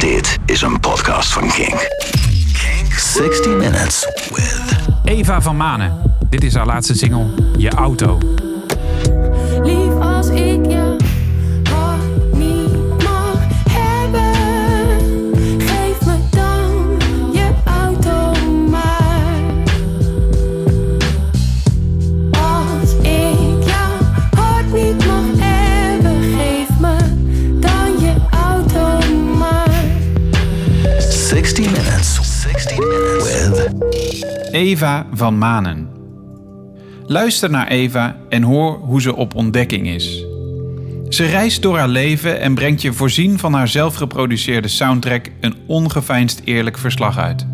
Dit 0.00 0.38
is 0.46 0.62
een 0.62 0.80
podcast 0.80 1.32
van. 1.32 1.48
Kink 1.48 2.92
60 2.96 3.56
Minutes 3.56 4.06
with 4.30 4.76
Eva 5.04 5.40
van 5.40 5.56
Manen. 5.56 5.92
Dit 6.28 6.44
is 6.44 6.54
haar 6.54 6.66
laatste 6.66 6.94
single, 6.94 7.26
Je 7.56 7.70
Auto. 7.70 8.18
Eva 34.60 35.06
van 35.12 35.38
Manen. 35.38 35.88
Luister 37.06 37.50
naar 37.50 37.68
Eva 37.68 38.16
en 38.28 38.42
hoor 38.42 38.78
hoe 38.78 39.00
ze 39.00 39.16
op 39.16 39.34
ontdekking 39.34 39.88
is. 39.88 40.24
Ze 41.08 41.24
reist 41.24 41.62
door 41.62 41.78
haar 41.78 41.88
leven 41.88 42.40
en 42.40 42.54
brengt 42.54 42.82
je 42.82 42.92
voorzien 42.92 43.38
van 43.38 43.52
haar 43.52 43.68
zelfgeproduceerde 43.68 44.68
soundtrack 44.68 45.30
een 45.40 45.54
ongeveinsd 45.66 46.42
eerlijk 46.44 46.78
verslag 46.78 47.18
uit. 47.18 47.46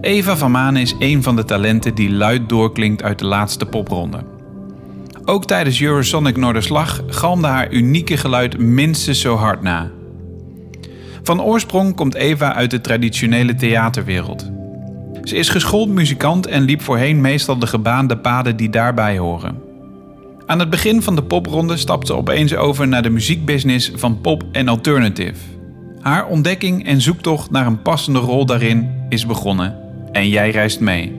Eva 0.00 0.36
van 0.36 0.50
Manen 0.50 0.82
is 0.82 0.94
een 0.98 1.22
van 1.22 1.36
de 1.36 1.44
talenten 1.44 1.94
die 1.94 2.10
luid 2.10 2.48
doorklinkt 2.48 3.02
uit 3.02 3.18
de 3.18 3.26
laatste 3.26 3.66
popronde. 3.66 4.24
Ook 5.24 5.46
tijdens 5.46 5.82
Eurosonic 5.82 6.36
Noorderslag 6.36 7.02
galmde 7.06 7.46
haar 7.46 7.72
unieke 7.72 8.16
geluid 8.16 8.58
minstens 8.58 9.20
zo 9.20 9.36
hard 9.36 9.62
na. 9.62 9.90
Van 11.22 11.42
oorsprong 11.42 11.94
komt 11.96 12.14
Eva 12.14 12.54
uit 12.54 12.70
de 12.70 12.80
traditionele 12.80 13.54
theaterwereld. 13.54 14.58
Ze 15.22 15.36
is 15.36 15.48
geschoold 15.48 15.88
muzikant 15.88 16.46
en 16.46 16.62
liep 16.62 16.82
voorheen 16.82 17.20
meestal 17.20 17.58
de 17.58 17.66
gebaande 17.66 18.16
paden 18.16 18.56
die 18.56 18.70
daarbij 18.70 19.18
horen. 19.18 19.62
Aan 20.46 20.58
het 20.58 20.70
begin 20.70 21.02
van 21.02 21.14
de 21.14 21.22
popronde 21.22 21.76
stapt 21.76 22.06
ze 22.06 22.14
opeens 22.14 22.54
over 22.54 22.88
naar 22.88 23.02
de 23.02 23.10
muziekbusiness 23.10 23.90
van 23.94 24.20
pop 24.20 24.44
en 24.52 24.68
alternative. 24.68 25.40
Haar 26.00 26.26
ontdekking 26.26 26.86
en 26.86 27.00
zoektocht 27.00 27.50
naar 27.50 27.66
een 27.66 27.82
passende 27.82 28.18
rol 28.18 28.46
daarin 28.46 28.90
is 29.08 29.26
begonnen 29.26 29.76
en 30.12 30.28
jij 30.28 30.50
reist 30.50 30.80
mee. 30.80 31.14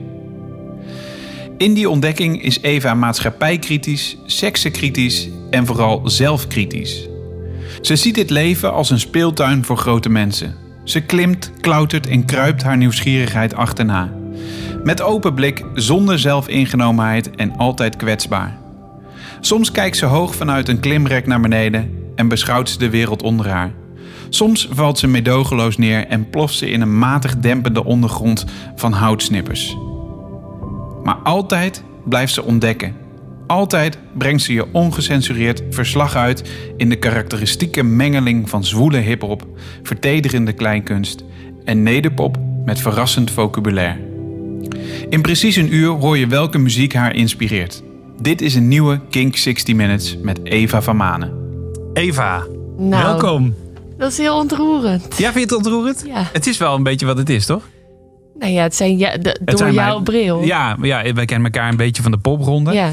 In 1.56 1.74
die 1.74 1.90
ontdekking 1.90 2.42
is 2.42 2.60
Eva 2.60 2.94
maatschappijkritisch, 2.94 4.16
seksenkritisch 4.26 5.28
en 5.50 5.66
vooral 5.66 6.00
zelfkritisch. 6.04 7.08
Ze 7.80 7.96
ziet 7.96 8.14
dit 8.14 8.30
leven 8.30 8.72
als 8.72 8.90
een 8.90 9.00
speeltuin 9.00 9.64
voor 9.64 9.76
grote 9.76 10.08
mensen. 10.08 10.61
Ze 10.84 11.00
klimt, 11.00 11.52
klautert 11.60 12.06
en 12.06 12.24
kruipt 12.24 12.62
haar 12.62 12.76
nieuwsgierigheid 12.76 13.54
achterna. 13.54 14.12
Met 14.84 15.02
open 15.02 15.34
blik, 15.34 15.64
zonder 15.74 16.18
zelfingenomenheid 16.18 17.30
en 17.30 17.56
altijd 17.56 17.96
kwetsbaar. 17.96 18.58
Soms 19.40 19.70
kijkt 19.70 19.96
ze 19.96 20.06
hoog 20.06 20.34
vanuit 20.34 20.68
een 20.68 20.80
klimrek 20.80 21.26
naar 21.26 21.40
beneden 21.40 21.90
en 22.14 22.28
beschouwt 22.28 22.68
ze 22.68 22.78
de 22.78 22.90
wereld 22.90 23.22
onder 23.22 23.48
haar. 23.48 23.72
Soms 24.28 24.68
valt 24.70 24.98
ze 24.98 25.06
meedogenloos 25.06 25.76
neer 25.76 26.06
en 26.06 26.30
ploft 26.30 26.54
ze 26.54 26.70
in 26.70 26.80
een 26.80 26.98
matig 26.98 27.38
dempende 27.38 27.84
ondergrond 27.84 28.44
van 28.76 28.92
houtsnippers. 28.92 29.76
Maar 31.02 31.16
altijd 31.22 31.84
blijft 32.04 32.32
ze 32.32 32.42
ontdekken. 32.42 33.01
Altijd 33.52 33.98
brengt 34.18 34.42
ze 34.42 34.52
je 34.52 34.72
ongecensureerd 34.72 35.62
verslag 35.70 36.16
uit 36.16 36.50
in 36.76 36.88
de 36.88 36.96
karakteristieke 36.96 37.82
mengeling 37.82 38.48
van 38.50 38.64
zwoele 38.64 38.96
hip-hop, 38.98 39.46
vertederende 39.82 40.52
kleinkunst 40.52 41.24
en 41.64 41.82
nederpop 41.82 42.38
met 42.64 42.80
verrassend 42.80 43.30
vocabulaire. 43.30 43.98
In 45.08 45.22
precies 45.22 45.56
een 45.56 45.74
uur 45.74 45.88
hoor 45.90 46.18
je 46.18 46.26
welke 46.26 46.58
muziek 46.58 46.94
haar 46.94 47.14
inspireert. 47.14 47.82
Dit 48.20 48.40
is 48.40 48.54
een 48.54 48.68
nieuwe 48.68 49.00
Kink 49.10 49.36
60 49.36 49.74
Minutes 49.74 50.16
met 50.22 50.40
Eva 50.44 50.82
van 50.82 50.96
Manen. 50.96 51.32
Eva, 51.92 52.46
Nou, 52.78 53.02
welkom. 53.04 53.54
Dat 53.98 54.10
is 54.10 54.18
heel 54.18 54.36
ontroerend. 54.38 55.02
Ja, 55.18 55.32
vind 55.32 55.34
je 55.34 55.40
het 55.40 55.52
ontroerend? 55.52 56.04
Ja. 56.06 56.28
Het 56.32 56.46
is 56.46 56.58
wel 56.58 56.74
een 56.74 56.82
beetje 56.82 57.06
wat 57.06 57.16
het 57.18 57.28
is, 57.30 57.46
toch? 57.46 57.68
Nou 58.38 58.52
ja, 58.52 58.62
het 58.62 58.74
zijn 58.74 58.98
ja, 58.98 59.16
de- 59.16 59.28
Het 59.28 59.46
door 59.46 59.58
zijn 59.58 59.72
jouw 59.74 59.92
mijn- 59.92 60.02
bril. 60.04 60.42
Ja, 60.42 60.76
maar 60.78 60.86
ja, 60.88 61.12
wij 61.12 61.24
kennen 61.24 61.52
elkaar 61.52 61.68
een 61.70 61.76
beetje 61.76 62.02
van 62.02 62.10
de 62.10 62.18
popronde. 62.18 62.72
Ja. 62.72 62.90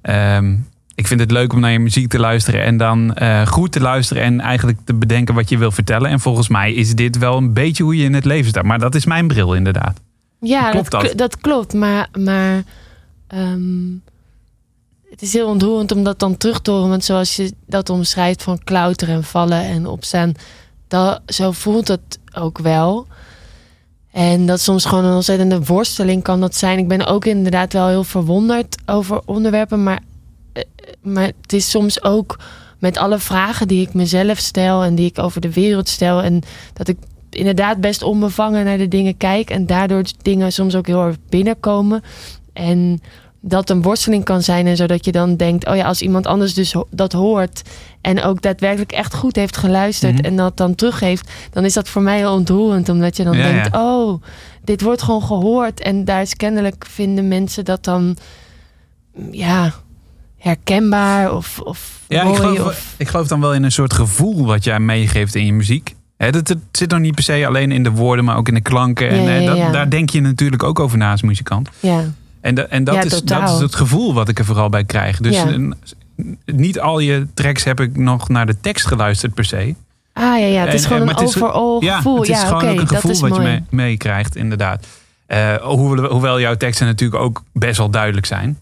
Ehm, 0.00 0.56
ik 0.94 1.06
vind 1.06 1.20
het 1.20 1.30
leuk 1.30 1.52
om 1.52 1.60
naar 1.60 1.70
je 1.70 1.78
muziek 1.78 2.08
te 2.08 2.18
luisteren 2.18 2.62
en 2.62 2.76
dan 2.76 3.14
eh, 3.14 3.46
goed 3.46 3.72
te 3.72 3.80
luisteren 3.80 4.22
en 4.22 4.40
eigenlijk 4.40 4.78
te 4.84 4.94
bedenken 4.94 5.34
wat 5.34 5.48
je 5.48 5.58
wil 5.58 5.70
vertellen. 5.70 6.10
En 6.10 6.20
volgens 6.20 6.48
mij 6.48 6.72
is 6.72 6.94
dit 6.94 7.18
wel 7.18 7.36
een 7.36 7.52
beetje 7.52 7.82
hoe 7.82 7.96
je 7.96 8.04
in 8.04 8.14
het 8.14 8.24
leven 8.24 8.48
staat. 8.48 8.64
Maar 8.64 8.78
dat 8.78 8.94
is 8.94 9.04
mijn 9.04 9.28
bril 9.28 9.54
inderdaad. 9.54 10.00
Ja, 10.40 10.70
Klopt 10.70 10.90
dat, 10.90 11.12
dat 11.16 11.38
klopt. 11.38 11.74
Maar, 11.74 12.08
maar 12.18 12.62
ehm, 13.26 13.90
het 15.10 15.22
is 15.22 15.32
heel 15.32 15.48
ontroerend 15.48 15.92
om 15.92 16.04
dat 16.04 16.18
dan 16.18 16.36
terug 16.36 16.60
te 16.60 16.70
horen. 16.70 16.88
Want 16.88 17.04
zoals 17.04 17.36
je 17.36 17.52
dat 17.66 17.90
omschrijft 17.90 18.42
van 18.42 18.60
klauteren 18.64 19.14
en 19.14 19.24
vallen 19.24 19.62
en 19.62 19.86
opstaan. 19.86 20.32
Dat, 20.88 21.20
zo 21.26 21.52
voelt 21.52 21.88
het 21.88 22.18
ook 22.32 22.58
wel. 22.58 23.06
En 24.10 24.46
dat 24.46 24.60
soms 24.60 24.84
gewoon 24.84 25.04
een 25.04 25.14
ontzettende 25.14 25.64
worsteling 25.64 26.22
kan 26.22 26.40
dat 26.40 26.54
zijn. 26.54 26.78
Ik 26.78 26.88
ben 26.88 27.06
ook 27.06 27.24
inderdaad 27.24 27.72
wel 27.72 27.88
heel 27.88 28.04
verwonderd 28.04 28.76
over 28.86 29.20
onderwerpen. 29.24 29.82
Maar, 29.82 30.00
eh, 30.52 30.62
maar 31.02 31.30
het 31.42 31.52
is 31.52 31.70
soms 31.70 32.02
ook 32.02 32.38
met 32.78 32.96
alle 32.96 33.18
vragen 33.18 33.68
die 33.68 33.86
ik 33.86 33.94
mezelf 33.94 34.38
stel 34.38 34.82
en 34.82 34.94
die 34.94 35.06
ik 35.06 35.18
over 35.18 35.40
de 35.40 35.52
wereld 35.52 35.88
stel. 35.88 36.22
En 36.22 36.42
dat 36.72 36.88
ik 36.88 36.96
inderdaad 37.30 37.80
best 37.80 38.02
onbevangen 38.02 38.64
naar 38.64 38.78
de 38.78 38.88
dingen 38.88 39.16
kijk. 39.16 39.50
En 39.50 39.66
daardoor 39.66 40.02
dingen 40.22 40.52
soms 40.52 40.74
ook 40.74 40.86
heel 40.86 41.04
erg 41.04 41.16
binnenkomen. 41.28 42.02
En 42.52 43.00
dat 43.40 43.70
een 43.70 43.82
worsteling 43.82 44.24
kan 44.24 44.42
zijn. 44.42 44.66
En 44.66 44.76
zodat 44.76 45.04
je 45.04 45.12
dan 45.12 45.36
denkt, 45.36 45.66
oh 45.66 45.76
ja, 45.76 45.86
als 45.86 46.02
iemand 46.02 46.26
anders 46.26 46.54
dus 46.54 46.74
dat 46.90 47.12
hoort. 47.12 47.62
En 48.00 48.22
ook 48.22 48.42
daadwerkelijk 48.42 48.92
echt 48.92 49.14
goed 49.14 49.36
heeft 49.36 49.56
geluisterd. 49.56 50.14
Mhm. 50.14 50.24
En 50.24 50.36
dat 50.36 50.56
dan 50.56 50.74
teruggeeft. 50.74 51.30
Dan 51.52 51.64
is 51.64 51.72
dat 51.72 51.88
voor 51.88 52.02
mij 52.02 52.16
heel 52.16 52.32
ontroerend. 52.34 52.88
Omdat 52.88 53.16
je 53.16 53.24
dan 53.24 53.36
Ja, 53.36 53.42
denkt, 53.42 53.68
ja. 53.72 53.80
oh, 53.96 54.22
dit 54.64 54.80
wordt 54.82 55.02
gewoon 55.02 55.22
gehoord. 55.22 55.80
En 55.80 56.04
daar 56.04 56.20
is 56.20 56.34
kennelijk 56.36 56.86
vinden 56.90 57.28
mensen 57.28 57.64
dat 57.64 57.84
dan, 57.84 58.16
ja, 59.30 59.72
herkenbaar 60.38 61.32
of, 61.34 61.60
of 61.64 62.00
Ja, 62.08 62.18
ik 62.20 62.26
mooi. 62.26 62.38
geloof, 62.38 62.66
of, 62.66 62.94
ik 62.96 63.08
geloof 63.08 63.26
dan 63.28 63.40
wel 63.40 63.54
in 63.54 63.62
een 63.62 63.72
soort 63.72 63.92
gevoel 63.92 64.46
wat 64.46 64.64
jij 64.64 64.80
meegeeft 64.80 65.34
in 65.34 65.46
je 65.46 65.52
muziek. 65.52 65.94
Dat, 66.16 66.34
het 66.48 66.56
zit 66.72 66.90
nog 66.90 67.00
niet 67.00 67.14
per 67.14 67.24
se 67.24 67.46
alleen 67.46 67.72
in 67.72 67.82
de 67.82 67.90
woorden, 67.90 68.24
maar 68.24 68.36
ook 68.36 68.48
in 68.48 68.54
de 68.54 68.60
klanken. 68.60 69.08
En 69.08 69.22
Ja, 69.22 69.28
eh, 69.28 69.40
ja, 69.42 69.46
dat, 69.48 69.56
ja. 69.56 69.70
daar 69.70 69.90
denk 69.90 70.10
je 70.10 70.20
natuurlijk 70.20 70.62
ook 70.62 70.80
over 70.80 70.98
na 70.98 71.10
als 71.10 71.22
muzikant. 71.22 71.68
ja. 71.80 72.04
En, 72.40 72.54
da- 72.54 72.62
en 72.66 72.84
dat, 72.84 73.04
is, 73.04 73.22
dat 73.22 73.50
is 73.50 73.58
het 73.58 73.74
gevoel 73.74 74.14
wat 74.14 74.28
ik 74.28 74.38
er 74.38 74.44
vooral 74.44 74.68
bij 74.68 74.84
krijg. 74.84 75.18
Dus 75.20 75.36
een- 75.36 75.74
niet 76.44 76.80
al 76.80 76.98
je 76.98 77.26
tracks 77.34 77.64
heb 77.64 77.80
ik 77.80 77.96
nog 77.96 78.28
naar 78.28 78.46
de 78.46 78.60
tekst 78.60 78.86
geluisterd 78.86 79.34
per 79.34 79.44
se. 79.44 79.74
Ah 80.12 80.24
ja, 80.38 80.46
ja, 80.46 80.64
het 80.64 80.74
is 80.74 80.82
En- 80.82 80.88
gewoon 80.88 81.08
en- 81.08 81.18
een 81.18 81.26
overall 81.26 81.80
ja, 81.80 81.96
gevoel. 81.96 82.20
het 82.20 82.28
is 82.28 82.40
ja, 82.40 82.46
gewoon 82.46 82.68
ook 82.68 82.80
een 82.80 82.88
gevoel 82.88 83.20
wat 83.20 83.30
mooi. 83.30 83.42
je 83.42 83.48
mee- 83.48 83.62
meekrijgt, 83.70 84.36
inderdaad. 84.36 84.86
Eh, 85.26 85.54
hoewel, 85.54 86.10
hoewel 86.10 86.40
jouw 86.40 86.54
teksten 86.56 86.86
natuurlijk 86.86 87.22
ook 87.22 87.42
best 87.52 87.76
wel 87.78 87.90
duidelijk 87.90 88.26
zijn. 88.26 88.58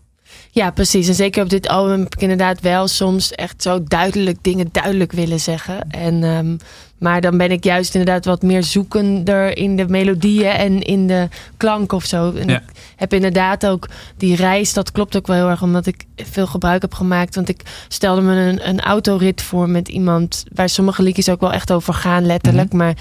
Ja, 0.51 0.71
precies. 0.71 1.09
En 1.09 1.15
zeker 1.15 1.43
op 1.43 1.49
dit 1.51 1.69
album 1.69 2.01
heb 2.03 2.15
ik 2.15 2.21
inderdaad 2.23 2.61
wel 2.61 2.89
soms 2.89 3.33
echt 3.33 3.63
zo 3.63 3.83
duidelijk 3.85 4.39
dingen 4.43 4.69
duidelijk 4.73 5.13
willen 5.13 5.41
zeggen. 5.41 5.91
En, 5.91 6.25
ehm, 6.25 6.57
maar 6.99 7.21
dan 7.21 7.37
ben 7.39 7.51
ik 7.51 7.65
juist 7.65 7.95
inderdaad 7.95 8.25
wat 8.25 8.43
meer 8.43 8.63
zoekender 8.65 9.57
in 9.57 9.77
de 9.77 9.89
melodieën 9.89 10.51
en 10.51 10.83
in 10.83 11.07
de 11.07 11.29
klank 11.57 11.93
of 11.93 12.05
zo. 12.05 12.33
En 12.33 12.49
Ja. 12.49 12.57
ik 12.57 12.63
heb 12.97 13.13
inderdaad 13.13 13.67
ook 13.67 13.89
die 14.17 14.37
reis, 14.37 14.73
dat 14.73 14.93
klopt 14.93 15.17
ook 15.17 15.27
wel 15.27 15.37
heel 15.37 15.49
erg, 15.49 15.63
omdat 15.63 15.87
ik 15.87 16.05
veel 16.17 16.47
gebruik 16.47 16.83
heb 16.83 16.95
gemaakt. 16.95 17.35
Want 17.35 17.49
ik 17.49 17.61
stelde 17.89 18.21
me 18.21 18.35
een, 18.35 18.69
een 18.69 18.81
autorit 18.81 19.43
voor 19.43 19.69
met 19.69 19.89
iemand 19.89 20.45
waar 20.55 20.69
sommige 20.69 21.03
liedjes 21.03 21.29
ook 21.29 21.41
wel 21.41 21.53
echt 21.53 21.73
over 21.73 21.95
gaan, 21.95 22.27
letterlijk. 22.27 22.73
Maar, 22.73 22.95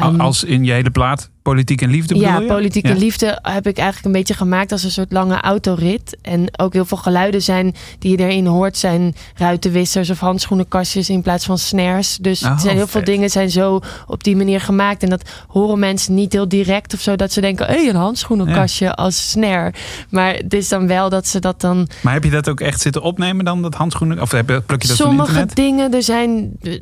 ehm, 0.12 0.20
Als 0.20 0.44
in 0.44 0.64
je 0.64 0.72
hele 0.72 0.90
plaat 0.90 1.30
politiek 1.50 1.82
en 1.82 1.90
liefde 1.90 2.14
ja, 2.18 2.40
politieke 2.40 2.88
Ja. 2.88 2.94
liefde 2.94 3.38
heb 3.42 3.66
ik 3.66 3.76
eigenlijk 3.76 4.06
een 4.06 4.12
beetje 4.12 4.34
gemaakt 4.34 4.72
als 4.72 4.82
een 4.82 4.90
soort 4.90 5.12
lange 5.12 5.40
autorit. 5.40 6.16
En 6.22 6.48
ook 6.56 6.72
heel 6.72 6.84
veel 6.84 6.96
geluiden 6.96 7.42
zijn 7.42 7.74
die 7.98 8.10
je 8.10 8.24
erin 8.24 8.46
hoort, 8.46 8.76
zijn 8.76 9.14
ruitenwissers 9.34 10.10
of 10.10 10.18
handschoenenkastjes 10.20 11.08
in 11.10 11.22
plaats 11.22 11.44
van 11.44 11.58
snares. 11.58 12.18
Dus 12.20 12.42
Oh, 12.44 12.50
er 12.50 12.60
zijn 12.60 12.76
heel 12.76 12.86
veel 12.86 13.04
dingen 13.04 13.30
zijn 13.30 13.50
zo 13.50 13.80
op 14.06 14.24
die 14.24 14.36
manier 14.36 14.60
gemaakt. 14.60 15.02
En 15.02 15.10
dat 15.10 15.22
horen 15.48 15.78
mensen 15.78 16.14
niet 16.14 16.32
heel 16.32 16.48
direct 16.48 16.94
of 16.94 17.00
zo, 17.00 17.16
dat 17.16 17.32
ze 17.32 17.40
denken, 17.40 17.66
hé, 17.66 17.72
hey, 17.74 17.88
een 17.88 17.94
handschoenenkastje 17.96 18.94
als 18.94 19.30
snare. 19.30 19.72
Maar 20.10 20.34
het 20.34 20.54
is 20.54 20.68
dan 20.68 20.86
wel 20.86 21.08
dat 21.08 21.26
ze 21.26 21.38
dat 21.38 21.60
dan 21.60 21.88
Maar 22.02 22.12
heb 22.12 22.24
je 22.24 22.30
dat 22.30 22.48
ook 22.48 22.60
echt 22.60 22.80
zitten 22.80 23.02
opnemen 23.02 23.44
dan, 23.44 23.62
dat 23.62 23.74
handschoenen? 23.74 24.20
Of 24.20 24.30
heb 24.30 24.48
je, 24.48 24.60
pluk 24.60 24.82
je 24.82 24.88
dat 24.88 24.96
van 24.96 25.06
sommige 25.06 25.28
internet? 25.28 25.56
dingen, 25.56 25.94
er 25.94 26.02
zijn 26.02 26.52
eh, 26.62 26.80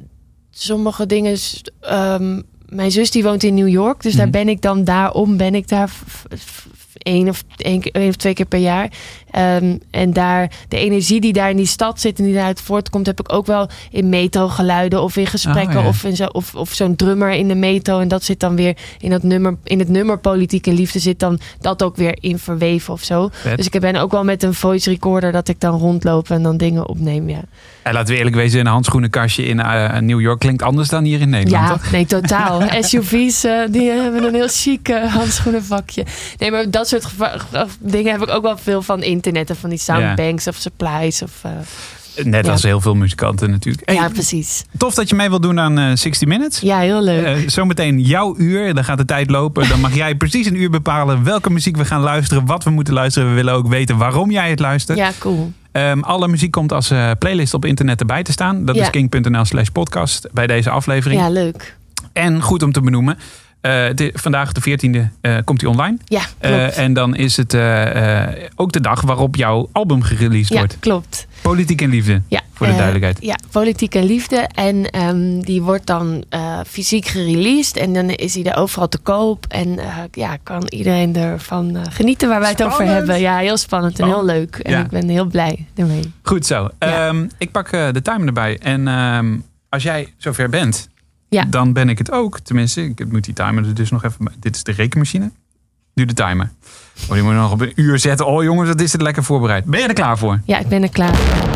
sommige 0.50 1.06
dingen. 1.06 1.36
ehm, 1.80 2.40
mijn 2.68 2.90
zus 2.90 3.10
die 3.10 3.22
woont 3.22 3.42
in 3.42 3.54
New 3.54 3.68
York, 3.68 4.02
dus 4.02 4.14
daar 4.14 4.28
Mhm. 4.28 4.36
ben 4.36 4.48
ik 4.48 4.60
dan 4.62 4.84
daarom 4.84 5.36
ben 5.36 5.54
ik 5.54 5.68
daar 5.68 5.90
één 6.98 7.28
of 7.28 7.44
één, 7.56 7.80
keer- 7.80 7.92
één 7.92 8.08
of 8.08 8.16
twee 8.16 8.34
keer 8.34 8.46
per 8.46 8.58
jaar. 8.60 8.90
Ehm, 9.30 9.76
en 9.90 10.12
daar 10.12 10.50
de 10.68 10.76
energie 10.78 11.20
die 11.20 11.32
daar 11.32 11.50
in 11.50 11.56
die 11.56 11.66
stad 11.66 12.00
zit 12.00 12.18
en 12.18 12.24
die 12.24 12.34
daaruit 12.34 12.60
voortkomt, 12.60 13.06
heb 13.06 13.20
ik 13.20 13.32
ook 13.32 13.46
wel 13.46 13.68
in 13.90 14.08
metro-geluiden 14.08 15.02
of 15.02 15.16
in 15.16 15.26
gesprekken 15.26 15.76
Oh, 15.76 15.82
ja. 15.82 15.88
of, 15.88 16.04
in 16.04 16.16
zo, 16.16 16.24
of, 16.24 16.54
of 16.54 16.72
zo'n 16.72 16.96
drummer 16.96 17.30
in 17.30 17.48
de 17.48 17.54
metro. 17.54 18.00
En 18.00 18.08
dat 18.08 18.24
zit 18.24 18.40
dan 18.40 18.56
weer 18.56 18.76
in, 18.98 19.10
dat 19.10 19.22
nummer, 19.22 19.56
in 19.64 19.78
het 19.78 19.88
nummer 19.88 20.18
Politiek 20.18 20.66
en 20.66 20.74
Liefde 20.74 20.98
zit 20.98 21.18
dan 21.18 21.38
dat 21.60 21.82
ook 21.82 21.96
weer 21.96 22.16
in 22.20 22.38
verweven 22.38 22.92
of 22.92 23.02
zo. 23.02 23.28
Vet. 23.32 23.56
Dus 23.56 23.68
ik 23.68 23.80
ben 23.80 23.96
ook 23.96 24.10
wel 24.10 24.24
met 24.24 24.42
een 24.42 24.54
voice 24.54 24.90
recorder 24.90 25.32
dat 25.32 25.48
ik 25.48 25.60
dan 25.60 25.78
rondloop 25.78 26.30
en 26.30 26.42
dan 26.42 26.56
dingen 26.56 26.88
opneem. 26.88 27.28
Ja, 27.28 27.40
En 27.82 27.92
laten 27.92 28.12
we 28.12 28.18
eerlijk 28.18 28.36
wezen, 28.36 28.60
een 28.60 28.66
handschoenenkastje 28.66 29.44
in 29.44 29.60
eh, 29.60 29.98
New 29.98 30.20
York 30.20 30.38
klinkt 30.38 30.62
anders 30.62 30.88
dan 30.88 31.04
hier 31.04 31.20
in 31.20 31.28
Nederland. 31.28 31.66
ja 31.66 31.72
toch? 31.72 31.90
nee, 31.90 32.06
totaal. 32.06 32.62
SUV's 32.80 33.44
eh, 33.44 33.52
die 33.70 33.90
hebben 33.90 34.24
een 34.24 34.34
heel 34.34 34.48
chic 34.48 34.88
eh, 34.88 35.14
handschoenenvakje. 35.14 36.04
Nee, 36.38 36.50
maar 36.50 36.70
dat 36.70 36.88
soort 36.88 37.06
dingen 37.80 38.12
heb 38.12 38.22
ik 38.22 38.30
ook 38.30 38.42
wel 38.42 38.58
veel 38.58 38.82
van 38.82 39.02
internet 39.18 39.50
en 39.50 39.56
van 39.56 39.70
die 39.70 39.78
soundbanks 39.78 40.46
of 40.46 40.56
supplies. 40.56 41.22
Of, 41.22 41.32
eh, 41.42 41.50
Net 42.24 42.46
Ja. 42.46 42.52
als 42.52 42.62
heel 42.62 42.80
veel 42.80 42.94
muzikanten 42.94 43.50
natuurlijk. 43.50 43.86
Hey, 43.88 43.94
ja, 43.94 44.08
precies. 44.08 44.64
tof 44.78 44.94
dat 44.94 45.08
je 45.08 45.14
mee 45.14 45.28
wilt 45.28 45.42
doen 45.42 45.60
aan 45.60 45.78
eh, 45.78 45.90
60 45.94 46.28
Minutes. 46.28 46.60
Ja, 46.60 46.78
heel 46.78 47.02
leuk. 47.02 47.24
Eh, 47.24 47.48
zometeen 47.48 48.00
jouw 48.00 48.34
uur, 48.38 48.74
dan 48.74 48.84
gaat 48.84 48.98
de 48.98 49.04
tijd 49.04 49.30
lopen. 49.30 49.68
Dan 49.68 49.80
mag 49.80 49.94
jij 49.94 50.14
precies 50.14 50.46
een 50.46 50.60
uur 50.60 50.70
bepalen 50.70 51.24
welke 51.24 51.50
muziek 51.50 51.76
we 51.76 51.84
gaan 51.84 52.00
luisteren, 52.00 52.46
wat 52.46 52.64
we 52.64 52.70
moeten 52.70 52.94
luisteren. 52.94 53.28
We 53.28 53.34
willen 53.34 53.54
ook 53.54 53.68
weten 53.68 53.96
waarom 53.96 54.30
jij 54.30 54.50
het 54.50 54.58
luistert. 54.60 54.98
ja, 54.98 55.10
cool. 55.18 55.52
Ehm, 55.72 56.00
alle 56.00 56.28
muziek 56.28 56.50
komt 56.50 56.72
als 56.72 56.92
playlist 57.18 57.54
op 57.54 57.64
internet 57.64 58.00
erbij 58.00 58.22
te 58.22 58.32
staan. 58.32 58.64
Dat 58.64 58.74
Ja. 58.76 58.82
is 58.82 58.90
king.nl 58.90 59.44
slash 59.44 59.68
podcast 59.68 60.28
bij 60.32 60.46
deze 60.46 60.70
aflevering. 60.70 61.20
Ja, 61.20 61.30
leuk. 61.30 61.76
En 62.12 62.42
goed 62.42 62.62
om 62.62 62.72
te 62.72 62.80
benoemen, 62.80 63.18
eh, 63.60 63.86
de- 63.94 64.10
vandaag 64.14 64.52
de 64.52 64.60
14e 64.60 65.08
eh, 65.20 65.36
komt 65.44 65.60
hij 65.60 65.70
online. 65.70 65.96
Ja, 66.04 66.22
Eh, 66.38 66.78
en 66.78 66.92
dan 66.92 67.14
is 67.16 67.36
het 67.36 67.54
ook 68.54 68.72
de 68.72 68.80
dag 68.80 69.00
waarop 69.00 69.36
jouw 69.36 69.68
album 69.72 70.02
gereleased 70.02 70.48
ja, 70.48 70.58
wordt. 70.58 70.76
klopt. 70.80 71.26
Politiek 71.42 71.82
en 71.82 71.90
Liefde, 71.90 72.22
Ja, 72.28 72.40
voor 72.52 72.66
de 72.66 72.72
duidelijkheid. 72.72 73.18
Ja, 73.20 73.36
Politiek 73.50 73.94
en 73.94 74.04
Liefde. 74.04 74.48
En 74.54 74.90
ehm, 74.90 75.40
die 75.40 75.62
wordt 75.62 75.86
dan 75.86 76.24
fysiek 76.66 77.06
gereleased. 77.06 77.76
En 77.76 77.92
dan 77.92 78.08
is 78.08 78.34
hij 78.34 78.44
er 78.44 78.56
overal 78.56 78.88
te 78.88 78.98
koop. 78.98 79.44
En 79.48 79.78
ja, 80.12 80.36
kan 80.42 80.62
iedereen 80.68 81.16
ervan 81.16 81.76
genieten 81.90 82.28
waar 82.28 82.40
wij 82.40 82.50
het 82.50 82.62
over 82.62 82.84
hebben. 82.86 83.20
Ja, 83.20 83.36
heel 83.38 83.56
spannend 83.56 83.98
en 84.00 84.06
heel 84.06 84.24
leuk. 84.24 84.56
En 84.56 84.72
Ja. 84.72 84.80
ik 84.80 84.88
ben 84.88 85.08
heel 85.08 85.24
blij 85.26 85.66
ermee. 85.74 86.12
Goed 86.22 86.46
zo. 86.46 86.68
Ja. 86.78 87.08
Ehm, 87.08 87.26
ik 87.38 87.50
pak 87.52 87.70
de 87.70 88.02
timer 88.02 88.26
erbij. 88.26 88.58
En 88.58 88.88
ehm, 88.88 89.36
als 89.68 89.82
jij 89.82 90.12
zover 90.16 90.48
bent, 90.48 90.88
Ja. 91.28 91.44
dan 91.44 91.72
ben 91.72 91.88
ik 91.88 91.98
het 91.98 92.10
ook. 92.12 92.40
Tenminste, 92.40 92.82
ik 92.84 93.12
moet 93.12 93.24
die 93.24 93.34
timer 93.34 93.66
er 93.66 93.74
dus 93.74 93.90
nog 93.90 94.04
even 94.04 94.24
bij. 94.24 94.34
Dit 94.40 94.56
is 94.56 94.62
de 94.62 94.72
rekenmachine. 94.72 95.30
Nu 95.94 96.04
de 96.04 96.14
timer. 96.14 96.50
Oh, 97.08 97.12
die 97.12 97.22
moet 97.22 97.34
nog 97.34 97.52
op 97.52 97.60
een 97.60 97.72
uur 97.74 97.98
zetten. 97.98 98.26
Oh 98.26 98.42
jongens, 98.42 98.68
dat 98.68 98.80
is 98.80 98.92
het 98.92 99.02
lekker 99.02 99.24
voorbereid. 99.24 99.64
Ben 99.64 99.80
je 99.80 99.86
er 99.86 99.94
klaar 99.94 100.18
voor? 100.18 100.40
Ja, 100.44 100.58
ik 100.58 100.68
ben 100.68 100.82
er 100.82 100.88
klaar 100.90 101.14
voor. 101.14 101.46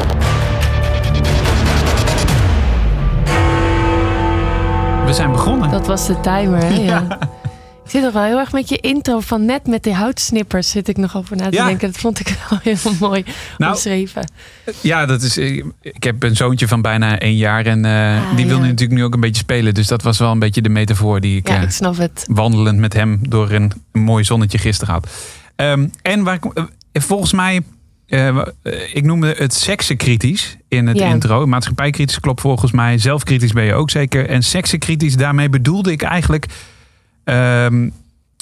We 5.06 5.12
zijn 5.12 5.30
begonnen. 5.32 5.70
Dat 5.70 5.86
was 5.86 6.06
de 6.06 6.20
timer, 6.20 6.64
hè? 6.64 6.74
Ja. 6.92 7.18
Ik 7.84 7.90
zit 7.90 8.02
nog 8.02 8.12
wel 8.12 8.22
heel 8.22 8.38
erg 8.38 8.52
met 8.52 8.68
je 8.68 8.76
intro 8.76 9.20
van 9.20 9.44
net 9.44 9.66
met 9.66 9.82
die 9.82 9.92
houtsnippers. 9.94 10.70
Zit 10.70 10.88
ik 10.88 10.96
nog 10.96 11.16
over 11.16 11.36
na 11.36 11.48
te 11.48 11.56
Ja. 11.56 11.66
denken. 11.66 11.90
Dat 11.92 12.00
vond 12.00 12.20
ik 12.20 12.36
wel 12.50 12.58
heel 12.74 12.92
mooi 13.00 13.24
Nou, 13.58 13.72
omschreven. 13.72 14.30
Ja, 14.80 15.06
dat 15.06 15.22
is, 15.22 15.36
eh, 15.36 15.64
ik 15.80 16.02
heb 16.04 16.22
een 16.22 16.36
zoontje 16.36 16.68
van 16.68 16.82
bijna 16.82 17.18
één 17.18 17.36
jaar. 17.36 17.66
En 17.66 17.84
eh, 17.84 18.16
Ah, 18.30 18.36
die 18.36 18.46
wil 18.46 18.56
ja. 18.56 18.62
nu 18.62 18.68
natuurlijk 18.68 18.98
nu 18.98 19.04
ook 19.04 19.14
een 19.14 19.20
beetje 19.20 19.42
spelen. 19.42 19.74
Dus 19.74 19.86
dat 19.86 20.02
was 20.02 20.18
wel 20.18 20.30
een 20.30 20.38
beetje 20.38 20.62
de 20.62 20.68
metafoor 20.68 21.20
die 21.20 21.36
ik 21.36 21.48
Ja, 21.48 21.56
eh, 21.56 21.62
ik 21.62 21.70
snap 21.70 21.96
het. 21.96 22.24
wandelend 22.30 22.78
met 22.78 22.92
hem 22.92 23.18
door 23.28 23.50
een, 23.50 23.72
mooi 23.92 24.24
zonnetje 24.24 24.58
gisteren 24.58 24.94
had. 24.94 25.08
Ehm, 25.56 25.88
en 26.02 26.22
waar, 26.22 26.38
ik- 26.42 26.66
volgens 26.92 27.32
mij, 27.32 27.60
ik 28.92 29.04
noemde 29.04 29.34
het 29.38 29.54
seksenkritisch 29.54 30.56
in 30.68 30.86
het 30.86 30.98
Ja. 30.98 31.08
intro. 31.08 31.46
Maatschappijkritisch 31.46 32.20
klopt 32.20 32.40
volgens 32.40 32.72
mij. 32.72 32.98
Zelfkritisch 32.98 33.52
ben 33.52 33.64
je 33.64 33.74
ook 33.74 33.90
zeker. 33.90 34.28
En 34.28 34.42
seksenkritisch, 34.42 35.16
daarmee 35.16 35.48
bedoelde 35.48 35.92
ik 35.92 36.02
eigenlijk 36.02 36.46
ehm, 37.24 37.88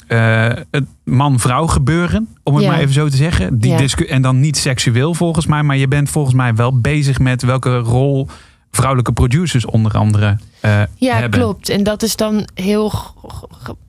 eh, 0.07 0.49
het 0.71 0.85
man-vrouw 1.03 1.67
gebeuren. 1.67 2.27
Om 2.43 2.55
het 2.55 2.63
Ja. 2.63 2.69
maar 2.69 2.79
even 2.79 2.93
zo 2.93 3.09
te 3.09 3.15
zeggen. 3.15 3.59
Die 3.59 3.71
Ja. 3.71 4.05
en 4.07 4.21
dan 4.21 4.39
niet 4.39 4.57
seksueel 4.57 5.13
volgens 5.13 5.45
mij. 5.45 5.63
Maar 5.63 5.77
je 5.77 5.87
bent 5.87 6.09
volgens 6.09 6.35
mij 6.35 6.55
wel 6.55 6.79
bezig 6.79 7.19
met 7.19 7.41
welke 7.43 7.77
rol 7.77 8.27
vrouwelijke 8.71 9.11
producers 9.11 9.65
onder 9.65 9.91
andere 9.97 10.37
eh, 10.59 10.81
Ja, 10.95 11.15
hebben. 11.15 11.39
klopt. 11.39 11.69
En 11.69 11.83
dat 11.83 12.03
is 12.03 12.15
dan 12.15 12.47
heel. 12.53 12.91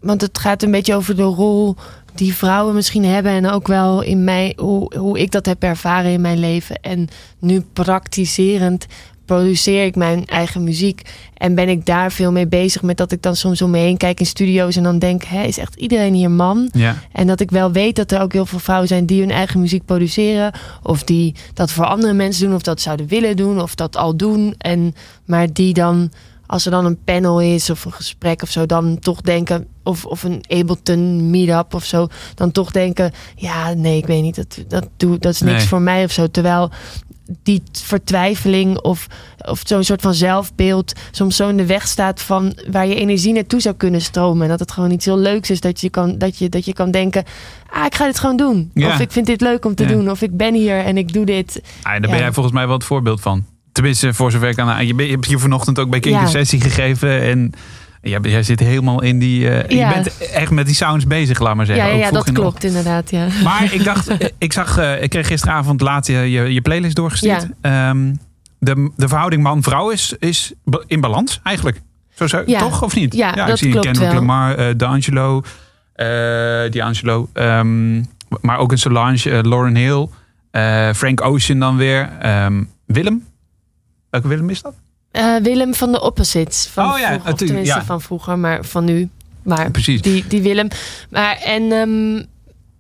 Want 0.01 0.21
het 0.21 0.39
gaat 0.39 0.63
een 0.63 0.71
beetje 0.71 0.95
over 0.95 1.17
de 1.17 1.23
rol 1.23 1.77
die 2.15 2.35
vrouwen 2.35 2.75
misschien 2.75 3.05
hebben. 3.05 3.33
En 3.33 3.51
ook 3.51 3.67
wel 3.67 4.03
in 4.03 4.25
mij, 4.25 4.53
hoe, 4.57 4.97
hoe 4.99 5.19
ik 5.19 5.31
dat 5.31 5.47
heb 5.47 5.63
ervaren 5.63 6.11
in 6.13 6.21
mijn 6.21 6.39
leven. 6.39 6.77
En 6.81 7.09
nu 7.39 7.61
praktiserend 7.73 8.87
produceer 9.35 9.85
ik 9.85 9.97
mijn 9.97 10.27
eigen 10.27 10.65
muziek. 10.65 11.03
En 11.35 11.55
ben 11.55 11.69
ik 11.69 11.87
daar 11.87 12.13
veel 12.13 12.33
mee 12.33 12.47
bezig 12.47 12.83
met 12.83 12.97
dat 12.97 13.13
ik 13.13 13.23
dan 13.23 13.37
soms 13.37 13.63
om 13.63 13.71
me 13.71 13.79
heen 13.79 13.97
kijk 13.97 14.21
in 14.21 14.27
studio's. 14.27 14.77
En 14.77 14.83
dan 14.83 14.99
denk, 14.99 15.25
hè, 15.25 15.43
is 15.43 15.59
echt 15.59 15.75
iedereen 15.75 16.15
hier 16.15 16.31
man? 16.31 16.69
Ja. 16.73 16.97
En 17.13 17.27
dat 17.27 17.41
ik 17.41 17.51
wel 17.51 17.73
weet 17.73 17.97
dat 17.97 18.13
er 18.13 18.21
ook 18.21 18.33
heel 18.33 18.47
veel 18.47 18.59
vrouwen 18.59 18.89
zijn 18.89 19.07
die 19.07 19.21
hun 19.21 19.31
eigen 19.31 19.61
muziek 19.61 19.85
produceren. 19.85 20.53
Of 20.83 21.03
die 21.05 21.35
dat 21.55 21.71
voor 21.71 21.85
andere 21.85 22.13
mensen 22.13 22.47
doen. 22.47 22.55
Of 22.55 22.63
dat 22.63 22.81
zouden 22.81 23.07
willen 23.07 23.37
doen. 23.37 23.61
Of 23.61 23.75
dat 23.75 23.97
al 23.97 24.17
doen. 24.17 24.55
En, 24.59 24.95
maar 25.25 25.53
die 25.53 25.75
dan, 25.75 26.13
als 26.47 26.65
er 26.65 26.71
dan 26.71 26.85
een 26.85 27.03
panel 27.05 27.41
is 27.41 27.71
of 27.71 27.85
een 27.85 27.93
gesprek 27.93 28.43
of 28.43 28.51
zo, 28.51 28.67
dan 28.67 28.99
toch 28.99 29.21
denken. 29.21 29.67
Of, 29.83 30.05
of 30.05 30.23
een 30.23 30.45
Ableton 30.49 31.31
meetup 31.31 31.75
of 31.75 31.85
zo. 31.85 32.09
Dan 32.35 32.51
toch 32.53 32.71
denken, 32.71 33.13
ja, 33.37 33.73
nee, 33.75 33.97
ik 33.97 34.07
weet 34.07 34.23
niet. 34.23 34.37
Dat, 34.37 34.59
dat, 34.69 34.89
doe, 34.97 35.19
dat 35.19 35.33
is 35.33 35.41
niks 35.41 35.59
Nee. 35.59 35.67
voor 35.67 35.83
mij 35.83 36.05
of 36.05 36.11
zo. 36.13 36.27
Terwijl 36.27 36.71
die 37.43 37.63
vertwijfeling 37.73 38.79
of, 38.79 39.07
of 39.39 39.63
zo'n 39.65 39.85
soort 39.85 40.01
van 40.03 40.15
zelfbeeld 40.15 40.93
soms 41.11 41.37
zo 41.37 41.49
in 41.49 41.57
de 41.57 41.67
weg 41.67 41.87
staat 41.89 42.23
van 42.23 42.55
waar 42.71 42.87
je 42.87 42.95
energie 42.95 43.33
naartoe 43.33 43.61
zou 43.61 43.75
kunnen 43.75 44.01
stromen. 44.01 44.43
En 44.43 44.49
dat 44.49 44.61
het 44.61 44.73
gewoon 44.73 44.91
iets 44.91 45.05
heel 45.05 45.19
leuks 45.19 45.51
is 45.51 45.61
dat 45.61 45.81
je 45.81 45.91
kan, 45.91 46.19
dat 46.19 46.39
je, 46.39 46.49
dat 46.49 46.65
je 46.65 46.73
kan 46.73 46.91
denken, 46.91 47.25
ah, 47.71 47.85
ik 47.85 47.95
ga 47.95 48.05
dit 48.05 48.19
gewoon 48.19 48.37
doen. 48.37 48.71
Ja. 48.75 48.89
Of 48.89 49.01
ik 49.01 49.13
vind 49.13 49.27
dit 49.27 49.41
leuk 49.41 49.65
om 49.65 49.75
te 49.75 49.83
Ja. 49.83 49.89
doen. 49.89 50.11
Of 50.11 50.23
ik 50.23 50.37
ben 50.37 50.55
hier 50.55 50.79
en 50.85 50.97
ik 50.97 51.13
doe 51.13 51.25
dit. 51.25 51.63
Ah, 51.83 51.93
daar 51.93 52.01
ben 52.01 52.19
jij 52.19 52.33
volgens 52.33 52.55
mij 52.55 52.67
wel 52.67 52.75
het 52.77 52.85
voorbeeld 52.85 53.21
van. 53.21 53.45
Tenminste, 53.73 54.15
voor 54.15 54.31
zover 54.31 54.49
ik 54.49 54.59
aan. 54.59 54.87
Je, 54.87 54.95
je 54.95 55.11
hebt 55.11 55.27
hier 55.27 55.39
vanochtend 55.39 55.79
ook 55.79 55.91
bij 55.91 56.01
Kink 56.01 56.21
een 56.21 56.29
sessie 56.29 56.61
gegeven. 56.61 57.21
En 57.23 57.53
jij 58.03 58.43
zit 58.43 58.61
helemaal 58.61 59.03
in 59.03 59.19
die. 59.19 59.49
eh, 59.51 59.69
Ja. 59.79 59.89
Je 59.89 59.95
bent 59.95 60.19
echt 60.19 60.51
met 60.51 60.67
die 60.67 60.75
sounds 60.75 61.07
bezig, 61.07 61.39
laat 61.39 61.55
maar 61.55 61.67
zeggen. 61.67 61.87
Ja, 61.87 61.93
ja, 61.93 62.11
dat 62.11 62.27
in 62.29 62.35
klopt 62.35 62.65
inderdaad. 62.65 63.11
Ja. 63.11 63.27
Maar 63.45 63.73
ik 63.75 63.85
dacht, 63.85 64.09
eh, 64.19 64.29
ik 64.39 64.53
zag, 64.53 64.79
eh, 64.79 65.03
ik 65.03 65.11
kreeg 65.11 65.27
gisteravond 65.27 65.81
laat 65.81 66.07
je, 66.07 66.13
je, 66.17 66.53
je 66.53 66.61
playlist 66.61 66.97
doorgestuurd. 66.97 67.47
Ehm, 67.61 68.15
de, 68.59 68.91
de 68.97 69.09
verhouding 69.09 69.43
man-vrouw 69.43 69.91
is, 69.91 70.15
is 70.19 70.53
in 70.87 71.01
balans 71.01 71.41
eigenlijk. 71.43 71.81
Zo 72.15 72.27
zou, 72.27 72.43
Ja. 72.47 72.59
toch 72.59 72.83
of 72.83 72.95
niet? 72.95 73.15
Ja, 73.15 73.31
ik 73.31 73.47
dat 73.47 73.59
zie 73.59 73.79
Kendrick. 73.79 74.13
Lamar, 74.13 74.55
eh 74.55 74.75
D'Angelo, 74.77 75.43
eh 75.95 76.07
D'Angelo, 76.71 77.29
ehm, 77.33 78.03
maar 78.41 78.59
ook 78.59 78.73
een 78.73 78.79
Solange, 78.79 79.43
Lauren 79.49 79.77
Hill, 79.77 80.09
Frank 80.95 81.21
Ocean 81.21 81.59
dan 81.59 81.77
weer, 81.77 82.11
ehm, 82.21 82.63
Willem. 82.87 83.25
Welke 84.11 84.29
Willem 84.29 84.51
is 84.51 84.63
dat? 84.63 84.75
Eh, 85.13 85.37
Willem 85.43 85.75
van 85.75 85.93
de 85.93 86.01
Opposites. 86.03 86.67
Van 86.73 86.85
Oh 86.85 86.91
ja, 86.91 86.95
vroeger, 86.97 87.17
natuurlijk, 87.17 87.39
tenminste 87.47 87.79
ja. 87.79 87.85
van 87.85 88.01
vroeger, 88.01 88.39
maar 88.39 88.65
van 88.65 88.85
nu. 88.85 89.09
Maar 89.43 89.71
Precies. 89.71 90.03
Die, 90.03 90.25
die 90.29 90.43
Willem. 90.43 90.69
Maar 91.11 91.37
en, 91.37 91.73
ehm, 91.73 92.25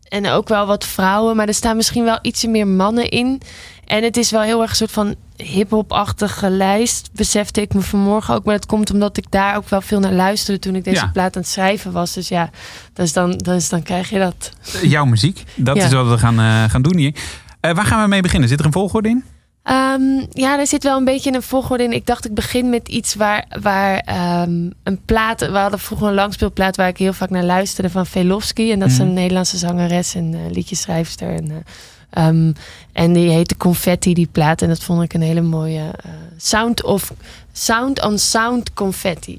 en 0.08 0.32
ook 0.32 0.48
wel 0.48 0.66
wat 0.66 0.84
vrouwen, 0.86 1.36
maar 1.36 1.48
er 1.48 1.54
staan 1.54 1.76
misschien 1.76 2.04
wel 2.04 2.18
ietsje 2.22 2.48
meer 2.48 2.66
mannen 2.66 3.08
in. 3.08 3.40
En 3.84 4.02
het 4.02 4.16
is 4.16 4.30
wel 4.30 4.40
heel 4.40 4.60
erg 4.60 4.70
een 4.70 4.76
soort 4.76 4.90
van 4.92 5.14
hip-hop-achtige 5.36 6.50
lijst, 6.50 7.10
besefte 7.12 7.60
ik 7.60 7.74
me 7.74 7.80
vanmorgen 7.80 8.34
ook. 8.34 8.44
Maar 8.44 8.54
dat 8.54 8.66
komt 8.66 8.90
omdat 8.90 9.16
ik 9.16 9.24
daar 9.30 9.56
ook 9.56 9.68
wel 9.68 9.80
veel 9.80 10.00
naar 10.00 10.12
luisterde 10.12 10.60
toen 10.60 10.74
ik 10.74 10.84
deze 10.84 10.96
Ja. 11.04 11.10
plaat 11.12 11.36
aan 11.36 11.42
het 11.42 11.50
schrijven 11.50 11.92
was. 11.92 12.12
Dus 12.12 12.28
ja, 12.28 12.50
dus 12.92 13.12
dan, 13.12 13.30
dus 13.30 13.68
dan 13.68 13.82
krijg 13.82 14.10
je 14.10 14.18
dat. 14.18 14.50
Jouw 14.82 15.04
muziek. 15.04 15.42
Dat 15.56 15.76
Ja. 15.76 15.84
is 15.84 15.92
wat 15.92 16.08
we 16.08 16.18
gaan, 16.18 16.38
eh, 16.38 16.70
gaan 16.70 16.82
doen 16.82 16.96
hier. 16.96 17.14
Eh, 17.60 17.74
waar 17.74 17.84
gaan 17.84 18.02
we 18.02 18.08
mee 18.08 18.22
beginnen? 18.22 18.48
Zit 18.48 18.58
er 18.60 18.66
een 18.66 18.72
volgorde 18.72 19.08
in? 19.08 19.24
Ehm, 19.62 20.24
ja, 20.30 20.58
er 20.58 20.66
zit 20.66 20.82
wel 20.82 20.96
een 20.98 21.04
beetje 21.04 21.32
een 21.34 21.42
volgorde 21.42 21.84
in. 21.84 21.92
Ik 21.92 22.06
dacht, 22.06 22.24
ik 22.24 22.34
begin 22.34 22.70
met 22.70 22.88
iets 22.88 23.14
waar, 23.14 23.44
waar 23.60 23.98
ehm, 23.98 24.70
een 24.82 25.00
plaat... 25.04 25.40
We 25.40 25.58
hadden 25.58 25.78
vroeger 25.78 26.06
een 26.08 26.14
langspeelplaat 26.14 26.76
waar 26.76 26.88
ik 26.88 26.96
heel 26.96 27.12
vaak 27.12 27.30
naar 27.30 27.42
luisterde 27.44 27.90
van 27.90 28.06
Velofsky. 28.06 28.70
En 28.70 28.78
dat 28.78 28.88
is 28.88 28.98
Mhm. 28.98 29.06
een 29.06 29.12
Nederlandse 29.14 29.58
zangeres 29.58 30.14
en 30.14 30.34
eh, 30.34 30.50
liedjeschrijfster. 30.50 31.28
En, 31.34 31.50
eh, 31.50 32.26
ehm, 32.26 32.52
en 32.92 33.12
die 33.12 33.30
heette 33.30 33.56
Confetti, 33.56 34.14
die 34.14 34.28
plaat. 34.32 34.62
En 34.62 34.68
dat 34.68 34.82
vond 34.82 35.02
ik 35.02 35.14
een 35.14 35.22
hele 35.22 35.40
mooie 35.40 35.90
eh, 36.04 36.10
sound 36.36 36.82
of 36.84 37.12
Sound 37.52 38.02
on 38.04 38.18
Sound 38.18 38.72
Confetti. 38.74 39.38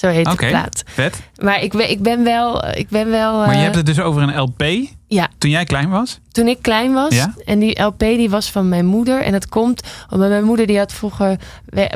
Zo 0.00 0.08
heet 0.08 0.26
Oké, 0.26 0.44
de 0.44 0.50
plaat. 0.50 0.82
vet. 0.86 1.20
Maar 1.42 1.62
ik, 1.62 1.72
ben- 1.72 1.90
ik 1.90 2.02
ben 2.02 2.24
wel... 2.24 2.64
Ik 2.74 2.88
ben 2.88 3.10
wel 3.10 3.36
Maar 3.38 3.50
je 3.50 3.56
eh, 3.56 3.62
hebt 3.62 3.74
het 3.74 3.86
dus 3.86 4.00
over 4.00 4.22
een 4.22 4.38
LP. 4.40 4.62
Ja. 5.06 5.28
Toen 5.38 5.50
jij 5.50 5.64
klein 5.64 5.88
was? 5.90 6.18
Toen 6.32 6.48
ik 6.48 6.58
klein 6.62 6.92
was. 6.92 7.14
Ja? 7.14 7.34
En 7.44 7.58
die 7.58 7.82
LP 7.82 7.98
die 7.98 8.30
was 8.30 8.50
van 8.50 8.68
mijn 8.68 8.86
moeder. 8.86 9.22
En 9.22 9.32
dat 9.32 9.48
komt 9.48 9.82
omdat 10.10 10.28
mijn 10.28 10.44
moeder 10.44 10.66
die 10.66 10.78
had 10.78 10.92
vroeger... 10.92 11.36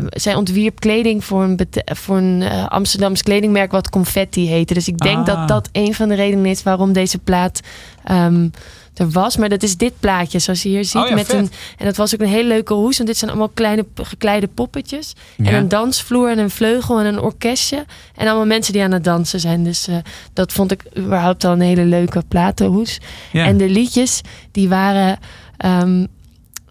Zij 0.09 0.35
ontwierp 0.35 0.81
kleding 0.81 1.25
voor 1.25 1.43
een, 1.43 1.59
voor 1.85 2.17
een 2.17 2.43
eh, 2.43 2.67
Amsterdams 2.67 3.23
kledingmerk 3.23 3.71
wat 3.73 3.91
Confetti 3.91 4.49
heette. 4.49 4.75
Dus 4.75 4.89
ik 4.89 4.99
denk 4.99 5.19
Ah. 5.19 5.27
dat 5.27 5.49
dat 5.49 5.69
een 5.73 5.95
van 5.95 6.09
de 6.09 6.15
redenen 6.15 6.47
is 6.47 6.63
waarom 6.63 6.93
deze 6.93 7.19
plaat 7.19 7.61
ehm, 8.05 8.49
er 8.95 9.11
was. 9.11 9.37
Maar 9.37 9.49
dat 9.49 9.63
is 9.63 9.77
dit 9.77 9.93
plaatje 10.01 10.39
zoals 10.39 10.63
je 10.63 10.69
hier 10.69 10.85
ziet. 10.85 11.03
Oh 11.03 11.09
ja, 11.09 11.15
met 11.15 11.27
vet. 11.27 11.41
een, 11.41 11.51
en 11.77 11.85
dat 11.85 11.97
was 11.97 12.15
ook 12.15 12.21
een 12.21 12.29
hele 12.29 12.49
leuke 12.49 12.75
hoes. 12.75 12.97
Want 12.97 13.09
dit 13.09 13.19
zijn 13.19 13.31
allemaal 13.31 13.51
kleine 13.55 13.87
gekleide 13.95 14.47
poppetjes. 14.47 15.13
En 15.37 15.55
een 15.55 15.69
dansvloer 15.69 16.31
en 16.31 16.39
een 16.39 16.51
vleugel 16.51 17.01
en 17.01 17.07
een 17.07 17.21
orkestje. 17.21 17.85
En 18.15 18.27
allemaal 18.27 18.47
mensen 18.47 18.73
die 18.73 18.83
aan 18.83 18.93
het 18.93 19.05
dansen 19.05 19.41
zijn. 19.41 19.65
Dus 19.65 19.87
eh, 19.87 19.97
dat 20.33 20.53
vond 20.53 20.73
ik 20.73 20.85
überhaupt 20.99 21.45
al 21.45 21.53
een 21.53 21.61
hele 21.61 21.85
leuke 21.85 22.23
platenhoes. 22.29 23.01
Ja. 23.33 23.45
En 23.45 23.57
de 23.57 23.69
liedjes, 23.69 24.21
die 24.51 24.69
waren 24.69 25.19
ehm, 25.57 25.89
een 25.89 26.09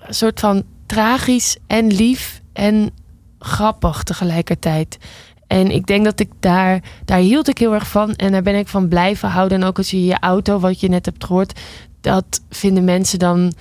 soort 0.10 0.40
van 0.40 0.64
tragisch 0.86 1.58
en 1.68 1.94
lief 1.94 2.42
en 2.54 2.92
grappig 3.40 4.04
tegelijkertijd. 4.04 4.98
En 5.48 5.72
ik 5.72 5.86
denk 5.86 6.06
dat 6.06 6.20
ik 6.20 6.30
daar, 6.40 6.82
daar 7.06 7.20
hield 7.20 7.48
ik 7.48 7.58
heel 7.58 7.74
erg 7.74 7.88
van. 7.88 8.16
En 8.16 8.32
daar 8.32 8.42
ben 8.42 8.56
ik 8.56 8.68
van 8.68 8.88
blijven 8.88 9.30
houden. 9.30 9.62
En 9.62 9.68
ook 9.68 9.78
als 9.78 9.92
je 9.92 10.06
je 10.06 10.20
auto, 10.20 10.60
wat 10.60 10.80
je 10.80 10.90
net 10.90 11.06
hebt 11.06 11.24
gehoord, 11.24 11.60
dat 12.04 12.26
vinden 12.50 12.84
mensen 12.84 13.20
dan. 13.20 13.54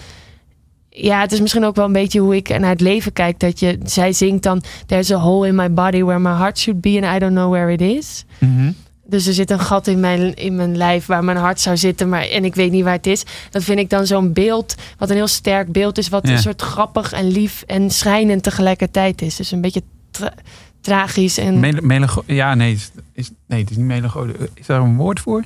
Ja, 0.88 1.20
het 1.20 1.32
is 1.32 1.40
misschien 1.40 1.64
ook 1.64 1.76
wel 1.76 1.84
een 1.84 1.92
beetje 1.92 2.20
hoe 2.20 2.36
ik 2.36 2.48
naar 2.48 2.70
het 2.70 2.80
leven 2.80 3.12
kijk. 3.12 3.38
Dat 3.40 3.60
je, 3.60 3.78
zij 3.84 4.12
zingt 4.12 4.42
dan: 4.42 4.62
There's 4.86 5.10
a 5.10 5.16
hole 5.18 5.46
in 5.46 5.54
my 5.54 5.72
body 5.72 6.02
where 6.02 6.18
my 6.20 6.30
heart 6.36 6.58
should 6.58 6.80
be, 6.80 7.00
and 7.02 7.16
I 7.16 7.18
don't 7.18 7.34
know 7.34 7.50
where 7.52 7.72
it 7.72 7.80
is. 7.80 8.24
Mhm. 8.38 8.72
Dus 9.06 9.26
er 9.26 9.32
zit 9.34 9.50
een 9.50 9.60
gat 9.60 9.86
in 9.86 10.00
mijn, 10.00 10.34
in 10.34 10.56
mijn 10.56 10.76
lijf 10.76 11.06
waar 11.06 11.24
mijn 11.24 11.36
hart 11.36 11.60
zou 11.60 11.76
zitten, 11.76 12.08
maar 12.08 12.22
en 12.22 12.44
ik 12.44 12.54
weet 12.54 12.70
niet 12.70 12.84
waar 12.84 12.92
het 12.92 13.06
is. 13.06 13.24
Dat 13.50 13.62
vind 13.64 13.78
ik 13.78 13.90
dan 13.90 14.06
zo'n 14.06 14.32
beeld, 14.32 14.74
wat 14.98 15.10
een 15.10 15.16
heel 15.16 15.26
sterk 15.26 15.72
beeld 15.72 15.98
is, 15.98 16.08
wat 16.08 16.26
Ja. 16.26 16.32
een 16.32 16.38
soort 16.38 16.62
grappig 16.62 17.12
en 17.12 17.28
lief 17.30 17.62
en 17.66 17.90
schrijnend 17.90 18.42
tegelijkertijd 18.42 19.22
is. 19.22 19.36
Dus 19.36 19.50
een 19.50 19.60
beetje 19.60 19.82
tra- 20.10 20.34
tragisch 20.80 21.38
en 21.38 21.60
Mel- 21.86 22.22
ja, 22.26 22.54
nee, 22.54 22.72
is, 22.72 22.90
is, 23.12 23.30
nee, 23.46 23.60
het 23.60 23.70
is 23.70 23.76
niet 23.76 23.86
melancholie. 23.86 24.34
Is 24.54 24.66
daar 24.66 24.80
een 24.80 24.96
woord 24.96 25.20
voor? 25.20 25.42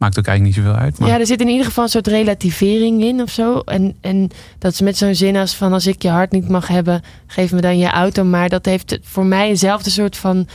Maakt 0.00 0.18
ook 0.18 0.26
eigenlijk 0.26 0.56
niet 0.56 0.66
zoveel 0.66 0.80
uit. 0.80 0.98
Maar... 0.98 1.08
ja, 1.08 1.18
er 1.18 1.26
zit 1.26 1.40
in 1.40 1.48
ieder 1.48 1.66
geval 1.66 1.84
een 1.84 1.90
soort 1.90 2.06
relativering 2.06 3.02
in 3.02 3.22
of 3.22 3.30
zo. 3.30 3.58
En, 3.58 3.96
en 4.00 4.30
dat 4.58 4.72
is 4.72 4.80
met 4.80 4.96
zo'n 4.96 5.14
zin 5.14 5.36
als 5.36 5.54
van 5.54 5.72
als 5.72 5.86
ik 5.86 6.02
je 6.02 6.08
hart 6.08 6.32
niet 6.32 6.48
mag 6.48 6.68
hebben, 6.68 7.02
geef 7.26 7.52
me 7.52 7.60
dan 7.60 7.78
je 7.78 7.90
auto. 7.90 8.24
Maar 8.24 8.48
dat 8.48 8.64
heeft 8.64 8.98
voor 9.02 9.26
mij 9.26 9.48
eenzelfde 9.48 9.90
soort 9.90 10.16
van 10.16 10.48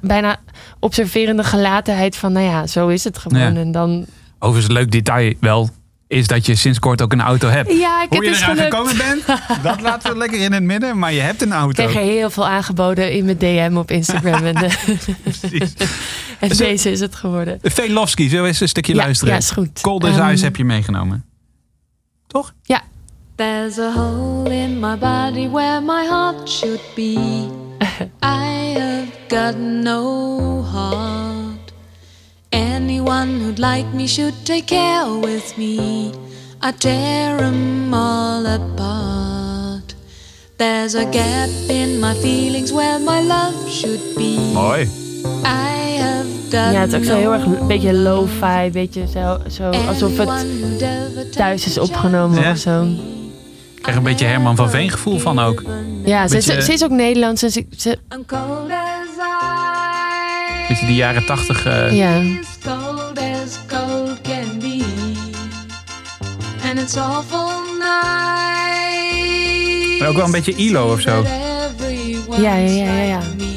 bijna, 0.00 0.40
observerende 0.78 1.44
gelatenheid 1.44 2.16
van, 2.16 2.32
nou 2.32 2.46
ja, 2.46 2.66
zo 2.66 2.88
is 2.88 3.04
het 3.04 3.18
gewoon. 3.18 3.54
Ja. 3.54 3.60
En 3.60 3.72
dan 3.72 4.06
Overigens, 4.38 4.74
een 4.74 4.80
leuk 4.80 4.90
detail 4.90 5.34
wel 5.40 5.70
is 6.06 6.26
dat 6.26 6.46
je 6.46 6.54
sinds 6.54 6.78
kort 6.78 7.02
ook 7.02 7.12
een 7.12 7.20
auto 7.20 7.48
hebt. 7.48 7.72
Ja, 7.72 8.02
ik, 8.02 8.08
Hoe 8.08 8.18
het 8.18 8.26
je 8.26 8.30
is 8.32 8.40
eraan 8.40 8.56
gelukt. 8.56 8.74
gekomen 8.74 8.96
bent, 8.96 9.26
dat 9.62 9.80
laten 9.80 10.12
we 10.12 10.18
lekker 10.18 10.40
in 10.40 10.52
het 10.52 10.62
midden. 10.62 10.98
Maar 10.98 11.12
je 11.12 11.20
hebt 11.20 11.42
een 11.42 11.48
Ik 11.48 11.54
auto. 11.54 11.84
kreeg 11.84 11.94
er 11.96 12.02
heel 12.02 12.30
veel 12.30 12.46
aangeboden 12.46 13.12
in 13.12 13.24
mijn 13.24 13.38
DM 13.38 13.76
op 13.76 13.90
Instagram. 13.90 14.44
en 14.54 14.54
eh, 14.56 14.72
Precies. 15.22 15.74
en 16.40 16.54
Zo- 16.54 16.64
deze 16.64 16.90
is 16.90 17.00
het 17.00 17.14
geworden. 17.14 17.58
Velovski, 17.62 18.28
zullen 18.28 18.42
we 18.42 18.48
eens 18.48 18.60
een 18.60 18.68
stukje 18.68 18.94
Ja, 18.94 19.02
luisteren? 19.02 19.32
ja, 19.32 19.38
is 19.38 19.50
goed. 19.50 19.80
Cold 19.80 20.04
as 20.04 20.16
Ehm, 20.18 20.36
heb 20.42 20.56
je 20.56 20.64
meegenomen. 20.64 21.24
Toch? 22.26 22.52
There's 23.36 23.78
a 23.78 23.92
hole 23.92 24.48
in 24.54 24.78
my 24.80 24.96
body 24.96 25.48
where 25.48 25.80
my 25.80 26.04
heart 26.06 26.48
should 26.48 26.80
be. 26.94 27.16
I 28.22 28.78
have 28.78 29.08
got 29.28 29.56
no 29.58 30.62
heart. 30.72 31.23
Anyone 32.54 33.40
who'd 33.40 33.58
like 33.58 33.84
me 33.92 34.06
should 34.06 34.34
take 34.44 34.64
care 34.66 35.18
with 35.20 35.56
me. 35.56 36.10
I 36.60 36.72
tear 36.78 37.38
'em 37.38 37.92
all 37.94 38.46
apart. 38.46 39.94
There's 40.56 40.94
a 40.94 41.04
gap 41.10 41.48
in 41.68 41.98
my 41.98 42.14
feelings 42.14 42.70
where 42.72 42.98
my 43.00 43.20
love 43.26 43.70
should 43.70 44.00
be. 44.14 44.38
Mooi. 44.52 44.82
I 45.44 45.98
have 45.98 46.26
got 46.50 46.72
Ja, 46.72 46.80
het 46.80 46.92
is 46.92 46.98
ook 46.98 47.04
zo 47.04 47.16
heel 47.16 47.32
erg 47.32 47.44
een 47.44 47.66
beetje 47.66 47.92
lo-fi. 47.94 48.70
Beetje 48.72 49.06
zo, 49.12 49.38
zo 49.50 49.70
alsof 49.88 50.16
het 50.16 51.32
thuis 51.32 51.66
is 51.66 51.78
opgenomen 51.78 52.40
Ja. 52.42 52.50
of 52.50 52.58
zo. 52.58 52.82
Ik 53.74 53.82
krijg 53.82 53.96
een 53.96 54.02
beetje 54.02 54.26
Herman 54.26 54.56
van 54.56 54.70
Veen 54.70 54.90
gevoel 54.90 55.18
van 55.18 55.38
ook. 55.38 55.62
Ja, 56.04 56.28
ze, 56.28 56.34
Beetje- 56.34 56.52
ze, 56.54 56.62
ze 56.62 56.72
is 56.72 56.84
ook 56.84 56.90
Nederlands. 56.90 57.42
En 57.42 57.50
ze, 57.50 57.66
ze- 57.76 57.98
I'm 58.14 58.24
cold 58.26 58.70
as 58.70 59.16
ice. 59.16 59.63
Beetje 60.68 60.86
die 60.86 60.94
jaren 60.94 61.26
tachtig. 61.26 61.66
eh, 61.66 61.92
ja. 61.96 62.20
Maar 69.98 70.08
ook 70.08 70.16
wel 70.16 70.24
een 70.24 70.30
beetje 70.30 70.54
ILO 70.54 70.92
of 70.92 71.00
zo. 71.00 71.24
Ja, 72.40 72.54
ja, 72.54 72.54
ja, 72.54 72.84
ja, 72.84 73.02
ja. 73.02 73.18
like 73.18 73.36
me. 73.36 73.52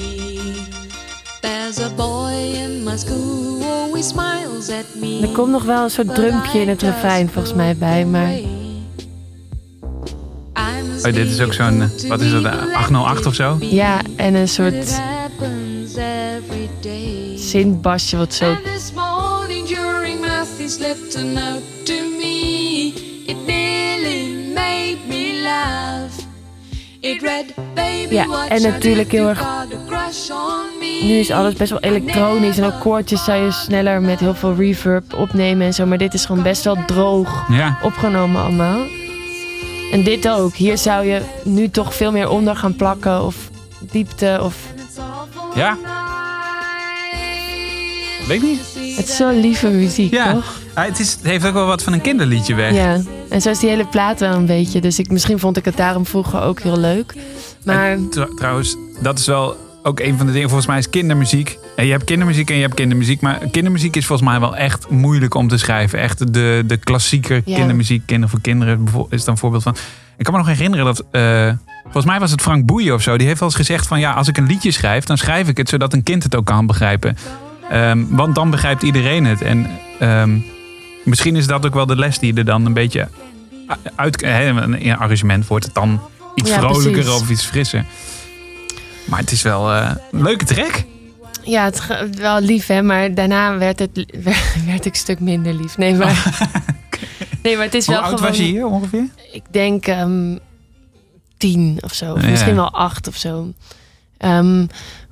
There's 1.41 1.79
a 1.79 1.89
boy 1.95 2.31
in 2.33 2.83
my 2.83 2.97
school 2.97 3.59
who 3.59 3.69
always 3.69 4.07
smiles 4.07 4.69
at 4.69 4.85
me. 5.01 5.19
Er 5.21 5.27
komt 5.27 5.51
nog 5.51 5.63
wel 5.63 5.83
een 5.83 5.89
soort 5.89 6.15
drumpje 6.15 6.59
in 6.61 6.69
het 6.69 6.81
refrein 6.81 7.29
volgens 7.29 7.53
mij 7.53 7.75
bij. 7.77 8.05
Maar 8.05 8.31
Oh, 10.97 11.13
dit 11.13 11.29
is 11.31 11.41
ook 11.41 11.53
zo'n, 11.53 11.89
wat 12.07 12.21
is 12.21 12.31
dat, 12.31 12.43
eh, 12.45 12.51
808 12.75 13.25
of 13.25 13.33
zo? 13.35 13.57
ja, 13.59 14.01
en 14.15 14.35
een 14.35 14.47
soort 14.47 15.01
zintbasje 17.35 18.17
wat 18.17 18.33
zo... 18.33 18.45
And 18.45 18.63
this 18.63 18.91
morning 18.93 19.67
during 19.67 20.19
math 20.19 20.57
he 20.57 20.67
slipped 20.67 21.15
a 21.15 21.21
note 21.21 21.83
to 21.83 21.93
me. 22.19 22.93
It 23.25 23.37
nearly 23.45 24.51
made 24.53 24.97
me 25.07 25.41
laugh. 25.43 26.25
It 26.99 27.21
read, 27.21 27.45
baby, 27.73 28.13
Ja, 28.13 28.47
en 28.47 28.61
natuurlijk 28.61 29.11
heel 29.11 29.27
erg-. 29.27 29.65
Nu 31.01 31.13
is 31.19 31.31
alles 31.31 31.53
best 31.53 31.69
wel 31.69 31.79
elektronisch 31.79 32.57
en 32.57 32.63
ook 32.65 32.79
koortjes 32.79 33.23
zou 33.23 33.43
je 33.43 33.51
sneller 33.51 34.01
met 34.01 34.19
heel 34.19 34.35
veel 34.35 34.55
reverb 34.55 35.13
opnemen 35.13 35.67
en 35.67 35.73
zo. 35.73 35.85
Maar 35.85 35.97
dit 35.97 36.13
is 36.13 36.25
gewoon 36.25 36.43
best 36.43 36.63
wel 36.63 36.77
droog 36.85 37.45
Ja. 37.49 37.77
opgenomen 37.83 38.41
allemaal. 38.41 38.79
En 39.91 40.03
dit 40.03 40.29
ook. 40.29 40.53
Hier 40.53 40.77
zou 40.77 41.05
je 41.05 41.21
nu 41.43 41.69
toch 41.69 41.95
veel 41.95 42.11
meer 42.11 42.29
onder 42.29 42.55
gaan 42.55 42.75
plakken 42.75 43.23
of 43.23 43.35
diepte 43.79 44.39
of... 44.41 44.55
Ja. 45.55 45.77
Weet 48.27 48.41
ik 48.43 48.47
niet. 48.49 48.95
Het 48.97 49.07
is 49.07 49.15
zo 49.15 49.29
lieve 49.39 49.67
muziek, 49.69 50.11
Ja, 50.13 50.33
toch? 50.33 50.53
Ah, 50.73 50.85
het, 50.85 50.99
is, 50.99 51.11
het 51.13 51.23
heeft 51.23 51.45
ook 51.45 51.53
wel 51.53 51.65
wat 51.65 51.83
van 51.83 51.93
een 51.93 52.01
kinderliedje 52.01 52.55
weg. 52.55 52.73
Ja. 52.73 52.99
En 53.29 53.41
zo 53.41 53.49
is 53.49 53.59
die 53.59 53.69
hele 53.69 53.85
plaat 53.87 54.19
wel 54.19 54.33
een 54.35 54.45
beetje. 54.45 54.81
Dus 54.81 54.99
ik, 54.99 55.09
misschien 55.11 55.39
vond 55.39 55.57
ik 55.57 55.65
het 55.65 55.77
daarom 55.77 56.05
vroeger 56.05 56.41
ook 56.41 56.59
heel 56.61 56.77
leuk. 56.79 57.13
Maar 57.65 57.91
En 57.91 58.09
tr- 58.09 58.21
trouwens, 58.35 58.75
dat 59.01 59.19
is 59.19 59.25
wel 59.25 59.57
ook 59.83 59.99
een 59.99 60.17
van 60.17 60.25
de 60.25 60.31
dingen. 60.31 60.47
Volgens 60.47 60.67
mij 60.69 60.77
is 60.77 60.89
kindermuziek. 60.89 61.57
En 61.75 61.85
je 61.85 61.91
hebt 61.91 62.03
kindermuziek 62.03 62.49
en 62.49 62.55
je 62.55 62.61
hebt 62.61 62.73
kindermuziek. 62.73 63.21
Maar 63.21 63.39
kindermuziek 63.51 63.95
is 63.95 64.05
volgens 64.05 64.29
mij 64.29 64.39
wel 64.39 64.55
echt 64.55 64.89
moeilijk 64.89 65.33
om 65.33 65.47
te 65.47 65.57
schrijven. 65.57 65.99
Echt 65.99 66.33
de, 66.33 66.63
de 66.67 66.77
klassieke 66.77 67.41
Ja. 67.45 67.55
kindermuziek. 67.57 68.05
Kinder 68.05 68.29
voor 68.29 68.41
kinderen 68.41 68.87
is 69.09 69.23
dan 69.23 69.33
een 69.33 69.39
voorbeeld 69.39 69.63
van. 69.63 69.75
Ik 70.17 70.23
kan 70.25 70.33
me 70.33 70.39
nog 70.39 70.47
herinneren 70.49 70.85
dat. 70.85 71.03
eh, 71.11 71.51
volgens 71.83 72.05
mij 72.05 72.19
was 72.19 72.31
het 72.31 72.41
Frank 72.41 72.65
Boeien 72.65 72.93
of 72.93 73.01
zo. 73.01 73.17
Die 73.17 73.27
heeft 73.27 73.39
wel 73.39 73.49
eens 73.49 73.57
gezegd 73.57 73.87
van 73.87 73.99
ja, 73.99 74.11
als 74.11 74.27
ik 74.27 74.37
een 74.37 74.47
liedje 74.47 74.71
schrijf, 74.71 75.03
dan 75.03 75.17
schrijf 75.17 75.47
ik 75.47 75.57
het 75.57 75.69
zodat 75.69 75.93
een 75.93 76.03
kind 76.03 76.23
het 76.23 76.35
ook 76.35 76.45
kan 76.45 76.65
begrijpen. 76.65 77.17
Ehm, 77.69 78.03
want 78.09 78.35
dan 78.35 78.49
begrijpt 78.49 78.83
iedereen 78.83 79.25
het. 79.25 79.41
En 79.41 79.69
ehm, 79.99 80.37
misschien 81.03 81.35
is 81.35 81.47
dat 81.47 81.65
ook 81.65 81.73
wel 81.73 81.85
de 81.85 81.95
les 81.95 82.19
die 82.19 82.33
je 82.33 82.39
er 82.39 82.45
dan 82.45 82.65
een 82.65 82.73
beetje 82.73 83.07
uit. 83.95 84.23
Een 84.23 84.97
arrangement 84.97 85.47
wordt 85.47 85.65
het 85.65 85.73
dan 85.73 86.01
iets 86.35 86.49
Ja, 86.49 86.57
vrolijker 86.59 86.91
precies. 86.91 87.21
of 87.21 87.29
iets 87.29 87.45
frisser. 87.45 87.85
Maar 89.05 89.19
het 89.19 89.31
is 89.31 89.41
wel 89.41 89.71
eh, 89.73 89.91
een 90.11 90.21
leuke 90.21 90.45
track. 90.45 90.83
ja, 91.43 91.63
het 91.63 91.81
wel 92.17 92.39
lief 92.41 92.67
hè. 92.67 92.81
Maar 92.81 93.13
daarna 93.13 93.57
werd, 93.57 93.79
het, 93.79 94.05
werd 94.65 94.85
ik 94.85 94.91
een 94.93 94.95
stuk 94.99 95.19
minder 95.19 95.53
lief. 95.53 95.77
Nee, 95.77 95.95
maar, 95.95 96.39
nee, 97.43 97.55
maar 97.55 97.65
het 97.65 97.73
is 97.73 97.85
Hoe 97.85 97.95
wel 97.95 98.03
oud 98.03 98.13
gewoon... 98.13 98.29
was 98.29 98.37
je 98.39 98.43
hier 98.43 98.65
ongeveer? 98.65 99.05
Ik 99.31 99.43
denk 99.51 99.85
ehm, 99.87 100.37
tien 101.37 101.77
of 101.81 101.93
zo. 101.93 102.13
Of 102.13 102.21
Ja. 102.21 102.29
misschien 102.29 102.55
wel 102.55 102.71
acht 102.71 103.07
of 103.07 103.15
zo. 103.15 103.53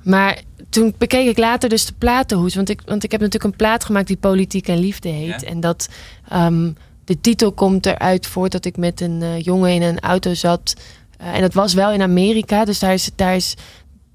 Maar 0.02 0.38
toen 0.76 0.94
bekeek 0.98 1.28
ik 1.28 1.38
later 1.38 1.68
dus 1.68 1.86
de 1.86 1.92
platenhoes. 1.98 2.54
Want 2.54 2.68
ik, 2.68 2.82
want 2.84 3.04
ik 3.04 3.10
heb 3.10 3.20
natuurlijk 3.20 3.52
een 3.52 3.58
plaat 3.58 3.84
gemaakt 3.84 4.06
die 4.06 4.16
Politiek 4.16 4.68
en 4.68 4.78
Liefde 4.78 5.08
heet. 5.08 5.40
Ja. 5.40 5.48
En 5.48 5.60
dat 5.60 5.88
ehm, 6.28 6.72
de 7.04 7.20
titel 7.20 7.52
komt 7.52 7.86
eruit 7.86 8.26
voort 8.26 8.52
dat 8.52 8.64
ik 8.64 8.76
met 8.76 9.00
een 9.00 9.22
eh, 9.22 9.40
jongen 9.40 9.70
in 9.70 9.82
een 9.82 10.00
auto 10.00 10.34
zat. 10.34 10.76
Eh, 11.18 11.34
en 11.34 11.40
dat 11.40 11.54
was 11.54 11.74
wel 11.74 11.92
in 11.92 12.02
Amerika. 12.02 12.64
Dus 12.64 12.78
daar 12.78 12.92
is, 12.92 13.10
daar 13.14 13.34
is 13.34 13.54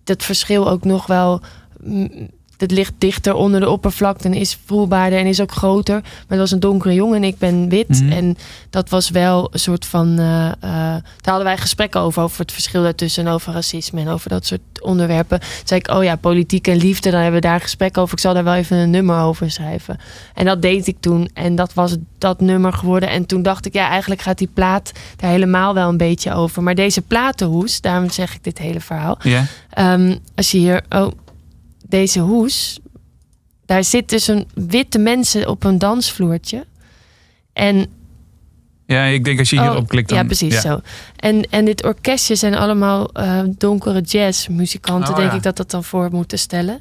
dat 0.03 0.23
verschil 0.23 0.69
ook 0.69 0.83
nog 0.83 1.07
wel... 1.07 1.41
het 2.61 2.71
ligt 2.71 2.93
dichter 2.97 3.33
onder 3.33 3.59
de 3.59 3.69
oppervlakte 3.69 4.27
en 4.27 4.33
is 4.33 4.57
voelbaarder 4.65 5.19
en 5.19 5.25
is 5.25 5.41
ook 5.41 5.51
groter. 5.51 6.01
Maar 6.01 6.25
het 6.27 6.39
was 6.39 6.51
een 6.51 6.59
donkere 6.59 6.93
jongen 6.93 7.15
en 7.15 7.23
ik 7.23 7.37
ben 7.37 7.69
wit. 7.69 8.01
Mhm. 8.01 8.11
En 8.11 8.37
dat 8.69 8.89
was 8.89 9.09
wel 9.09 9.49
een 9.51 9.59
soort 9.59 9.85
van. 9.85 10.19
eh, 10.19 10.47
eh, 10.47 10.51
daar 10.61 11.01
hadden 11.23 11.43
wij 11.43 11.57
gesprekken 11.57 12.01
over, 12.01 12.23
over 12.23 12.39
het 12.39 12.51
verschil 12.51 12.83
daartussen 12.83 13.25
en 13.25 13.31
over 13.31 13.53
racisme 13.53 14.01
en 14.01 14.07
over 14.07 14.29
dat 14.29 14.45
soort 14.45 14.61
onderwerpen. 14.81 15.39
Toen 15.39 15.49
zei 15.63 15.79
ik, 15.79 15.89
oh 15.91 16.03
ja, 16.03 16.15
politiek 16.15 16.67
en 16.67 16.75
liefde, 16.77 17.11
dan 17.11 17.21
hebben 17.21 17.41
we 17.41 17.47
daar 17.47 17.61
gesprek 17.61 17.97
over. 17.97 18.13
Ik 18.13 18.19
zal 18.19 18.33
daar 18.33 18.43
wel 18.43 18.53
even 18.53 18.77
een 18.77 18.89
nummer 18.89 19.19
over 19.19 19.51
schrijven. 19.51 19.99
En 20.33 20.45
dat 20.45 20.61
deed 20.61 20.87
ik 20.87 20.97
toen 20.99 21.29
en 21.33 21.55
dat 21.55 21.73
was 21.73 21.95
dat 22.17 22.41
nummer 22.41 22.73
geworden. 22.73 23.09
En 23.09 23.25
toen 23.25 23.41
dacht 23.41 23.65
ik, 23.65 23.73
ja, 23.73 23.89
eigenlijk 23.89 24.21
gaat 24.21 24.37
die 24.37 24.49
plaat 24.53 24.91
daar 25.15 25.29
helemaal 25.31 25.73
wel 25.73 25.89
een 25.89 25.97
beetje 25.97 26.33
over. 26.33 26.63
Maar 26.63 26.75
deze 26.75 27.01
platenhoes, 27.01 27.81
daarom 27.81 28.09
zeg 28.09 28.35
ik 28.35 28.43
dit 28.43 28.57
hele 28.57 28.79
verhaal. 28.79 29.17
Ja. 29.21 29.45
Ehm, 29.69 30.15
als 30.35 30.51
je 30.51 30.57
hier, 30.57 30.83
oh, 30.89 31.11
deze 31.91 32.19
hoes, 32.19 32.79
daar 33.65 33.83
zit 33.83 34.10
dus 34.10 34.27
een 34.27 34.48
witte 34.53 34.98
mensen 35.00 35.48
op 35.50 35.63
een 35.63 35.77
dansvloertje. 35.79 36.65
En 37.53 37.86
ja, 38.86 39.03
ik 39.05 39.24
denk 39.24 39.39
als 39.39 39.50
je 39.50 39.60
hierop 39.62 39.77
Oh, 39.81 39.88
klikt 39.88 40.10
dan... 40.10 40.17
Ja, 40.17 40.24
precies 40.24 40.62
zo. 40.62 40.81
En, 41.15 41.50
en 41.50 41.65
dit 41.65 41.83
orkestje 41.83 42.36
zijn 42.36 42.55
allemaal 42.55 43.10
eh, 43.13 43.39
donkere 43.57 44.01
jazzmuzikanten, 44.01 45.10
Oh, 45.10 45.15
denk 45.17 45.29
ja. 45.31 45.36
ik 45.38 45.43
dat 45.43 45.57
dat 45.57 45.71
dan 45.71 45.83
voor 45.83 46.10
moeten 46.12 46.39
stellen. 46.39 46.79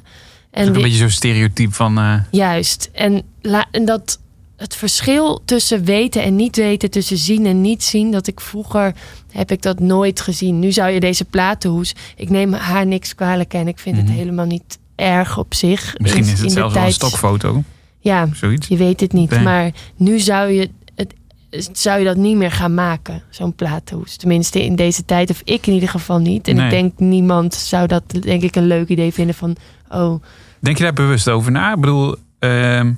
En 0.51 0.67
En 0.67 0.75
een 0.75 0.81
beetje 0.81 0.97
zo'n 0.97 1.09
stereotype 1.09 1.71
van... 1.73 1.97
eh, 1.97 2.13
Juist. 2.31 2.89
En, 2.93 3.21
la, 3.41 3.65
en 3.71 3.85
dat 3.85 4.19
het 4.57 4.75
verschil 4.75 5.41
tussen 5.45 5.83
weten 5.83 6.23
en 6.23 6.35
niet 6.35 6.55
weten, 6.55 6.91
tussen 6.91 7.17
zien 7.17 7.45
en 7.45 7.61
niet 7.61 7.83
zien, 7.83 8.11
dat 8.11 8.27
ik 8.27 8.39
vroeger 8.39 8.93
heb 9.31 9.51
ik 9.51 9.61
dat 9.61 9.79
nooit 9.79 10.21
gezien. 10.21 10.59
Nu 10.59 10.71
zou 10.71 10.89
je 10.91 10.99
deze 10.99 11.25
platenhoes, 11.25 11.95
ik 12.15 12.29
neem 12.29 12.53
haar 12.53 12.85
niks 12.85 13.15
kwalijk 13.15 13.53
en 13.53 13.67
ik 13.67 13.79
vind 13.79 13.95
Mhm. 13.97 14.05
het 14.05 14.15
helemaal 14.15 14.45
niet 14.45 14.79
erg 15.01 15.37
op 15.37 15.53
zich. 15.53 15.93
misschien 15.97 16.23
In- 16.23 16.29
is 16.31 16.37
in 16.39 16.45
het 16.45 16.47
de 16.53 16.59
zelfs 16.59 16.73
wel 16.73 16.83
een 16.85 16.91
stokfoto. 16.93 17.63
Ja, 17.99 18.27
Zoiets. 18.33 18.67
je 18.67 18.77
weet 18.77 18.99
het 18.99 19.13
niet. 19.13 19.29
Nee. 19.29 19.39
Maar 19.39 19.71
nu 19.95 20.19
zou 20.19 20.49
je, 20.51 20.69
het, 20.95 21.69
zou 21.73 21.99
je 21.99 22.05
dat 22.05 22.15
niet 22.17 22.35
meer 22.37 22.51
gaan 22.51 22.73
maken, 22.73 23.23
zo'n 23.29 23.55
platenhoes. 23.55 24.15
Tenminste, 24.15 24.63
in 24.65 24.75
deze 24.75 25.05
tijd, 25.05 25.29
of 25.29 25.41
ik 25.43 25.67
in 25.67 25.73
ieder 25.73 25.89
geval 25.89 26.19
niet. 26.19 26.47
En 26.47 26.55
Nee. 26.55 26.65
ik 26.65 26.71
denk, 26.71 26.99
niemand 26.99 27.53
zou 27.53 27.87
dat 27.87 28.03
denk 28.21 28.41
ik 28.43 28.55
een 28.55 28.67
leuk 28.67 28.87
idee 28.87 29.13
vinden 29.13 29.35
van, 29.35 29.55
oh, 29.89 30.21
Denk 30.59 30.77
je 30.77 30.83
daar 30.83 30.93
bewust 30.93 31.29
over 31.29 31.51
na? 31.51 31.73
Ik 31.73 31.79
bedoel, 31.79 32.15
ehm, 32.39 32.91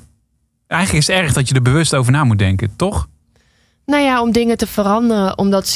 eigenlijk 0.67 1.01
is 1.03 1.07
het 1.07 1.23
erg 1.23 1.33
dat 1.33 1.49
je 1.49 1.55
er 1.55 1.61
bewust 1.61 1.95
over 1.95 2.11
na 2.11 2.23
moet 2.23 2.37
denken, 2.39 2.75
toch? 2.75 3.07
Nou 3.85 4.03
ja, 4.03 4.21
om 4.21 4.31
dingen 4.31 4.57
te 4.57 4.67
veranderen. 4.67 5.37
Omdat, 5.37 5.75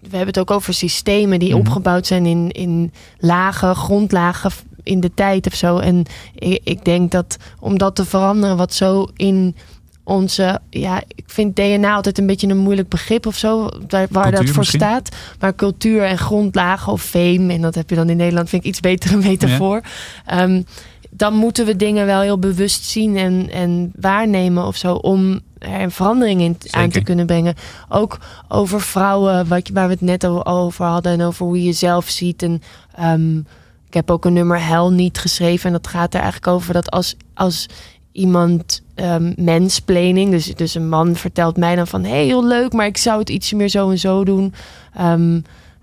we 0.00 0.08
hebben 0.08 0.26
het 0.26 0.38
ook 0.38 0.50
over 0.50 0.74
systemen 0.74 1.38
die 1.38 1.48
Mhm. 1.48 1.58
opgebouwd 1.58 2.06
zijn 2.06 2.26
in, 2.26 2.50
in 2.50 2.92
lagen, 3.18 3.76
grondlagen 3.76 4.50
in 4.82 5.00
de 5.00 5.14
tijd 5.14 5.46
of 5.46 5.54
zo. 5.54 5.78
En 5.78 6.04
ik, 6.34 6.60
ik 6.64 6.84
denk 6.84 7.10
dat 7.10 7.36
om 7.60 7.78
dat 7.78 7.94
te 7.94 8.04
veranderen, 8.04 8.56
wat 8.56 8.74
zo 8.74 9.06
in 9.16 9.56
onze. 10.04 10.60
Ja, 10.70 11.02
ik 11.14 11.24
vind 11.26 11.56
DNA 11.56 11.94
altijd 11.94 12.18
een 12.18 12.26
beetje 12.26 12.48
een 12.48 12.56
moeilijk 12.58 12.88
begrip 12.88 13.26
of 13.26 13.36
zo, 13.36 13.68
waar 14.10 14.30
dat 14.30 14.44
voor 14.48 14.58
misschien? 14.58 14.80
staat. 14.80 15.08
Maar 15.40 15.54
cultuur 15.54 16.02
en 16.04 16.18
grondlagen 16.18 16.92
of 16.92 17.02
fame, 17.02 17.52
en 17.52 17.60
dat 17.60 17.74
heb 17.74 17.90
je 17.90 17.96
dan 17.96 18.08
in 18.10 18.16
Nederland, 18.16 18.48
vind 18.48 18.62
ik 18.62 18.68
iets 18.68 18.80
betere 18.80 19.16
metafoor. 19.28 19.80
Ehm, 20.26 20.62
dan 21.10 21.34
moeten 21.34 21.66
we 21.66 21.76
dingen 21.76 22.06
wel 22.06 22.20
heel 22.20 22.38
bewust 22.38 22.84
zien 22.84 23.16
en, 23.16 23.50
en 23.50 23.92
waarnemen 24.00 24.66
of 24.66 24.76
zo 24.76 24.94
om 24.94 25.40
er 25.58 25.80
een 25.80 25.90
verandering 25.90 26.40
in 26.40 26.56
aan 26.70 26.88
te 26.90 27.02
kunnen 27.02 27.26
brengen. 27.26 27.54
Ook 27.88 28.18
over 28.48 28.80
vrouwen, 28.80 29.48
wat, 29.48 29.66
je- 29.66 29.72
waar 29.72 29.86
we 29.86 29.92
het 29.92 30.00
net 30.00 30.24
al 30.24 30.46
over 30.46 30.84
hadden, 30.84 31.12
en 31.12 31.22
over 31.26 31.46
hoe 31.46 31.58
je 31.58 31.64
jezelf 31.64 32.08
ziet. 32.08 32.42
En 32.42 32.62
ehm, 32.94 33.40
ik 33.92 33.98
heb 33.98 34.10
ook 34.10 34.24
een 34.24 34.32
nummer 34.32 34.66
Hel 34.66 34.92
niet 34.92 35.18
geschreven. 35.18 35.66
En 35.66 35.72
dat 35.72 35.86
gaat 35.86 36.14
er 36.14 36.20
eigenlijk 36.20 36.52
over 36.52 36.72
dat 36.72 36.90
als, 36.90 37.16
als 37.34 37.68
iemand 38.12 38.82
ehm 38.94 39.32
mansplaining, 39.36 40.30
dus, 40.30 40.54
dus 40.54 40.74
een 40.74 40.88
man 40.88 41.16
vertelt 41.16 41.56
mij 41.56 41.76
dan 41.76 41.86
van 41.86 42.04
hey, 42.04 42.24
heel 42.24 42.46
leuk, 42.46 42.72
maar 42.72 42.86
ik 42.86 42.96
zou 42.96 43.18
het 43.18 43.30
ietsje 43.30 43.56
meer 43.56 43.68
zo 43.68 43.90
en 43.90 43.98
zo 43.98 44.24
doen. 44.24 44.54
Ehm, 44.94 45.40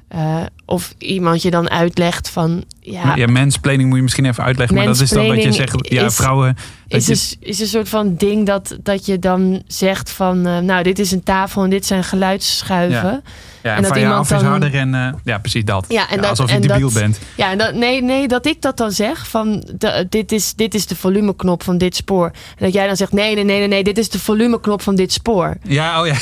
eh, 0.07 0.43
of 0.65 0.95
iemand 0.97 1.41
je 1.41 1.51
dan 1.51 1.69
uitlegt 1.69 2.29
van 2.29 2.63
ja, 2.91 3.15
Ja, 3.15 3.27
mansplaining 3.27 3.87
moet 3.89 3.97
je 3.97 4.03
misschien 4.03 4.25
even 4.25 4.43
uitleggen. 4.43 4.75
Maar 4.75 4.85
dat 4.85 4.99
is 4.99 5.09
dan 5.09 5.27
dat 5.27 5.43
je 5.43 5.51
zegt, 5.51 5.89
ja, 5.89 6.05
is- 6.05 6.15
vrouwen... 6.15 6.55
Is, 6.87 7.05
je, 7.05 7.11
dus, 7.11 7.35
is 7.39 7.59
een 7.59 7.67
soort 7.67 7.89
van 7.89 8.15
ding 8.15 8.45
dat, 8.45 8.77
dat 8.83 9.05
je 9.05 9.19
dan 9.19 9.63
zegt 9.67 10.09
van... 10.11 10.45
eh, 10.47 10.57
nou, 10.57 10.83
dit 10.83 10.99
is 10.99 11.11
een 11.11 11.23
tafel 11.23 11.63
en 11.63 11.69
dit 11.69 11.85
zijn 11.85 12.03
geluidsschuiven. 12.03 12.97
Ja. 13.01 13.21
ja, 13.63 13.69
en 13.69 13.75
en 13.75 13.81
dat 13.81 13.91
van 13.91 14.01
iemand 14.01 14.23
is 14.23 14.29
dan- 14.29 14.45
harder 14.45 14.73
en... 14.75 14.95
eh, 14.95 15.13
ja, 15.23 15.37
precies 15.37 15.63
dat. 15.65 15.85
Ja, 15.89 16.09
en 16.09 16.25
alsof 16.25 16.51
je 16.51 16.59
debiel 16.59 16.91
dat- 16.91 17.01
bent. 17.01 17.19
Ja, 17.37 17.51
en 17.51 17.57
dat, 17.57 17.73
nee, 17.73 18.01
nee, 18.03 18.27
dat 18.27 18.45
ik 18.45 18.61
dat 18.61 18.77
dan 18.77 18.91
zeg 18.91 19.27
van... 19.27 19.63
de- 19.77 20.07
dit, 20.09 20.31
is, 20.31 20.53
dit 20.55 20.73
is 20.73 20.85
de 20.85 20.95
volumeknop 20.95 21.63
van 21.63 21.77
dit 21.77 21.95
spoor. 21.95 22.25
En 22.25 22.65
dat 22.65 22.73
jij 22.73 22.87
dan 22.87 22.95
zegt, 22.97 23.11
nee, 23.11 23.35
nee, 23.35 23.43
nee, 23.43 23.57
nee, 23.59 23.67
nee 23.67 23.83
dit 23.83 23.97
is 23.97 24.09
de 24.09 24.19
volumeknop 24.19 24.81
van 24.81 24.95
dit 24.95 25.11
spoor. 25.11 25.57
Ja, 25.63 26.01
oh 26.01 26.07
ja. 26.07 26.15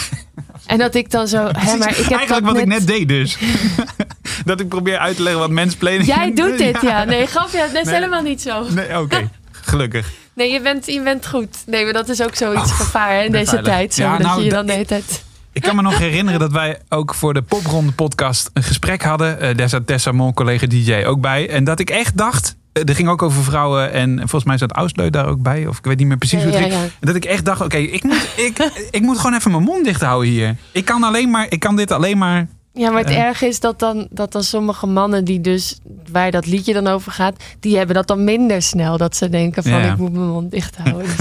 En 0.66 0.78
dat 0.78 0.96
ik 0.96 1.12
dan 1.12 1.28
zo... 1.28 1.38
hè, 1.58 1.78
maar 1.78 1.90
ik 1.90 1.96
heb 2.06 2.12
Eigenlijk 2.18 2.46
wat 2.46 2.58
ik 2.58 2.66
net- 2.66 2.88
deed 2.88 3.08
dus. 3.08 3.38
dat 4.46 4.60
ik 4.60 4.68
probeer 4.68 4.98
uit 4.98 5.16
te 5.16 5.22
leggen 5.24 5.42
wat 5.42 5.50
mansplaining 5.52 6.08
Jij 6.08 6.34
doet 6.34 6.57
dit, 6.58 6.82
ja. 6.82 7.04
Nee, 7.04 7.26
grapje, 7.36 7.58
dat 7.58 7.74
is 7.74 7.84
Nee. 7.86 7.94
helemaal 7.94 8.22
niet 8.22 8.42
zo. 8.42 8.70
Nee, 8.70 9.00
oké. 9.00 9.30
Gelukkig. 9.52 10.10
Nee, 10.34 10.52
je 10.52 10.62
bent, 10.62 10.86
je 10.86 11.02
bent 11.02 11.28
goed. 11.28 11.58
Nee, 11.66 11.84
maar 11.84 11.94
dat 11.94 12.10
is 12.10 12.22
ook 12.24 12.36
zoiets 12.36 12.72
gevaar 12.72 13.12
hè, 13.14 13.22
in 13.24 13.32
deze 13.32 13.46
veilig. 13.50 13.68
tijd. 13.72 13.94
Zo, 13.94 14.04
Ja, 14.04 14.18
dat 14.18 14.28
nou, 14.28 14.44
je 14.44 14.50
dan 14.50 14.66
de 14.66 14.72
hele 14.72 14.86
tijd... 14.86 15.24
Ik 15.54 15.62
kan 15.64 15.76
me 15.76 15.82
nog 15.82 15.98
herinneren 15.98 16.40
dat 16.40 16.52
wij 16.52 16.80
ook 16.90 17.14
voor 17.14 17.34
de 17.34 17.42
Popronde 17.42 17.92
podcast 17.92 18.50
een 18.54 18.64
gesprek 18.64 19.02
hadden. 19.04 19.40
Eh, 19.40 19.56
daar 19.58 19.70
zat 19.70 19.88
Tessa, 19.88 20.12
mijn 20.12 20.34
collega 20.34 20.68
DJ, 20.68 21.04
ook 21.06 21.22
bij. 21.22 21.50
En 21.50 21.64
dat 21.64 21.80
ik 21.80 21.90
echt 21.90 22.18
dacht, 22.18 22.56
eh, 22.74 22.84
er 22.90 22.96
ging 22.96 23.10
ook 23.10 23.22
over 23.22 23.44
vrouwen. 23.44 23.92
En 23.92 24.18
volgens 24.18 24.44
mij 24.44 24.58
zat 24.58 24.72
Ausleu 24.72 25.10
daar 25.10 25.28
ook 25.28 25.42
bij. 25.42 25.68
Of 25.68 25.78
ik 25.78 25.84
weet 25.86 25.98
niet 25.98 26.08
meer 26.08 26.18
precies 26.18 26.40
Ja, 26.44 26.48
hoe 26.48 26.56
het 26.58 26.66
ja, 26.66 26.78
ging. 26.78 26.92
ja. 27.00 27.08
Dat 27.08 27.16
ik 27.16 27.26
echt 27.26 27.46
dacht, 27.46 27.62
oké, 27.62 27.78
ik, 27.78 28.04
moet, 28.04 28.28
ik, 28.36 28.58
ik 28.92 29.02
moet 29.02 29.18
gewoon 29.18 29.34
even 29.36 29.52
mijn 29.52 29.64
mond 29.64 29.86
dicht 29.86 30.02
houden 30.02 30.30
hier. 30.32 30.56
Ik 30.72 30.86
kan, 30.86 31.04
alleen 31.04 31.30
maar, 31.30 31.46
ik 31.50 31.60
kan 31.60 31.76
dit 31.76 31.92
alleen 31.92 32.18
maar... 32.18 32.48
Ja, 32.78 32.90
maar 32.90 33.02
het 33.02 33.10
Eh. 33.10 33.18
erge 33.20 33.48
is 33.48 33.60
dat 33.60 33.80
dan, 33.80 34.08
dat 34.10 34.32
dan 34.32 34.44
sommige 34.44 34.86
mannen 34.88 35.26
die 35.26 35.42
dus, 35.42 35.78
waar 36.12 36.32
dat 36.32 36.46
liedje 36.46 36.74
dan 36.74 36.88
over 36.88 37.12
gaat, 37.12 37.44
die 37.60 37.78
hebben 37.78 37.96
dat 37.96 38.08
dan 38.08 38.24
minder 38.24 38.62
snel. 38.62 38.98
Dat 38.98 39.16
ze 39.16 39.30
denken 39.30 39.64
van, 39.64 39.72
Ja. 39.72 39.92
ik 39.92 39.98
moet 39.98 40.14
mijn 40.14 40.28
mond 40.28 40.52
dicht 40.52 40.78
houden. 40.78 41.12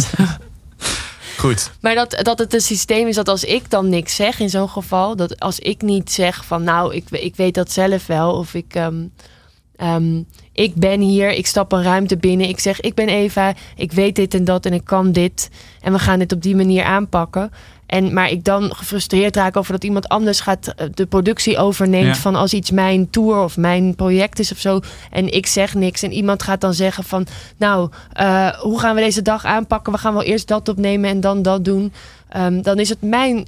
Goed. 1.39 1.71
maar 1.81 1.95
dat, 1.95 2.19
dat 2.23 2.39
het 2.39 2.55
een 2.55 2.61
systeem 2.61 3.07
is 3.07 3.15
dat 3.15 3.29
als 3.29 3.45
ik 3.45 3.71
dan 3.71 3.89
niks 3.89 4.15
zeg 4.15 4.41
in 4.41 4.51
zo'n 4.51 4.69
geval, 4.69 5.17
dat 5.17 5.41
als 5.41 5.59
ik 5.59 5.83
niet 5.83 6.13
zeg 6.13 6.45
van, 6.45 6.63
nou, 6.65 6.95
ik, 6.95 7.11
ik 7.11 7.37
weet 7.37 7.55
dat 7.55 7.73
zelf 7.73 8.07
wel, 8.07 8.33
of 8.33 8.55
ik, 8.55 8.75
ehm, 8.75 10.23
ik 10.53 10.75
ben 10.75 11.01
hier, 11.01 11.31
ik 11.31 11.47
stap 11.47 11.73
een 11.73 11.83
ruimte 11.83 12.17
binnen, 12.17 12.49
ik 12.49 12.59
zeg, 12.61 12.81
ik 12.81 12.95
ben 12.95 13.09
Eva, 13.09 13.55
ik 13.77 13.93
weet 13.93 14.17
dit 14.17 14.35
en 14.35 14.45
dat 14.45 14.67
en 14.67 14.73
ik 14.73 14.85
kan 14.85 15.13
dit 15.13 15.49
en 15.81 15.93
we 15.93 15.99
gaan 15.99 16.19
dit 16.19 16.33
op 16.33 16.43
die 16.43 16.57
manier 16.57 16.85
aanpakken. 16.85 17.51
En, 17.87 18.13
maar 18.13 18.31
ik 18.31 18.45
dan 18.45 18.75
gefrustreerd 18.75 19.37
raak 19.37 19.57
over 19.57 19.73
dat 19.73 19.85
iemand 19.85 20.09
anders 20.09 20.41
gaat 20.41 20.67
eh, 20.67 20.87
de 20.95 21.07
productie 21.07 21.59
overneemt 21.59 22.07
Ja. 22.07 22.15
van 22.15 22.35
als 22.35 22.53
iets 22.55 22.71
mijn 22.71 23.11
tour 23.11 23.43
of 23.43 23.57
mijn 23.57 23.95
project 23.95 24.39
is 24.39 24.53
of 24.53 24.59
zo. 24.59 24.81
En 25.11 25.33
ik 25.33 25.47
zeg 25.47 25.75
niks. 25.75 26.03
En 26.03 26.13
iemand 26.13 26.43
gaat 26.43 26.61
dan 26.61 26.75
zeggen 26.75 27.05
van 27.05 27.27
nou, 27.57 27.91
eh, 28.13 28.49
hoe 28.49 28.81
gaan 28.81 28.95
we 28.95 29.01
deze 29.01 29.23
dag 29.23 29.45
aanpakken? 29.45 29.93
We 29.93 29.99
gaan 29.99 30.13
wel 30.13 30.23
eerst 30.23 30.49
dat 30.49 30.69
opnemen 30.69 31.11
en 31.11 31.21
dan 31.21 31.43
dat 31.43 31.65
doen. 31.65 31.93
Ehm, 32.29 32.63
dan 32.63 32.79
is 32.79 32.89
het 32.89 33.03
mijn. 33.03 33.47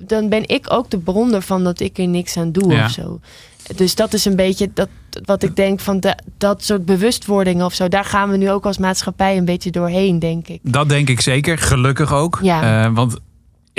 Dan 0.00 0.28
ben 0.28 0.48
ik 0.48 0.72
ook 0.72 0.90
de 0.90 0.98
bron 0.98 1.34
ervan 1.34 1.64
dat 1.64 1.80
ik 1.80 1.98
er 1.98 2.06
niks 2.06 2.36
aan 2.36 2.52
doe 2.52 2.72
Ja. 2.72 2.84
of 2.84 2.90
zo. 2.90 3.20
Dus 3.76 3.94
dat 3.94 4.12
is 4.12 4.24
een 4.24 4.36
beetje 4.36 4.70
dat, 4.74 4.88
wat 5.24 5.42
ik 5.42 5.56
denk 5.56 5.80
van 5.80 6.00
de, 6.00 6.14
dat 6.38 6.64
soort 6.64 6.84
bewustwording 6.84 7.62
of 7.62 7.74
zo. 7.74 7.88
Daar 7.88 8.04
gaan 8.04 8.30
we 8.30 8.36
nu 8.36 8.50
ook 8.50 8.66
als 8.66 8.78
maatschappij 8.78 9.36
een 9.36 9.44
beetje 9.44 9.70
doorheen, 9.70 10.18
denk 10.18 10.48
ik. 10.48 10.60
Dat 10.62 10.88
denk 10.88 11.08
ik 11.08 11.20
zeker. 11.20 11.58
Gelukkig 11.58 12.12
ook. 12.12 12.38
Ja. 12.42 12.84
Eh, 12.84 12.94
want 12.94 13.16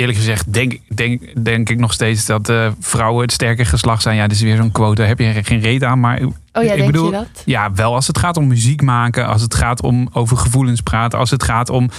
eerlijk 0.00 0.18
gezegd 0.18 0.52
denk, 0.52 0.78
denk, 0.94 1.44
denk 1.44 1.68
ik 1.70 1.78
nog 1.78 1.92
steeds 1.92 2.26
dat 2.26 2.48
eh, 2.48 2.70
vrouwen 2.80 3.22
het 3.22 3.32
sterke 3.32 3.64
geslacht 3.64 4.02
zijn. 4.02 4.16
Ja, 4.16 4.26
dit 4.26 4.36
is 4.36 4.42
weer 4.42 4.56
zo'n 4.56 4.72
quote. 4.72 4.94
Daar 4.94 5.06
heb 5.06 5.18
je 5.18 5.44
geen 5.44 5.60
reet 5.60 5.84
aan. 5.84 6.00
Maar 6.00 6.20
Oh 6.52 6.64
ja, 6.64 6.72
ik 6.72 6.86
bedoel, 6.86 7.04
je 7.06 7.12
dat? 7.12 7.42
Ja, 7.44 7.72
wel 7.72 7.94
als 7.94 8.06
het 8.06 8.18
gaat 8.18 8.36
om 8.36 8.46
muziek 8.46 8.82
maken. 8.82 9.26
Als 9.26 9.42
het 9.42 9.54
gaat 9.54 9.82
om 9.82 10.08
over 10.12 10.36
gevoelens 10.36 10.80
praten. 10.80 11.18
Als 11.18 11.30
het 11.30 11.42
gaat 11.42 11.70
om 11.70 11.90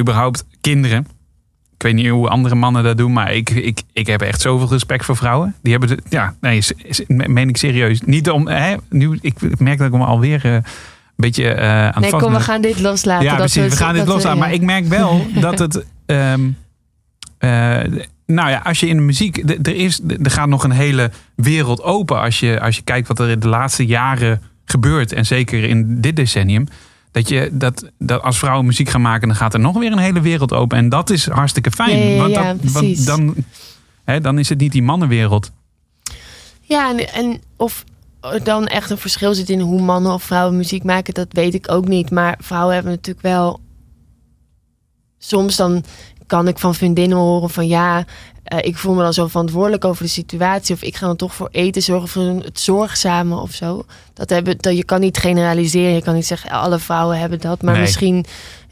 überhaupt 0.00 0.44
kinderen. 0.60 1.06
Ik 1.74 1.82
weet 1.86 1.94
niet 1.94 2.08
hoe 2.08 2.28
andere 2.28 2.54
mannen 2.54 2.84
dat 2.84 2.96
doen. 2.96 3.12
Maar 3.12 3.32
ik, 3.32 3.50
ik, 3.50 3.82
ik 3.92 4.06
heb 4.06 4.20
echt 4.22 4.40
zoveel 4.40 4.68
respect 4.68 5.04
voor 5.04 5.16
vrouwen. 5.16 5.54
Die 5.62 5.72
hebben... 5.72 5.88
De, 5.88 6.02
ja, 6.08 6.34
nee, 6.40 6.62
meen 7.06 7.48
ik 7.48 7.56
serieus. 7.56 8.00
Niet 8.00 8.30
om... 8.30 8.48
Hè, 8.48 8.74
nu, 8.88 9.18
ik 9.20 9.60
merk 9.60 9.78
dat 9.78 9.86
ik 9.86 9.92
me 9.92 10.04
alweer... 10.04 10.44
eh, 10.44 10.52
een 10.54 10.62
beetje 11.16 11.48
eh, 11.48 11.68
aan 11.68 12.02
het 12.02 12.12
Nee, 12.12 12.20
kom, 12.20 12.32
we 12.32 12.40
gaan 12.40 12.60
dit 12.60 12.80
loslaten. 12.80 13.24
Ja, 13.24 13.36
dat 13.36 13.52
precies. 13.52 13.70
We 13.70 13.84
gaan 13.84 13.94
dit 13.94 14.06
loslaten. 14.06 14.38
ja. 14.38 14.44
Maar 14.44 14.52
ik 14.52 14.62
merk 14.62 14.86
wel 14.86 15.26
dat 15.40 15.58
het. 15.58 15.84
ehm, 16.06 16.16
eh, 16.16 16.38
nou 18.26 18.50
ja, 18.50 18.60
als 18.64 18.80
je 18.80 18.86
in 18.86 18.96
de 18.96 19.02
muziek. 19.02 19.36
Er, 19.66 19.76
is, 19.76 20.00
er 20.22 20.30
gaat 20.30 20.48
nog 20.48 20.64
een 20.64 20.70
hele 20.70 21.10
wereld 21.34 21.82
open. 21.82 22.20
Als 22.20 22.40
je, 22.40 22.60
als 22.60 22.76
je 22.76 22.82
kijkt 22.82 23.08
wat 23.08 23.18
er 23.18 23.28
in 23.28 23.40
de 23.40 23.48
laatste 23.48 23.86
jaren 23.86 24.42
gebeurt. 24.64 25.12
En 25.12 25.26
zeker 25.26 25.64
in 25.64 26.00
dit 26.00 26.16
decennium. 26.16 26.68
Dat, 27.10 27.28
je, 27.28 27.48
dat, 27.52 27.90
dat 27.98 28.22
als 28.22 28.38
vrouwen 28.38 28.66
muziek 28.66 28.88
gaan 28.88 29.00
maken, 29.00 29.28
dan 29.28 29.36
gaat 29.36 29.54
er 29.54 29.60
nog 29.60 29.78
weer 29.78 29.92
een 29.92 29.98
hele 29.98 30.20
wereld 30.20 30.52
open. 30.52 30.78
En 30.78 30.88
dat 30.88 31.10
is 31.10 31.28
hartstikke 31.28 31.70
fijn. 31.70 31.98
Ja, 31.98 32.04
ja, 32.04 32.20
want, 32.20 32.34
ja, 32.34 32.42
dat, 32.42 32.60
precies. 32.60 33.04
want 33.04 33.24
dan, 33.24 33.44
hè, 34.04 34.20
dan 34.20 34.38
is 34.38 34.48
het 34.48 34.58
niet 34.58 34.72
die 34.72 34.82
mannenwereld. 34.82 35.52
Ja, 36.60 36.90
en, 36.90 37.12
en 37.12 37.40
of 37.56 37.84
er 38.20 38.44
dan 38.44 38.66
echt 38.66 38.90
een 38.90 38.98
verschil 38.98 39.34
zit 39.34 39.48
in 39.48 39.60
hoe 39.60 39.82
mannen 39.82 40.12
of 40.12 40.22
vrouwen 40.22 40.56
muziek 40.56 40.84
maken, 40.84 41.14
dat 41.14 41.28
weet 41.30 41.54
ik 41.54 41.70
ook 41.70 41.88
niet. 41.88 42.10
Maar 42.10 42.36
vrouwen 42.40 42.74
hebben 42.74 42.92
natuurlijk 42.92 43.26
wel. 43.26 43.60
Soms 45.18 45.56
dan 45.56 45.84
kan 46.30 46.48
ik 46.48 46.58
van 46.58 46.74
vriendinnen 46.74 47.18
horen 47.18 47.50
van 47.50 47.66
ja, 47.66 48.04
eh, 48.44 48.58
ik 48.62 48.76
voel 48.76 48.94
me 48.94 49.02
dan 49.02 49.12
zo 49.12 49.26
verantwoordelijk 49.26 49.84
over 49.84 50.02
de 50.02 50.08
situatie. 50.10 50.74
Of 50.74 50.82
ik 50.82 50.96
ga 50.96 51.06
dan 51.06 51.16
toch 51.16 51.34
voor 51.34 51.48
eten 51.52 51.82
zorgen, 51.82 52.08
voor 52.08 52.22
het 52.22 52.60
zorgzame 52.60 53.36
of 53.36 53.52
zo. 53.52 53.84
Dat 54.14 54.30
hebben, 54.30 54.58
dat, 54.58 54.76
je 54.76 54.84
kan 54.84 55.00
niet 55.00 55.18
generaliseren. 55.18 55.94
Je 55.94 56.02
kan 56.02 56.14
niet 56.14 56.26
zeggen 56.26 56.50
alle 56.50 56.78
vrouwen 56.78 57.18
hebben 57.18 57.40
dat. 57.40 57.62
Maar 57.62 57.72
Nee. 57.72 57.82
misschien 57.82 58.24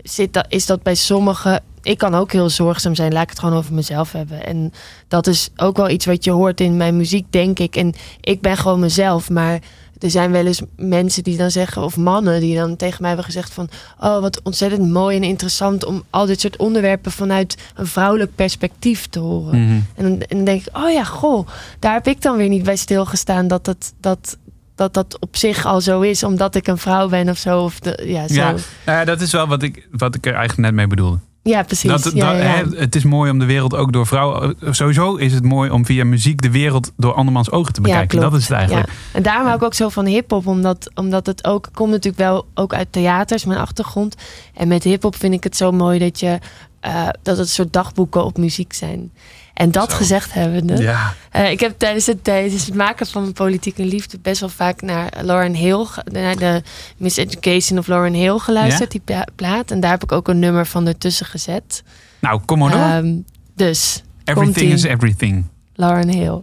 zit 0.02 0.32
dat, 0.32 0.46
is 0.48 0.66
dat 0.66 0.82
bij 0.82 0.94
sommigen. 0.94 1.62
Ik 1.82 1.98
kan 1.98 2.14
ook 2.14 2.32
heel 2.32 2.50
zorgzaam 2.50 2.94
zijn. 2.94 3.12
Laat 3.12 3.22
ik 3.22 3.28
het 3.30 3.38
gewoon 3.38 3.56
over 3.58 3.74
mezelf 3.74 4.12
hebben. 4.12 4.46
En 4.46 4.72
dat 5.08 5.26
is 5.26 5.50
ook 5.56 5.76
wel 5.76 5.88
iets 5.90 6.06
wat 6.06 6.24
je 6.24 6.30
hoort 6.30 6.60
in 6.60 6.76
mijn 6.76 6.96
muziek, 6.96 7.26
denk 7.30 7.58
ik. 7.58 7.76
En 7.76 7.94
ik 8.20 8.40
ben 8.40 8.56
gewoon 8.56 8.80
mezelf. 8.80 9.30
Maar 9.30 9.58
er 10.00 10.10
zijn 10.10 10.30
wel 10.30 10.46
eens 10.46 10.62
mensen 10.76 11.22
die 11.22 11.36
dan 11.36 11.50
zeggen, 11.50 11.82
of 11.82 11.96
mannen 11.96 12.40
die 12.40 12.56
dan 12.56 12.76
tegen 12.76 12.98
mij 12.98 13.08
hebben 13.08 13.26
gezegd 13.26 13.52
van, 13.52 13.68
oh 14.00 14.20
wat 14.20 14.42
ontzettend 14.42 14.90
mooi 14.90 15.16
en 15.16 15.22
interessant 15.22 15.84
om 15.84 16.04
al 16.10 16.26
dit 16.26 16.40
soort 16.40 16.56
onderwerpen 16.56 17.12
vanuit 17.12 17.56
een 17.74 17.86
vrouwelijk 17.86 18.34
perspectief 18.34 19.06
te 19.06 19.18
horen. 19.18 19.64
Mhm. 19.64 19.80
En, 19.94 20.02
dan, 20.02 20.20
en 20.20 20.36
dan 20.36 20.44
denk 20.44 20.66
ik, 20.66 20.76
oh 20.76 20.90
ja, 20.90 21.04
goh, 21.04 21.48
daar 21.78 21.92
heb 21.92 22.06
ik 22.06 22.22
dan 22.22 22.36
weer 22.36 22.48
niet 22.48 22.62
bij 22.62 22.76
stilgestaan 22.76 23.48
dat 23.48 23.66
het, 23.66 23.92
dat, 24.00 24.36
dat, 24.74 24.94
dat 24.94 25.16
op 25.20 25.36
zich 25.36 25.66
al 25.66 25.80
zo 25.80 26.00
is, 26.00 26.22
omdat 26.22 26.54
ik 26.54 26.66
een 26.66 26.78
vrouw 26.78 27.08
ben 27.08 27.28
of 27.28 27.38
zo. 27.38 27.62
Of 27.62 27.80
de, 27.80 28.02
ja, 28.06 28.28
zo. 28.28 28.34
Nou 28.34 28.60
ja, 28.84 29.04
dat 29.04 29.20
is 29.20 29.32
wel 29.32 29.46
wat 29.46 29.62
ik, 29.62 29.88
wat 29.90 30.14
ik 30.14 30.26
er 30.26 30.34
eigenlijk 30.34 30.60
net 30.60 30.74
mee 30.74 30.86
bedoelde. 30.86 31.18
Precies. 31.62 31.90
Dat, 31.90 32.12
ja, 32.14 32.32
dat, 32.32 32.42
ja. 32.42 32.48
hè, 32.48 32.64
het 32.76 32.94
is 32.94 33.04
mooi 33.04 33.30
om 33.30 33.38
de 33.38 33.44
wereld 33.44 33.74
ook 33.74 33.92
door 33.92 34.06
vrouwen. 34.06 34.56
Sowieso 34.70 35.14
is 35.14 35.32
het 35.32 35.44
mooi 35.44 35.70
om 35.70 35.86
via 35.86 36.04
muziek 36.04 36.42
de 36.42 36.50
wereld 36.50 36.92
door 36.96 37.12
andermans 37.12 37.50
ogen 37.50 37.72
te 37.72 37.80
bekijken. 37.80 38.20
dat 38.20 38.34
is 38.34 38.42
het 38.42 38.50
eigenlijk. 38.52 38.86
Ja. 38.86 38.92
En 39.12 39.22
daarom 39.22 39.44
hou 39.44 39.56
ik 39.56 39.62
ook 39.62 39.74
zo 39.74 39.88
van 39.88 40.06
hip-hop, 40.06 40.46
omdat, 40.46 40.90
omdat 40.94 41.26
het 41.26 41.44
ook 41.44 41.66
ik 41.66 41.74
kom 41.74 41.90
natuurlijk 41.90 42.22
wel 42.22 42.46
ook 42.54 42.74
uit 42.74 42.92
theaters, 42.92 43.44
mijn 43.44 43.60
achtergrond. 43.60 44.14
En 44.54 44.68
met 44.68 44.84
hip-hop 44.84 45.16
vind 45.16 45.34
ik 45.34 45.44
het 45.44 45.56
zo 45.56 45.72
mooi 45.72 45.98
dat 45.98 46.20
je 46.20 46.38
eh, 46.80 47.08
dat 47.22 47.38
het 47.38 47.48
soort 47.48 47.72
dagboeken 47.72 48.24
op 48.24 48.38
muziek 48.38 48.72
zijn. 48.72 49.12
En 49.58 49.70
dat 49.70 49.90
Zo. 49.90 49.96
gezegd 49.96 50.32
hebbende, 50.32 50.76
Ja. 50.82 51.14
eh, 51.30 51.50
ik 51.50 51.60
heb 51.60 51.78
tijdens 51.78 52.06
het, 52.06 52.24
tijdens 52.24 52.66
het 52.66 52.74
maken 52.74 53.06
van 53.06 53.22
mijn 53.22 53.32
politieke 53.34 53.84
liefde 53.84 54.18
best 54.22 54.40
wel 54.40 54.48
vaak 54.48 54.82
naar 54.82 55.12
Lauren 55.20 55.54
Hill, 55.54 55.86
naar 56.12 56.36
de 56.36 56.62
Miseducation 56.96 57.78
of 57.78 57.86
Lauren 57.86 58.12
Hill 58.12 58.38
geluisterd, 58.38 58.90
die 58.90 59.00
pla- 59.04 59.26
plaat. 59.36 59.70
En 59.70 59.80
daar 59.80 59.90
heb 59.90 60.02
ik 60.02 60.12
ook 60.12 60.28
een 60.28 60.38
nummer 60.38 60.66
van 60.66 60.86
ertussen 60.86 61.26
gezet. 61.26 61.82
Nou, 62.20 62.40
kom 62.44 62.58
maar 62.58 62.70
door. 62.70 62.80
Ehm, 62.80 63.14
dus, 63.54 64.02
everything 64.24 64.72
is 64.72 64.82
everything. 64.82 65.44
Lauren 65.74 66.08
Hill. 66.08 66.40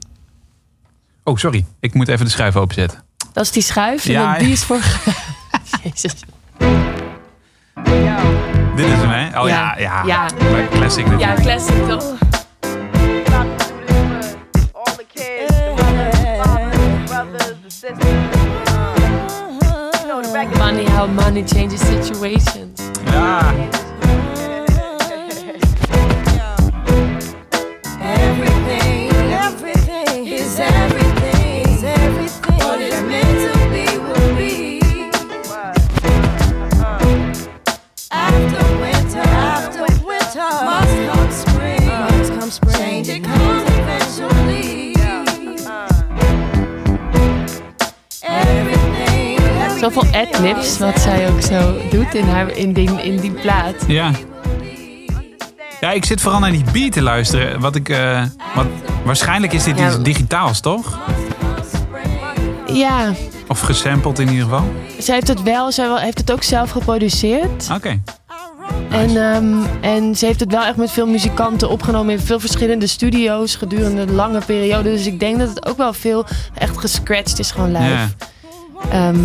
Oh, 1.24 1.38
sorry. 1.38 1.66
Ik 1.80 1.94
moet 1.94 2.08
even 2.08 2.26
de 2.26 2.32
schuif 2.32 2.56
openzetten. 2.56 3.04
Dat 3.34 3.44
is 3.44 3.52
die 3.52 3.64
schuif 3.64 4.06
en 4.06 4.12
Ja, 4.12 4.32
dan 4.36 4.44
die 4.44 4.52
is 4.54 4.64
voor... 4.64 4.80
Jezus. 5.84 6.14
Dit 8.76 8.86
is 8.86 8.92
hem, 8.92 9.10
hè? 9.10 9.42
Oh 9.42 9.48
ja, 9.48 9.76
Ja. 9.78 10.04
ja. 10.06 10.06
Ja. 10.06 10.28
Classic. 10.72 11.06
Ja, 11.20 11.34
classic 11.34 11.88
toch? 11.88 12.14
Brothers, 17.94 18.04
the 18.04 19.60
sisters. 19.60 20.02
You 20.02 20.08
know, 20.08 20.22
the 20.22 20.32
record 20.34 20.58
Money, 20.58 20.86
how 20.86 21.06
money 21.08 21.44
changes 21.44 21.82
situations. 21.82 22.80
Ja. 23.06 24.35
Zoveel 49.94 50.20
adlibs, 50.22 50.78
wat 50.78 51.00
zij 51.00 51.30
ook 51.30 51.42
zo 51.42 51.78
doet 51.90 52.14
in, 52.14 52.28
haar, 52.28 52.52
in, 52.58 52.74
die, 52.74 52.90
in 53.04 53.20
die 53.20 53.32
plaat. 53.32 53.76
Ja. 53.88 54.12
Ja, 55.80 55.92
ik 55.92 56.06
zit 56.06 56.22
vooral 56.22 56.40
naar 56.40 56.52
die 56.52 56.64
beat 56.72 56.92
te 56.92 57.02
luisteren. 57.02 57.60
Wat 57.60 57.76
ik, 57.76 57.90
eh, 57.90 58.24
wat, 58.56 58.66
waarschijnlijk 59.04 59.54
is 59.54 59.64
dit 59.64 59.78
Ja. 59.80 59.88
iets 59.88 60.02
digitaals, 60.02 60.60
toch? 60.60 61.00
Ja, 62.66 63.14
Of 63.48 63.60
gesampled 63.60 64.20
in 64.20 64.28
ieder 64.30 64.44
geval. 64.44 64.64
zij 65.00 65.16
heeft 65.16 65.28
het 65.28 65.44
wel, 65.44 65.72
zij 65.72 65.88
wel- 65.88 65.98
heeft 65.98 66.18
het 66.18 66.32
ook 66.32 66.44
zelf 66.44 66.70
geproduceerd. 66.72 67.70
Oké. 67.74 68.02
En, 68.90 69.10
ehm, 69.34 69.54
en 69.82 70.16
ze 70.16 70.26
heeft 70.26 70.40
het 70.40 70.52
wel 70.52 70.64
echt 70.64 70.76
met 70.78 70.92
veel 70.92 71.08
muzikanten 71.08 71.70
opgenomen 71.70 72.14
in 72.14 72.20
veel 72.20 72.40
verschillende 72.40 72.88
studio's 72.88 73.56
gedurende 73.56 74.02
een 74.02 74.16
lange 74.16 74.40
periode. 74.46 74.90
Dus 74.92 75.06
ik 75.06 75.20
denk 75.20 75.40
dat 75.40 75.50
het 75.50 75.66
ook 75.66 75.78
wel 75.78 75.94
veel 75.94 76.26
echt 76.54 76.78
gescratcht 76.78 77.40
is 77.40 77.52
gewoon 77.52 77.72
live. 77.72 77.84
Ja. 77.84 78.08
Ehm, 78.90 79.18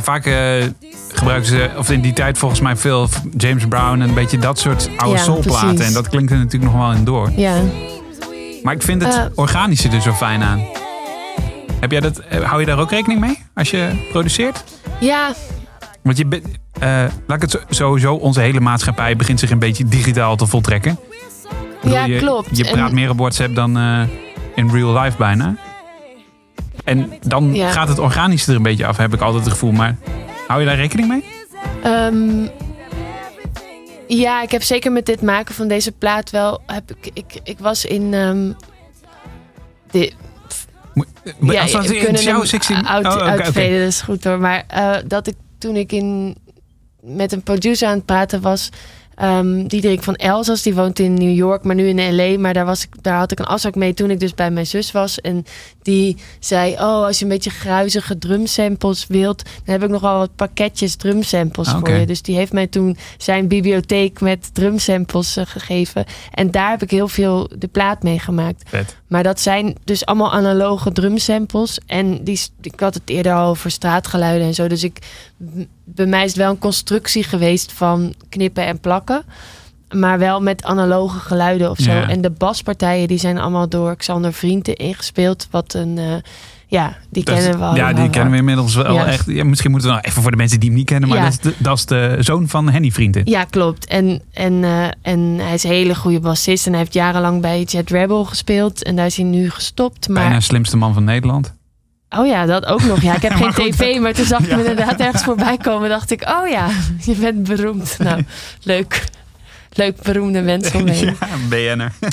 Vaak 0.00 0.26
eh, 0.26 0.64
gebruiken 1.12 1.48
ze, 1.48 1.70
of 1.76 1.90
in 1.90 2.00
die 2.00 2.12
tijd 2.12 2.38
volgens 2.38 2.60
mij 2.60 2.76
veel 2.76 3.08
James 3.36 3.66
Brown 3.66 4.00
en 4.00 4.08
een 4.08 4.14
beetje 4.14 4.38
dat 4.38 4.58
soort 4.58 4.88
oude 4.96 5.16
Ja, 5.18 5.22
soulplaten. 5.24 5.68
precies. 5.74 5.86
En 5.86 5.92
dat 5.92 6.08
klinkt 6.08 6.30
er 6.32 6.38
natuurlijk 6.38 6.72
nog 6.72 6.80
wel 6.82 6.92
in 6.92 7.04
door. 7.04 7.30
ja. 7.36 7.54
Maar 8.62 8.74
ik 8.74 8.82
vind 8.82 9.02
het 9.02 9.14
Eh. 9.14 9.24
organische 9.34 9.88
er 9.88 10.00
zo 10.00 10.12
fijn 10.12 10.42
aan. 10.42 10.60
Heb 11.80 11.90
jij 11.90 12.00
dat, 12.00 12.18
eh, 12.18 12.40
hou 12.42 12.60
je 12.60 12.66
daar 12.66 12.78
ook 12.78 12.90
rekening 12.90 13.20
mee 13.20 13.38
als 13.54 13.70
je 13.70 14.06
produceert? 14.10 14.64
ja, 15.00 15.32
Want 16.02 16.16
je 16.16 16.26
bent, 16.26 16.44
laat 17.26 17.42
ik 17.42 17.50
het 17.52 17.64
sowieso, 17.68 18.14
onze 18.14 18.40
hele 18.40 18.60
maatschappij 18.60 19.16
begint 19.16 19.40
zich 19.40 19.50
een 19.50 19.58
beetje 19.58 19.84
digitaal 19.84 20.36
te 20.36 20.46
voltrekken. 20.46 20.98
Bedoel, 21.82 21.96
Ja, 22.04 22.18
klopt. 22.18 22.56
Je 22.56 22.70
praat 22.70 22.92
meer 22.92 23.10
op 23.10 23.18
WhatsApp 23.18 23.54
dan 23.54 23.78
in 24.54 24.70
real 24.70 25.00
life 25.00 25.16
bijna. 25.16 25.56
En 26.84 27.12
dan 27.26 27.54
Ja. 27.54 27.70
gaat 27.70 27.88
het 27.88 27.98
organische 27.98 28.50
er 28.50 28.56
een 28.56 28.62
beetje 28.62 28.86
af, 28.86 28.96
heb 28.96 29.14
ik 29.14 29.20
altijd 29.20 29.42
het 29.44 29.52
gevoel. 29.52 29.72
Maar 29.72 29.96
hou 30.46 30.60
je 30.60 30.66
daar 30.66 30.76
rekening 30.76 31.08
mee? 31.08 31.24
Ehm, 31.82 32.46
ja, 34.08 34.42
ik 34.42 34.50
heb 34.50 34.62
zeker 34.62 34.92
met 34.92 35.06
dit 35.06 35.22
maken 35.22 35.54
van 35.54 35.68
deze 35.68 35.92
plaat 35.92 36.30
wel. 36.30 36.60
Heb 36.66 36.90
ik, 36.90 37.10
ik, 37.14 37.40
ik 37.44 37.58
was 37.58 37.84
in. 37.84 38.14
ehm 38.14 38.52
de, 39.90 40.12
Moet- 40.94 41.06
ja, 41.40 41.62
als 41.62 41.72
dat 41.72 41.84
in 41.90 42.14
jouw 42.14 42.36
hem 42.36 42.44
16... 42.46 42.88
uit, 42.88 43.06
Oh, 43.06 43.12
uitveden, 43.16 43.78
dat 43.78 43.88
is 43.88 44.00
goed 44.00 44.24
hoor. 44.24 44.38
Maar 44.38 44.64
eh, 44.68 44.94
dat 45.06 45.26
ik 45.26 45.34
toen 45.58 45.76
ik 45.76 45.92
in, 45.92 46.36
met 47.00 47.32
een 47.32 47.42
producer 47.42 47.88
aan 47.88 47.96
het 47.96 48.04
praten 48.06 48.40
was. 48.40 48.68
Ehm 49.14 49.66
Diederik 49.66 50.02
van 50.02 50.14
Elzas, 50.14 50.62
die 50.62 50.74
woont 50.74 50.98
in 50.98 51.14
New 51.14 51.34
York, 51.34 51.64
maar 51.64 51.74
nu 51.74 51.88
in 51.88 52.16
LA. 52.16 52.38
Maar 52.38 52.54
daar, 52.54 52.64
was 52.64 52.82
ik, 52.82 53.02
daar 53.02 53.18
had 53.18 53.32
ik 53.32 53.38
een 53.38 53.44
afspraak 53.44 53.74
mee 53.74 53.94
toen 53.94 54.10
ik 54.10 54.20
dus 54.20 54.34
bij 54.34 54.50
mijn 54.50 54.66
zus 54.66 54.92
was. 54.92 55.20
En 55.20 55.44
die 55.82 56.16
zei, 56.38 56.72
oh, 56.72 57.04
als 57.04 57.18
je 57.18 57.24
een 57.24 57.30
beetje 57.30 57.50
gruizige 57.50 58.18
drumsamples 58.18 59.06
wilt... 59.06 59.44
dan 59.44 59.74
heb 59.74 59.82
ik 59.82 59.88
nog 59.88 60.00
wel 60.00 60.18
wat 60.18 60.36
pakketjes 60.36 60.96
drumsamples 60.96 61.68
Ah, 61.68 61.78
voor 61.78 61.90
je. 61.90 62.06
Dus 62.06 62.22
die 62.22 62.36
heeft 62.36 62.52
mij 62.52 62.66
toen 62.66 62.96
zijn 63.18 63.48
bibliotheek 63.48 64.20
met 64.20 64.54
drumsamples 64.54 65.36
eh, 65.36 65.46
gegeven. 65.46 66.04
En 66.30 66.50
daar 66.50 66.70
heb 66.70 66.82
ik 66.82 66.90
heel 66.90 67.08
veel 67.08 67.50
de 67.58 67.68
plaat 67.68 68.02
mee 68.02 68.18
gemaakt. 68.18 68.62
Vet. 68.66 68.96
Maar 69.12 69.22
dat 69.22 69.40
zijn 69.40 69.76
dus 69.84 70.06
allemaal 70.06 70.32
analoge 70.32 70.92
drumsamples. 70.92 71.78
En 71.86 72.24
die, 72.24 72.40
ik 72.60 72.80
had 72.80 72.94
het 72.94 73.02
eerder 73.04 73.32
al 73.32 73.48
over 73.48 73.70
straatgeluiden 73.70 74.46
en 74.46 74.54
zo. 74.54 74.68
Dus 74.68 74.84
ik, 74.84 74.98
bij 75.84 76.06
mij 76.06 76.24
is 76.24 76.30
het 76.30 76.38
wel 76.38 76.50
een 76.50 76.58
constructie 76.58 77.24
geweest 77.24 77.72
van 77.72 78.14
knippen 78.28 78.66
en 78.66 78.80
plakken. 78.80 79.24
Maar 79.90 80.18
wel 80.18 80.40
met 80.40 80.64
analoge 80.64 81.18
geluiden 81.18 81.70
of 81.70 81.78
zo. 81.78 81.92
Ja. 81.92 82.08
En 82.08 82.20
de 82.20 82.30
baspartijen 82.30 83.08
die 83.08 83.18
zijn 83.18 83.38
allemaal 83.38 83.68
door 83.68 83.96
Xander 83.96 84.32
Vrienden 84.32 84.76
ingespeeld. 84.76 85.48
Wat 85.50 85.74
een, 85.74 85.98
eh, 85.98 86.14
ja, 86.72 86.96
die 87.10 87.24
Dat 87.24 87.34
is- 87.36 87.40
kennen 87.42 87.58
we 87.60 87.66
allemaal. 87.66 87.88
Ja, 87.88 87.92
die 88.00 88.10
kennen 88.10 88.30
we 88.32 88.36
inmiddels 88.38 88.74
wel 88.74 88.94
Ja. 88.94 89.06
echt. 89.06 89.26
Ja, 89.26 89.44
misschien 89.44 89.70
moeten 89.70 89.88
we 89.88 89.94
nog 89.94 90.04
even 90.04 90.22
voor 90.22 90.30
de 90.30 90.36
mensen 90.36 90.60
die 90.60 90.68
hem 90.68 90.78
niet 90.78 90.86
kennen. 90.86 91.08
Maar 91.08 91.18
Ja. 91.18 91.24
dat, 91.24 91.32
is 91.32 91.38
de, 91.38 91.54
dat 91.58 91.76
is 91.78 91.86
de 91.86 92.16
zoon 92.20 92.48
van 92.48 92.70
Henny 92.70 92.90
Vrienden. 92.90 93.22
Ja, 93.24 93.44
klopt. 93.44 93.86
En, 93.86 94.22
en, 94.32 94.64
eh, 94.64 94.84
en 95.02 95.36
hij 95.38 95.54
is 95.54 95.64
een 95.64 95.70
hele 95.70 95.94
goede 95.94 96.20
bassist. 96.20 96.64
En 96.66 96.70
hij 96.72 96.80
heeft 96.80 96.94
jarenlang 96.94 97.40
bij 97.40 97.62
Jet 97.62 97.90
Rebel 97.90 98.24
gespeeld. 98.24 98.82
En 98.82 98.96
daar 98.96 99.06
is 99.06 99.16
hij 99.16 99.24
nu 99.24 99.50
gestopt. 99.50 100.08
Maar 100.08 100.22
Bijna 100.22 100.40
slimste 100.40 100.76
man 100.76 100.94
van 100.94 101.04
Nederland. 101.04 101.52
Oh 102.18 102.26
ja, 102.26 102.46
dat 102.46 102.66
ook 102.66 102.82
nog. 102.82 103.02
Ja, 103.02 103.14
ik 103.16 103.22
heb 103.22 103.32
geen 103.42 103.54
goed, 103.54 103.72
tv, 103.72 103.98
maar 104.00 104.12
toen 104.12 104.24
zag 104.24 104.40
ik 104.40 104.50
hem 104.50 104.58
inderdaad 104.58 105.00
ergens 105.00 105.22
voorbij 105.24 105.56
komen. 105.56 105.88
dacht 105.88 106.10
ik, 106.10 106.28
oh 106.40 106.48
ja, 106.48 106.68
je 107.04 107.14
bent 107.14 107.42
beroemd. 107.48 107.96
Nou, 108.02 108.24
leuk. 108.62 109.04
Leuk 109.72 110.02
beroemde 110.02 110.40
mensen 110.40 110.80
omheen. 110.80 111.16
Ja, 111.20 111.36
BN'er. 111.48 111.92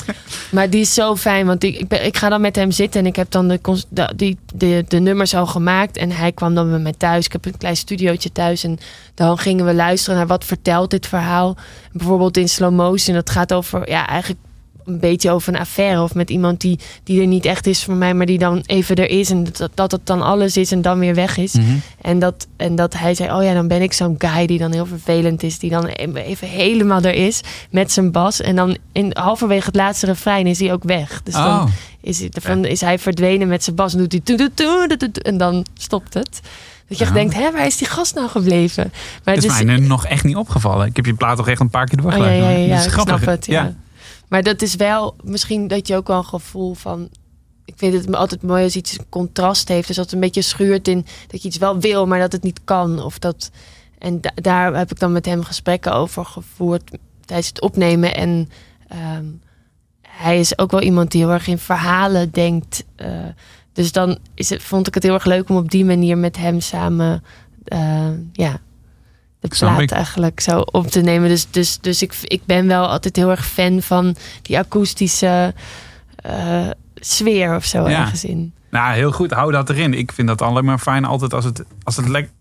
Maar 0.50 0.70
die 0.70 0.80
is 0.80 0.94
zo 0.94 1.16
fijn, 1.16 1.46
want 1.46 1.64
ik, 1.64 1.78
ik, 1.78 1.88
ben, 1.88 2.04
ik 2.04 2.16
ga 2.16 2.28
dan 2.28 2.40
met 2.40 2.56
hem 2.56 2.70
zitten 2.70 3.00
en 3.00 3.06
ik 3.06 3.16
heb 3.16 3.30
dan 3.30 3.48
de, 3.48 4.12
die, 4.16 4.38
de, 4.54 4.84
de 4.88 4.98
nummers 4.98 5.34
al 5.34 5.46
gemaakt. 5.46 5.96
En 5.96 6.10
hij 6.10 6.32
kwam 6.32 6.54
dan 6.54 6.70
bij 6.70 6.78
mij 6.78 6.94
thuis. 6.96 7.26
Ik 7.26 7.32
heb 7.32 7.44
een 7.44 7.58
klein 7.58 7.76
studiootje 7.76 8.32
thuis 8.32 8.64
en 8.64 8.78
dan 9.14 9.38
gingen 9.38 9.64
we 9.64 9.74
luisteren 9.74 10.18
naar 10.18 10.26
wat 10.26 10.44
vertelt 10.44 10.90
dit 10.90 11.06
verhaal. 11.06 11.56
Bijvoorbeeld 11.92 12.36
in 12.36 12.48
slow 12.48 12.74
motion, 12.74 13.14
dat 13.14 13.30
gaat 13.30 13.52
over 13.52 13.88
ja, 13.88 14.06
eigenlijk 14.06 14.40
een 14.90 14.98
beetje 15.00 15.30
over 15.30 15.54
een 15.54 15.60
affaire 15.60 16.02
of 16.02 16.14
met 16.14 16.30
iemand 16.30 16.60
die, 16.60 16.78
die 17.04 17.20
er 17.20 17.26
niet 17.26 17.44
echt 17.44 17.66
is 17.66 17.84
voor 17.84 17.94
mij, 17.94 18.14
maar 18.14 18.26
die 18.26 18.38
dan 18.38 18.62
even 18.66 18.96
er 18.96 19.08
is 19.10 19.30
en 19.30 19.44
dat, 19.52 19.70
dat 19.74 19.90
het 19.92 20.06
dan 20.06 20.22
alles 20.22 20.56
is 20.56 20.72
en 20.72 20.82
dan 20.82 20.98
weer 20.98 21.14
weg 21.14 21.36
is. 21.36 21.52
Mhm. 21.52 21.66
En, 22.00 22.18
dat, 22.18 22.46
en 22.56 22.74
dat 22.74 22.94
hij 22.94 23.14
zei, 23.14 23.32
oh 23.32 23.42
ja, 23.42 23.54
dan 23.54 23.68
ben 23.68 23.82
ik 23.82 23.92
zo'n 23.92 24.14
guy 24.18 24.46
die 24.46 24.58
dan 24.58 24.72
heel 24.72 24.86
vervelend 24.86 25.42
is, 25.42 25.58
die 25.58 25.70
dan 25.70 25.86
even 25.86 26.48
helemaal 26.48 27.02
er 27.02 27.14
is 27.14 27.40
met 27.70 27.92
zijn 27.92 28.12
bas. 28.12 28.40
En 28.40 28.56
dan 28.56 28.76
in, 28.92 29.10
halverwege 29.12 29.66
het 29.66 29.76
laatste 29.76 30.06
refrein 30.06 30.46
is 30.46 30.58
hij 30.60 30.72
ook 30.72 30.84
weg. 30.84 31.20
Dus 31.22 31.34
dan 31.34 31.44
Oh, 31.60 31.66
is, 32.00 32.26
van, 32.32 32.64
is 32.64 32.80
hij 32.80 32.98
verdwenen 32.98 33.48
met 33.48 33.64
zijn 33.64 33.76
bas 33.76 33.92
en 33.94 33.98
doet 34.08 34.20
hij 34.24 35.10
en 35.22 35.38
dan 35.38 35.66
stopt 35.74 36.14
het. 36.14 36.40
Dat 36.88 36.98
je 36.98 37.04
echt 37.04 37.14
denkt, 37.14 37.34
hè, 37.34 37.52
waar 37.52 37.66
is 37.66 37.76
die 37.76 37.86
gast 37.88 38.14
nou 38.14 38.28
gebleven? 38.28 38.92
Maar 39.24 39.34
het 39.34 39.44
is 39.44 39.50
dus- 39.50 39.62
mij 39.64 39.76
nu 39.76 39.86
nog 39.86 40.06
echt 40.06 40.24
niet 40.24 40.36
opgevallen. 40.36 40.86
Ik 40.86 40.96
heb 40.96 41.06
je 41.06 41.14
plaat 41.14 41.36
toch 41.36 41.48
echt 41.48 41.60
een 41.60 41.70
paar 41.70 41.86
keer 41.86 41.98
Oh, 41.98 42.04
ja, 42.04 42.10
doorgeluisterd. 42.10 42.52
ja, 42.52 42.58
ja, 42.58 42.68
Dat 42.68 42.78
ja 42.78 42.86
is 42.86 42.92
grappig. 42.92 43.16
snap 43.22 43.34
het. 43.34 43.46
Ja. 43.46 43.74
Maar 44.30 44.42
dat 44.42 44.62
is 44.62 44.74
wel 44.74 45.16
misschien 45.24 45.68
dat 45.68 45.86
je 45.88 45.96
ook 45.96 46.06
wel 46.06 46.16
een 46.16 46.24
gevoel 46.24 46.74
van. 46.74 47.08
Ik 47.64 47.74
vind 47.76 47.94
het 47.94 48.14
altijd 48.14 48.42
mooi 48.42 48.64
als 48.64 48.76
iets 48.76 48.98
contrast 49.08 49.68
heeft. 49.68 49.86
Dus 49.86 49.96
dat 49.96 50.04
het 50.04 50.14
een 50.14 50.20
beetje 50.20 50.42
schuurt 50.42 50.88
in 50.88 51.06
dat 51.26 51.42
je 51.42 51.48
iets 51.48 51.58
wel 51.58 51.78
wil, 51.78 52.06
maar 52.06 52.18
dat 52.18 52.32
het 52.32 52.42
niet 52.42 52.60
kan. 52.64 53.02
Of 53.02 53.18
dat, 53.18 53.50
en 53.98 54.20
da- 54.20 54.32
daar 54.34 54.74
heb 54.76 54.90
ik 54.90 54.98
dan 54.98 55.12
met 55.12 55.26
hem 55.26 55.42
gesprekken 55.44 55.92
over 55.94 56.24
gevoerd 56.24 56.90
tijdens 57.24 57.48
het 57.48 57.60
opnemen. 57.60 58.14
En 58.14 58.48
ehm, 58.88 59.24
hij 60.08 60.38
is 60.38 60.58
ook 60.58 60.70
wel 60.70 60.82
iemand 60.82 61.10
die 61.10 61.20
heel 61.20 61.32
erg 61.32 61.46
in 61.46 61.58
verhalen 61.58 62.30
denkt. 62.30 62.84
eh, 62.96 63.08
dus 63.72 63.92
dan 63.92 64.18
is 64.34 64.50
het, 64.50 64.62
vond 64.62 64.86
ik 64.86 64.94
het 64.94 65.02
heel 65.02 65.14
erg 65.14 65.24
leuk 65.24 65.48
om 65.48 65.56
op 65.56 65.70
die 65.70 65.84
manier 65.84 66.18
met 66.18 66.36
hem 66.36 66.60
samen 66.60 67.24
eh, 67.64 68.08
ja, 68.32 68.60
de 69.40 69.48
plaat 69.58 69.90
eigenlijk 69.90 70.40
zo 70.40 70.58
op 70.60 70.86
te 70.86 71.00
nemen. 71.00 71.28
Dus, 71.28 71.46
dus, 71.50 71.78
dus 71.80 72.02
ik, 72.02 72.14
ik 72.22 72.42
ben 72.44 72.66
wel 72.66 72.86
altijd 72.88 73.16
heel 73.16 73.30
erg 73.30 73.46
fan 73.46 73.82
van 73.82 74.16
die 74.42 74.58
akoestische 74.58 75.54
eh, 76.16 76.68
sfeer 76.94 77.56
of 77.56 77.64
zo 77.64 77.88
Ja. 77.88 78.00
ergens 78.00 78.24
in. 78.24 78.52
Nou, 78.70 78.94
heel 78.94 79.12
goed. 79.12 79.30
Hou 79.30 79.52
dat 79.52 79.70
erin. 79.70 79.94
Ik 79.94 80.12
vind 80.12 80.28
dat 80.28 80.42
alleen 80.42 80.64
maar 80.64 80.78
fijn 80.78 81.04
altijd 81.04 81.34
als 81.34 81.44
het, 81.44 81.64
als 81.82 81.96
het 81.96 82.08
lekker... 82.08 82.32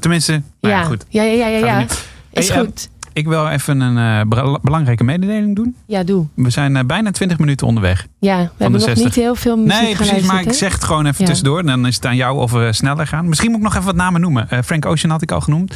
Tenminste, 0.00 0.32
nou 0.32 0.74
ja, 0.74 0.80
ja. 0.80 0.84
goed. 0.86 1.04
ja, 1.08 1.22
ja, 1.22 1.32
ja, 1.32 1.46
ja, 1.46 1.66
ja. 1.66 1.86
Is 2.30 2.48
Hey, 2.48 2.56
eh, 2.56 2.62
goed. 2.64 2.88
Ik 3.12 3.26
wil 3.26 3.48
even 3.48 3.80
een 3.80 4.20
eh, 4.20 4.28
bela- 4.28 4.58
belangrijke 4.62 5.04
mededeling 5.04 5.56
doen. 5.56 5.76
Ja, 5.86 6.02
doe. 6.02 6.26
We 6.34 6.50
zijn 6.50 6.76
eh, 6.76 6.84
bijna 6.84 7.10
20 7.10 7.38
minuten 7.38 7.66
onderweg. 7.66 8.06
Ja, 8.18 8.36
we 8.36 8.42
hebben 8.48 8.70
nog 8.72 8.80
60. 8.82 9.04
niet 9.04 9.14
heel 9.14 9.34
veel 9.34 9.56
muziek 9.56 9.80
Nee, 9.82 9.94
precies. 9.94 10.22
Maar 10.26 10.42
ik 10.42 10.52
zeg 10.52 10.72
het 10.72 10.84
gewoon 10.84 11.06
even 11.06 11.20
Ja. 11.20 11.26
tussendoor. 11.26 11.58
En 11.58 11.66
dan 11.66 11.86
is 11.86 11.94
het 11.94 12.06
aan 12.06 12.16
jou 12.16 12.38
of 12.38 12.52
we 12.52 12.72
sneller 12.72 13.06
gaan. 13.06 13.28
Misschien 13.28 13.48
moet 13.50 13.58
ik 13.58 13.64
nog 13.64 13.72
even 13.74 13.86
wat 13.86 13.94
namen 13.96 14.20
noemen. 14.20 14.50
Eh, 14.50 14.58
Frank 14.64 14.86
Ocean 14.86 15.10
had 15.10 15.22
ik 15.22 15.32
al 15.32 15.40
genoemd. 15.40 15.74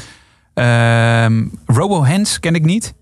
Ehm, 0.57 1.45
Robo 1.67 2.05
Hands 2.05 2.41
ken 2.41 2.55
ik 2.55 2.65
niet. 2.65 2.95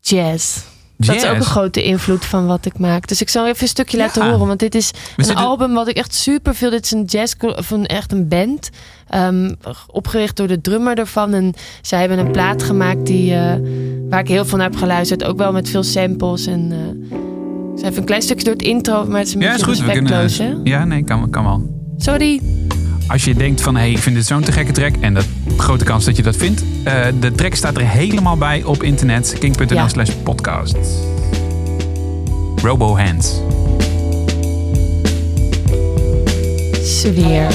Jazz. 0.00 0.58
Dat 0.96 1.14
is 1.16 1.26
ook 1.26 1.36
een 1.36 1.42
grote 1.42 1.82
invloed 1.82 2.24
van 2.24 2.46
wat 2.46 2.66
ik 2.66 2.78
maak. 2.78 3.06
Dus 3.08 3.20
ik 3.20 3.28
zal 3.28 3.46
even 3.46 3.62
een 3.62 3.68
stukje 3.68 3.96
Ja. 3.96 4.04
laten 4.04 4.30
horen. 4.30 4.46
Want 4.46 4.58
dit 4.58 4.74
is 4.74 4.90
een 5.16 5.24
zitten- 5.24 5.44
album 5.44 5.74
wat 5.74 5.88
ik 5.88 5.96
echt 5.96 6.14
super 6.14 6.54
veel. 6.54 6.70
Dit 6.70 6.84
is 6.84 6.90
een 6.90 7.04
jazz, 7.04 7.34
een, 7.70 7.86
echt 7.86 8.12
een 8.12 8.28
band. 8.28 8.70
ehm, 9.08 9.54
opgericht 9.86 10.36
door 10.36 10.46
de 10.46 10.60
drummer 10.60 10.98
ervan. 10.98 11.34
En 11.34 11.54
zij 11.82 12.00
hebben 12.00 12.18
een 12.18 12.30
plaat 12.32 12.62
gemaakt 12.62 13.06
die, 13.06 13.34
eh, 13.34 13.54
waar 14.08 14.20
ik 14.20 14.28
heel 14.28 14.44
veel 14.44 14.58
naar 14.58 14.70
heb 14.70 14.78
geluisterd. 14.78 15.24
Ook 15.24 15.38
wel 15.38 15.52
met 15.52 15.68
veel 15.68 15.82
samples. 15.82 16.46
En, 16.46 16.68
eh 16.72 17.18
zal 17.78 17.88
even 17.88 18.00
een 18.00 18.04
klein 18.04 18.22
stukje 18.22 18.44
door 18.44 18.52
het 18.52 18.62
intro, 18.62 19.04
maar 19.06 19.18
het 19.18 19.28
is 19.28 19.34
een 19.34 19.40
Ja, 19.40 19.54
is 19.54 19.64
beetje 19.64 19.66
goed. 19.82 19.84
Respectloos. 19.92 20.38
hè? 20.38 20.44
kunnen, 20.48 20.64
ja, 20.66 20.84
nee, 20.84 21.04
kan, 21.04 21.30
kan 21.30 21.44
wel. 21.44 21.78
Sorry. 21.96 22.40
Als 23.10 23.24
je 23.24 23.34
denkt 23.34 23.60
van, 23.60 23.74
hé, 23.74 23.80
hey, 23.80 23.90
ik 23.90 23.98
vind 23.98 24.16
dit 24.16 24.26
zo'n 24.26 24.40
te 24.42 24.52
gekke 24.52 24.72
track. 24.72 24.94
En 25.00 25.14
dat 25.14 25.24
grote 25.56 25.84
kans 25.84 26.04
dat 26.04 26.16
je 26.16 26.22
dat 26.22 26.36
vindt. 26.36 26.62
Eh, 26.84 27.06
de 27.20 27.32
track 27.32 27.54
staat 27.54 27.76
er 27.76 27.86
helemaal 27.88 28.36
bij 28.36 28.62
op 28.64 28.82
internet. 28.82 29.36
king.nl 29.38 29.74
Ja. 29.76 29.88
slash 29.88 30.10
podcast. 30.22 30.76
Robo 32.62 32.96
Hands. 32.98 33.40
Sfeer. 36.84 37.46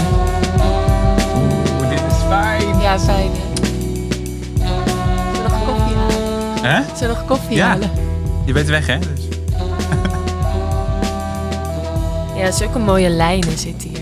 Oeh, 1.35 1.89
dit 1.89 1.99
is 1.99 2.23
fijn. 2.27 2.79
Ja, 2.79 2.99
fijn. 2.99 3.31
Zullen 4.57 4.73
we 5.33 5.47
nog 5.49 5.65
koffie 5.65 5.95
halen? 5.95 6.61
Hè? 6.61 6.81
Zullen 6.95 6.99
we 6.99 7.07
nog 7.19 7.25
koffie 7.25 7.55
Ja. 7.55 7.67
halen? 7.67 7.89
Je 8.45 8.53
bent 8.53 8.67
weg, 8.67 8.87
hè? 8.87 8.97
Dus. 8.99 9.27
Ja, 12.37 12.51
zulke 12.51 12.79
mooie 12.79 13.09
lijnen 13.09 13.57
zitten 13.57 13.89
hierin. 13.89 13.94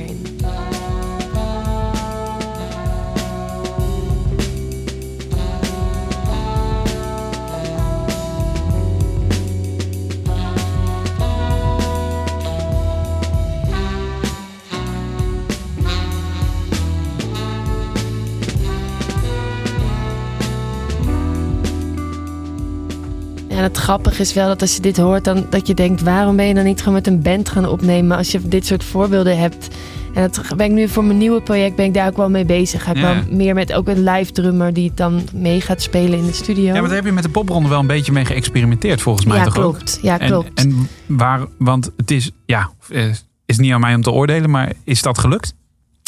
Ja, 23.83 23.89
en 23.89 23.95
grappige 23.99 24.21
is 24.21 24.33
wel 24.33 24.47
dat 24.47 24.61
als 24.61 24.75
je 24.75 24.81
dit 24.81 24.97
hoort, 24.97 25.23
dan 25.23 25.45
dat 25.49 25.67
je 25.67 25.73
denkt: 25.73 26.01
waarom 26.01 26.35
ben 26.35 26.45
je 26.45 26.53
dan 26.53 26.63
niet 26.63 26.79
gewoon 26.79 26.93
met 26.93 27.07
een 27.07 27.21
band 27.21 27.49
gaan 27.49 27.67
opnemen 27.67 28.17
als 28.17 28.31
je 28.31 28.39
dit 28.47 28.65
soort 28.65 28.83
voorbeelden 28.83 29.37
hebt? 29.39 29.67
En 30.13 30.21
dat 30.21 30.55
ben 30.57 30.65
ik 30.65 30.71
nu 30.71 30.87
voor 30.87 31.03
mijn 31.03 31.17
nieuwe 31.17 31.41
project 31.41 31.75
ben 31.75 31.85
ik 31.85 31.93
daar 31.93 32.07
ook 32.07 32.17
wel 32.17 32.29
mee 32.29 32.45
bezig. 32.45 32.83
Ga 32.83 32.91
ik 32.91 32.97
Ja. 32.97 33.01
wel 33.13 33.23
meer 33.37 33.53
met 33.53 33.73
ook 33.73 33.87
een 33.87 34.03
live 34.03 34.31
drummer 34.31 34.73
die 34.73 34.87
het 34.87 34.97
dan 34.97 35.21
mee 35.33 35.61
gaat 35.61 35.81
spelen 35.81 36.19
in 36.19 36.25
de 36.25 36.33
studio. 36.33 36.63
Ja, 36.65 36.71
maar 36.73 36.81
daar 36.83 36.95
heb 36.95 37.05
je 37.05 37.11
met 37.11 37.23
de 37.23 37.29
popronde 37.29 37.69
wel 37.69 37.79
een 37.79 37.87
beetje 37.87 38.11
mee 38.11 38.25
geëxperimenteerd, 38.25 39.01
volgens 39.01 39.25
mij 39.25 39.37
Ja, 39.37 39.43
toch 39.43 39.57
ook? 39.57 39.73
klopt. 39.73 39.99
Ja, 40.01 40.19
En, 40.19 40.27
klopt. 40.27 40.59
en 40.59 40.87
waar, 41.05 41.41
want 41.57 41.91
het 41.97 42.11
is, 42.11 42.31
ja, 42.45 42.69
eh, 42.89 43.05
is 43.45 43.57
niet 43.57 43.71
aan 43.71 43.79
mij 43.79 43.95
om 43.95 44.01
te 44.01 44.11
oordelen, 44.11 44.49
maar 44.49 44.71
is 44.83 45.01
dat 45.01 45.17
gelukt? 45.17 45.53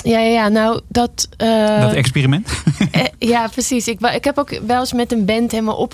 Ja, 0.05 0.19
ja, 0.19 0.29
ja, 0.29 0.47
nou 0.47 0.81
dat. 0.87 1.29
eh, 1.37 1.79
dat 1.81 1.93
experiment? 1.93 2.49
eh, 2.91 3.03
ja, 3.19 3.47
precies. 3.47 3.87
Ik, 3.87 3.99
ik 4.01 4.23
heb 4.23 4.37
ook 4.37 4.59
wel 4.67 4.79
eens 4.79 4.93
met 4.93 5.11
een 5.11 5.25
band 5.25 5.51
helemaal 5.51 5.87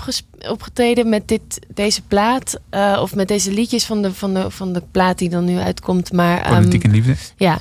opgetreden 0.47 1.09
met 1.09 1.27
dit, 1.27 1.59
deze 1.73 2.01
plaat. 2.01 2.59
eh, 2.69 2.99
of 3.01 3.15
met 3.15 3.27
deze 3.27 3.51
liedjes 3.51 3.85
van 3.85 4.01
de, 4.01 4.13
van, 4.13 4.33
de, 4.33 4.49
van 4.51 4.73
de 4.73 4.83
plaat 4.91 5.17
die 5.17 5.29
dan 5.29 5.45
nu 5.45 5.57
uitkomt. 5.57 6.11
Maar, 6.11 6.41
ehm, 6.41 6.53
Politiek 6.55 6.83
en 6.83 6.91
liefde. 6.91 7.15
Ja, 7.35 7.57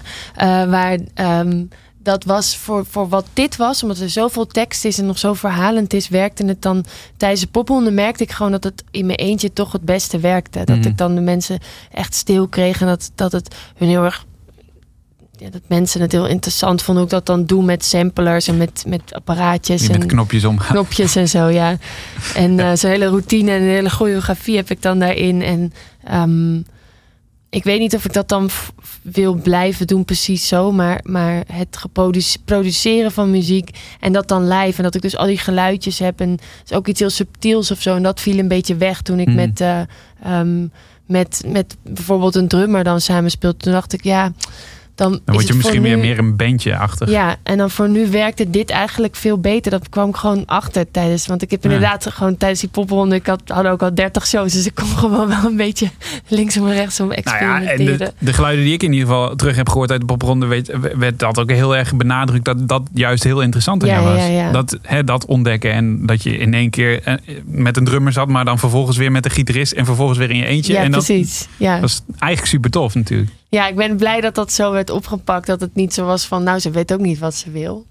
waar 0.66 0.98
ehm, 1.14 1.64
dat 2.02 2.24
was 2.24 2.56
voor, 2.56 2.86
voor 2.90 3.08
wat 3.08 3.26
dit 3.32 3.56
was, 3.56 3.82
omdat 3.82 3.98
er 3.98 4.10
zoveel 4.10 4.46
tekst 4.46 4.84
is 4.84 4.98
en 4.98 5.06
nog 5.06 5.18
zo 5.18 5.34
verhalend 5.34 5.92
is, 5.92 6.08
werkte 6.08 6.44
het 6.46 6.62
dan 6.62 6.84
tijdens 7.16 7.40
de 7.40 7.46
popronde 7.46 7.90
merkte 7.90 8.22
ik 8.22 8.32
gewoon 8.32 8.52
dat 8.52 8.64
het 8.64 8.84
in 8.90 9.06
mijn 9.06 9.18
eentje 9.18 9.52
toch 9.52 9.72
het 9.72 9.84
beste 9.84 10.18
werkte. 10.18 10.64
Dat 10.64 10.76
Mhm. 10.78 10.88
ik 10.88 10.98
dan 10.98 11.14
de 11.14 11.20
mensen 11.20 11.58
echt 11.92 12.14
stil 12.14 12.48
kreeg 12.48 12.80
en 12.80 12.86
dat, 12.86 13.10
dat 13.14 13.32
het 13.32 13.54
hun 13.76 13.88
heel 13.88 14.04
erg. 14.04 14.24
Ja, 15.40 15.50
dat 15.50 15.62
mensen 15.66 16.00
het 16.00 16.12
heel 16.12 16.26
interessant 16.26 16.82
vonden 16.82 17.04
hoe 17.04 17.12
ik 17.12 17.18
dat 17.18 17.36
dan 17.36 17.46
doe 17.46 17.64
met 17.64 17.84
samplers 17.84 18.48
en 18.48 18.56
met, 18.56 18.84
met 18.86 19.14
apparaatjes 19.14 19.80
Die 19.80 19.92
en 19.92 19.98
met 19.98 20.08
knopjes 20.08 20.44
omgaan. 20.44 20.72
knopjes 20.76 21.16
en 21.16 21.28
zo, 21.28 21.48
ja. 21.48 21.76
En 22.34 22.58
eh, 22.58 22.72
zo'n 22.74 22.90
hele 22.90 23.06
routine 23.06 23.50
en 23.50 23.62
een 23.62 23.68
hele 23.68 23.90
choreografie 23.90 24.56
heb 24.56 24.70
ik 24.70 24.82
dan 24.82 24.98
daarin. 24.98 25.42
En 25.42 25.72
ehm, 26.04 26.56
ik 27.50 27.64
weet 27.64 27.78
niet 27.78 27.94
of 27.94 28.04
ik 28.04 28.12
dat 28.12 28.28
dan 28.28 28.50
wil 29.02 29.34
blijven 29.34 29.86
doen 29.86 30.04
precies 30.04 30.48
zo. 30.48 30.72
Maar, 30.72 31.00
maar 31.02 31.44
het 31.52 31.82
produceren 32.44 33.12
van 33.12 33.30
muziek 33.30 33.78
en 34.00 34.12
dat 34.12 34.28
dan 34.28 34.48
live. 34.48 34.76
En 34.76 34.82
dat 34.82 34.94
ik 34.94 35.02
dus 35.02 35.16
al 35.16 35.26
die 35.26 35.38
geluidjes 35.38 35.98
heb. 35.98 36.20
En 36.20 36.38
is 36.64 36.72
ook 36.72 36.86
iets 36.86 37.00
heel 37.00 37.10
subtiels 37.10 37.70
of 37.70 37.82
zo. 37.82 37.96
En 37.96 38.02
dat 38.02 38.20
viel 38.20 38.38
een 38.38 38.48
beetje 38.48 38.76
weg 38.76 39.02
toen 39.02 39.20
ik 39.20 39.28
Mm. 39.28 39.34
met, 39.34 39.60
eh, 39.60 39.80
ehm, 40.22 40.66
met, 41.06 41.42
met 41.46 41.76
bijvoorbeeld 41.82 42.34
een 42.34 42.48
drummer 42.48 42.84
dan 42.84 43.00
samenspeelde. 43.00 43.56
Toen 43.56 43.72
dacht 43.72 43.92
ik, 43.92 44.04
ja... 44.04 44.32
Dan, 45.00 45.20
word 45.24 45.46
je 45.46 45.54
misschien 45.54 45.82
nu- 45.82 45.96
meer, 45.96 46.18
een 46.18 46.36
bandje 46.36 46.76
achter. 46.76 47.10
ja, 47.10 47.36
en 47.42 47.56
dan 47.58 47.70
voor 47.70 47.88
nu 47.88 48.10
werkte 48.10 48.50
dit 48.50 48.70
eigenlijk 48.70 49.16
veel 49.16 49.38
beter. 49.38 49.70
Dat 49.70 49.88
kwam 49.88 50.08
ik 50.08 50.16
gewoon 50.16 50.42
achter 50.46 50.90
tijdens. 50.90 51.26
Want 51.26 51.42
ik 51.42 51.50
heb 51.50 51.64
Ja. 51.64 51.70
inderdaad 51.70 52.06
gewoon 52.10 52.36
tijdens 52.36 52.60
die 52.60 52.68
popronde... 52.68 53.14
Ik 53.14 53.26
had, 53.26 53.42
had 53.46 53.66
ook 53.66 53.82
al 53.82 53.94
30 53.94 54.26
shows, 54.26 54.52
dus 54.52 54.66
ik 54.66 54.74
kon 54.74 54.86
gewoon 54.98 55.28
wel 55.28 55.44
een 55.44 55.56
beetje 55.56 55.88
linksom 56.28 56.66
en 56.66 56.72
rechtsom 56.74 57.08
Nou 57.08 57.20
ja, 57.24 57.30
experimenteren. 57.30 57.90
en 58.00 58.14
de, 58.18 58.24
de 58.26 58.32
geluiden 58.32 58.64
die 58.64 58.72
ik 58.74 58.82
in 58.82 58.92
ieder 58.92 59.08
geval 59.08 59.36
terug 59.36 59.56
heb 59.56 59.68
gehoord 59.68 59.90
uit 59.90 60.00
de 60.00 60.06
popronde, 60.06 60.46
weet, 60.46 60.72
werd 60.96 61.18
dat 61.18 61.38
ook 61.38 61.50
heel 61.50 61.76
erg 61.76 61.96
benadrukt 61.96 62.44
dat 62.44 62.68
dat 62.68 62.82
juist 62.94 63.24
heel 63.24 63.40
interessant 63.40 63.82
aan 63.82 63.88
Ja, 63.88 63.94
jou 64.02 64.42
was. 64.44 64.52
Dat, 64.52 64.78
hè, 64.82 65.04
dat 65.04 65.24
ontdekken 65.26 65.72
en 65.72 66.06
dat 66.06 66.22
je 66.22 66.36
in 66.38 66.54
één 66.54 66.70
keer 66.70 67.02
eh, 67.02 67.14
met 67.44 67.76
een 67.76 67.84
drummer 67.84 68.12
zat, 68.12 68.28
maar 68.28 68.44
dan 68.44 68.58
vervolgens 68.58 68.96
weer 68.96 69.12
met 69.12 69.24
een 69.24 69.30
gitarist 69.30 69.72
en 69.72 69.84
vervolgens 69.84 70.18
weer 70.18 70.30
in 70.30 70.36
je 70.36 70.46
eentje. 70.46 70.72
ja, 70.72 70.82
en 70.82 70.90
dat, 70.90 71.04
precies. 71.04 71.48
Ja. 71.56 71.80
dat 71.80 71.88
is 71.88 72.00
eigenlijk 72.18 72.46
super 72.52 72.70
tof 72.70 72.94
natuurlijk. 72.94 73.30
Ja, 73.50 73.66
ik 73.66 73.76
ben 73.76 73.96
blij 73.96 74.20
dat 74.20 74.34
dat 74.34 74.52
zo 74.52 74.72
werd 74.72 74.90
opgepakt. 74.90 75.46
Dat 75.46 75.60
het 75.60 75.74
niet 75.74 75.94
zo 75.94 76.04
was 76.04 76.26
van, 76.26 76.42
nou, 76.42 76.58
ze 76.58 76.70
weet 76.70 76.92
ook 76.92 77.00
niet 77.00 77.18
wat 77.18 77.34
ze 77.34 77.50
wil. 77.50 77.86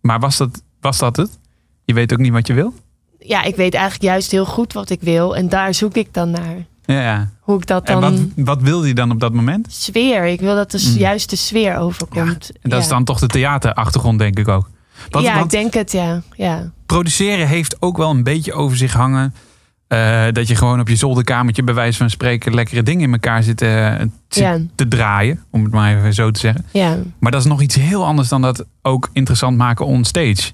Maar 0.00 0.20
was 0.20 0.36
dat, 0.36 0.62
was 0.80 0.98
dat 0.98 1.16
het? 1.16 1.38
Je 1.84 1.94
weet 1.94 2.12
ook 2.12 2.18
niet 2.18 2.32
wat 2.32 2.46
je 2.46 2.54
wil? 2.54 2.74
Ja, 3.18 3.42
ik 3.42 3.56
weet 3.56 3.74
eigenlijk 3.74 4.04
juist 4.04 4.30
heel 4.30 4.46
goed 4.46 4.72
wat 4.72 4.90
ik 4.90 5.00
wil. 5.00 5.36
En 5.36 5.48
daar 5.48 5.74
zoek 5.74 5.94
ik 5.96 6.14
dan 6.14 6.30
naar. 6.30 6.66
Ja, 6.84 7.00
ja. 7.00 7.30
Hoe 7.40 7.56
ik 7.56 7.66
dat 7.66 7.84
En 7.88 8.00
dan... 8.00 8.32
wat, 8.36 8.44
wat 8.44 8.62
wilde 8.62 8.86
je 8.86 8.94
dan 8.94 9.10
op 9.10 9.20
dat 9.20 9.32
moment? 9.32 9.66
Sfeer. 9.70 10.24
Ik 10.24 10.40
wil 10.40 10.54
dat 10.54 10.70
de 10.70 10.86
Mm. 10.90 10.98
juiste 10.98 11.36
sfeer 11.36 11.76
overkomt. 11.76 12.50
En 12.62 12.70
dat 12.70 12.82
is 12.82 12.88
dan 12.88 13.04
toch 13.04 13.18
de 13.18 13.26
theaterachtergrond, 13.26 14.18
denk 14.18 14.38
ik 14.38 14.48
ook. 14.48 14.70
Want, 15.10 15.24
ja, 15.24 15.42
ik 15.42 15.50
denk 15.50 15.74
het, 15.74 15.92
ja. 15.92 16.22
ja. 16.36 16.70
produceren 16.86 17.48
heeft 17.48 17.76
ook 17.82 17.96
wel 17.96 18.10
een 18.10 18.22
beetje 18.22 18.52
over 18.52 18.76
zich 18.76 18.92
hangen. 18.92 19.34
Eh, 19.88 20.24
dat 20.32 20.48
je 20.48 20.54
gewoon 20.56 20.80
op 20.80 20.88
je 20.88 20.96
zolderkamertje 20.96 21.62
bij 21.62 21.74
wijze 21.74 21.98
van 21.98 22.10
spreken 22.10 22.54
lekkere 22.54 22.82
dingen 22.82 23.02
in 23.06 23.12
elkaar 23.12 23.42
zit, 23.42 23.62
eh, 23.62 23.94
zit 24.28 24.42
Ja. 24.44 24.58
te 24.74 24.88
draaien. 24.88 25.42
Om 25.50 25.62
het 25.64 25.72
maar 25.72 25.96
even 25.98 26.14
zo 26.14 26.30
te 26.30 26.40
zeggen. 26.40 26.64
Ja, 26.72 26.96
Maar 27.18 27.30
dat 27.30 27.40
is 27.40 27.46
nog 27.46 27.62
iets 27.62 27.74
heel 27.74 28.04
anders 28.04 28.28
dan 28.28 28.42
dat 28.42 28.64
ook 28.82 29.10
interessant 29.12 29.56
maken 29.56 29.86
on 29.86 30.04
stage. 30.04 30.50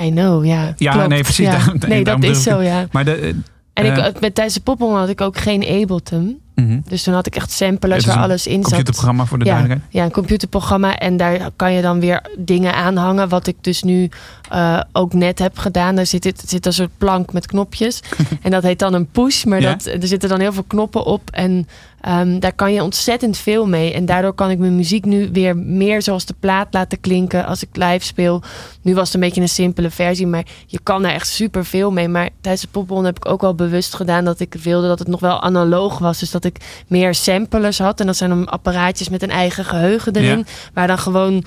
I 0.00 0.10
know, 0.10 0.44
ja. 0.44 0.74
Ja, 0.76 0.92
Klopt, 0.92 1.08
nee, 1.08 1.22
precies. 1.22 1.46
ja. 1.46 1.50
Daarom- 1.58 1.78
nee, 1.88 2.04
dat 2.04 2.22
is 2.22 2.36
ik- 2.36 2.42
zo, 2.52 2.60
ja. 2.62 2.86
Maar 2.92 3.04
de, 3.04 3.14
eh, 3.14 3.28
En 3.72 3.86
ik, 4.06 4.20
met 4.20 4.34
tijdens 4.34 4.54
de 4.56 4.60
poppel 4.62 4.96
had 4.96 5.08
ik 5.08 5.20
ook 5.20 5.36
geen 5.38 5.66
Ableton. 5.82 6.40
Mhm. 6.54 6.80
Dus 6.88 7.02
toen 7.02 7.14
had 7.14 7.26
ik 7.26 7.36
echt 7.36 7.50
samplers 7.50 7.96
is 7.98 8.06
waar 8.06 8.16
een 8.16 8.22
alles 8.22 8.46
in 8.46 8.52
zat. 8.54 8.62
computerprogramma 8.62 9.24
voor 9.26 9.38
de 9.38 9.44
ja, 9.44 9.50
duidelijkheid. 9.50 9.92
ja, 9.94 10.04
een 10.04 10.10
computerprogramma. 10.10 10.98
En 10.98 11.16
daar 11.16 11.50
kan 11.56 11.72
je 11.72 11.82
dan 11.82 12.00
weer 12.00 12.22
dingen 12.38 12.74
aanhangen. 12.74 13.28
Wat 13.28 13.46
ik 13.46 13.56
dus 13.60 13.82
nu 13.82 14.08
eh, 14.50 14.80
ook 14.92 15.12
net 15.12 15.38
heb 15.38 15.58
gedaan. 15.58 15.94
Daar 15.94 16.06
zit, 16.06 16.42
zit 16.46 16.66
een 16.66 16.72
soort 16.72 16.98
plank 16.98 17.32
met 17.32 17.46
knopjes. 17.46 18.00
en 18.42 18.50
dat 18.50 18.62
heet 18.62 18.78
dan 18.78 18.94
een 18.94 19.06
push. 19.06 19.44
Maar 19.44 19.60
Ja. 19.60 19.70
dat, 19.74 19.86
er 19.86 20.06
zitten 20.06 20.28
dan 20.28 20.40
heel 20.40 20.52
veel 20.52 20.64
knoppen 20.66 21.04
op. 21.04 21.30
En 21.30 21.68
ehm, 22.04 22.38
daar 22.38 22.52
kan 22.52 22.72
je 22.72 22.82
ontzettend 22.82 23.36
veel 23.38 23.66
mee. 23.66 23.92
En 23.92 24.06
daardoor 24.06 24.32
kan 24.32 24.50
ik 24.50 24.58
mijn 24.58 24.76
muziek 24.76 25.04
nu 25.04 25.28
weer 25.32 25.56
meer 25.56 26.02
zoals 26.02 26.24
de 26.24 26.34
plaat 26.40 26.66
laten 26.70 27.00
klinken 27.00 27.46
als 27.46 27.62
ik 27.62 27.68
live 27.72 28.04
speel. 28.06 28.42
Nu 28.82 28.94
was 28.94 29.04
het 29.06 29.14
een 29.14 29.20
beetje 29.20 29.40
een 29.40 29.48
simpele 29.48 29.90
versie. 29.90 30.26
Maar 30.26 30.44
je 30.66 30.78
kan 30.82 31.02
daar 31.02 31.12
echt 31.12 31.28
super 31.28 31.64
veel 31.64 31.90
mee. 31.90 32.08
Maar 32.08 32.28
tijdens 32.40 32.62
de 32.64 32.70
popronde 32.70 33.06
heb 33.06 33.16
ik 33.16 33.28
ook 33.28 33.40
wel 33.40 33.54
bewust 33.54 33.94
gedaan 33.94 34.24
dat 34.24 34.40
ik 34.40 34.54
wilde 34.54 34.88
dat 34.88 34.98
het 34.98 35.08
nog 35.08 35.20
wel 35.20 35.42
analoog 35.42 35.98
was. 35.98 36.18
Dus 36.18 36.30
dat 36.30 36.44
ik 36.44 36.84
meer 36.86 37.14
samplers 37.14 37.78
had. 37.78 38.00
En 38.00 38.06
dat 38.06 38.16
zijn 38.16 38.30
dan 38.30 38.48
apparaatjes 38.48 39.08
met 39.08 39.22
een 39.22 39.30
eigen 39.30 39.64
geheugen 39.64 40.16
erin. 40.16 40.38
Ja. 40.38 40.44
Waar 40.74 40.86
dan 40.86 40.98
gewoon 40.98 41.44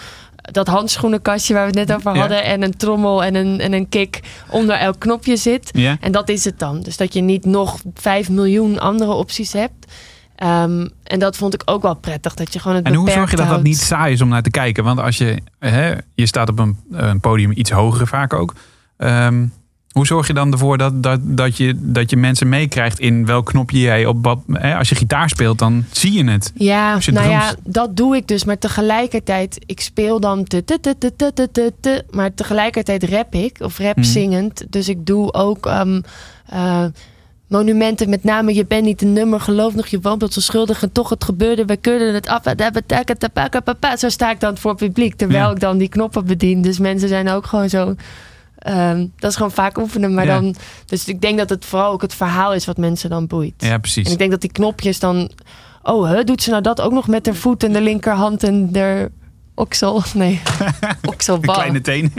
dat 0.51 0.67
handschoenenkastje 0.67 1.53
waar 1.53 1.71
we 1.71 1.79
het 1.79 1.87
net 1.87 1.97
over 1.97 2.13
Ja. 2.13 2.19
hadden. 2.19 2.43
En 2.43 2.61
een 2.61 2.77
trommel 2.77 3.23
en 3.23 3.35
een, 3.35 3.59
en 3.59 3.73
een 3.73 3.89
kick 3.89 4.19
onder 4.49 4.75
elk 4.75 4.99
knopje 4.99 5.35
zit. 5.37 5.69
Ja? 5.73 5.97
En 6.01 6.11
dat 6.11 6.29
is 6.29 6.45
het 6.45 6.59
dan. 6.59 6.81
Dus 6.81 6.97
dat 6.97 7.13
je 7.13 7.21
niet 7.21 7.45
nog 7.45 7.77
5 7.93 8.29
miljoen 8.29 8.79
andere 8.79 9.11
opties 9.11 9.53
hebt. 9.53 9.91
Ehm, 10.37 10.87
en 11.03 11.19
dat 11.19 11.37
vond 11.37 11.53
ik 11.53 11.61
ook 11.65 11.81
wel 11.81 11.95
prettig. 11.95 12.33
Dat 12.33 12.53
je 12.53 12.59
gewoon 12.59 12.77
het 12.77 12.85
en 12.85 12.93
hoe 12.93 13.09
zorg 13.09 13.29
je 13.29 13.35
dat 13.35 13.45
houdt. 13.45 13.61
dat 13.61 13.71
niet 13.71 13.81
saai 13.81 14.13
is 14.13 14.21
om 14.21 14.29
naar 14.29 14.41
te 14.41 14.49
kijken? 14.49 14.83
Want 14.83 14.99
als 14.99 15.17
je, 15.17 15.37
hè, 15.59 15.93
je 16.15 16.25
staat 16.25 16.49
op 16.49 16.59
een, 16.59 16.77
een 16.91 17.19
podium 17.19 17.51
iets 17.55 17.71
hoger 17.71 18.07
vaak 18.07 18.33
ook. 18.33 18.53
Um, 18.97 19.51
hoe 19.91 20.05
zorg 20.05 20.27
je 20.27 20.33
dan 20.33 20.51
ervoor 20.51 20.77
dat, 20.77 21.03
dat, 21.03 21.19
dat, 21.23 21.57
je, 21.57 21.73
dat 21.77 22.09
je 22.09 22.17
mensen 22.17 22.49
meekrijgt 22.49 22.99
in 22.99 23.25
welk 23.25 23.45
knopje 23.45 23.79
jij 23.79 24.05
op 24.05 24.23
wat. 24.23 24.39
Hè, 24.51 24.75
als 24.75 24.89
je 24.89 24.95
gitaar 24.95 25.29
speelt, 25.29 25.59
dan 25.59 25.85
zie 25.91 26.13
je 26.13 26.31
het. 26.31 26.51
Ja, 26.55 26.99
nou 27.11 27.29
ja, 27.29 27.55
dat 27.63 27.95
doe 27.95 28.15
ik 28.15 28.27
dus. 28.27 28.43
Maar 28.43 28.57
tegelijkertijd, 28.57 29.63
ik 29.65 29.81
speel 29.81 30.19
dan. 30.19 30.43
Te, 30.43 30.63
te, 30.65 31.73
te, 31.81 32.05
maar 32.09 32.33
tegelijkertijd 32.33 33.03
rap 33.03 33.33
ik 33.33 33.57
of 33.59 33.77
rap 33.77 33.95
hmm. 33.95 34.03
zingend. 34.03 34.65
Dus 34.69 34.89
ik 34.89 35.05
doe 35.05 35.33
ook. 35.33 35.65
Ehm, 35.65 36.01
eh, 36.45 36.85
monumenten, 37.47 38.09
met 38.09 38.23
name 38.23 38.53
Je 38.53 38.65
bent 38.65 38.83
niet 38.83 39.01
een 39.01 39.13
nummer, 39.13 39.39
geloof 39.41 39.75
nog, 39.75 39.87
je 39.87 39.99
woont 40.01 40.33
zo 40.33 40.39
schuldig 40.39 40.81
en 40.83 40.91
toch 40.91 41.09
het 41.09 41.23
gebeurde, 41.23 41.65
we 41.65 41.77
kunnen 41.77 42.13
het 42.13 42.27
af. 42.27 42.43
Zo 43.97 44.09
sta 44.09 44.31
ik 44.31 44.39
dan 44.39 44.57
voor 44.57 44.71
het 44.71 44.79
publiek, 44.79 45.15
terwijl 45.15 45.45
Ja. 45.45 45.51
ik 45.51 45.59
dan 45.59 45.77
die 45.77 45.89
knoppen 45.89 46.25
bedien. 46.25 46.61
Dus 46.61 46.79
mensen 46.79 47.09
zijn 47.09 47.29
ook 47.29 47.45
gewoon 47.45 47.69
zo... 47.69 47.95
ehm, 48.57 49.05
dat 49.17 49.29
is 49.29 49.35
gewoon 49.35 49.51
vaak 49.51 49.77
oefenen, 49.77 50.13
maar 50.13 50.25
Ja. 50.25 50.39
dan... 50.39 50.55
Dus 50.85 51.07
ik 51.07 51.21
denk 51.21 51.37
dat 51.37 51.49
het 51.49 51.65
vooral 51.65 51.91
ook 51.91 52.01
het 52.01 52.13
verhaal 52.13 52.53
is 52.53 52.65
wat 52.65 52.77
mensen 52.77 53.09
dan 53.09 53.27
boeit. 53.27 53.53
Ja, 53.57 53.77
precies. 53.77 54.05
En 54.05 54.11
ik 54.11 54.17
denk 54.17 54.31
dat 54.31 54.41
die 54.41 54.51
knopjes 54.51 54.99
dan... 54.99 55.31
Oh, 55.83 56.09
hè, 56.09 56.23
doet 56.23 56.43
ze 56.43 56.49
nou 56.49 56.61
dat 56.61 56.81
ook 56.81 56.91
nog 56.91 57.07
met 57.07 57.25
haar 57.25 57.35
voet 57.35 57.63
en 57.63 57.73
de 57.73 57.81
linkerhand 57.81 58.43
en 58.43 58.71
de 58.71 59.11
oksel? 59.55 60.01
Nee, 60.13 60.41
okselbal. 61.11 61.55
kleine 61.55 61.81
teen. 61.81 62.13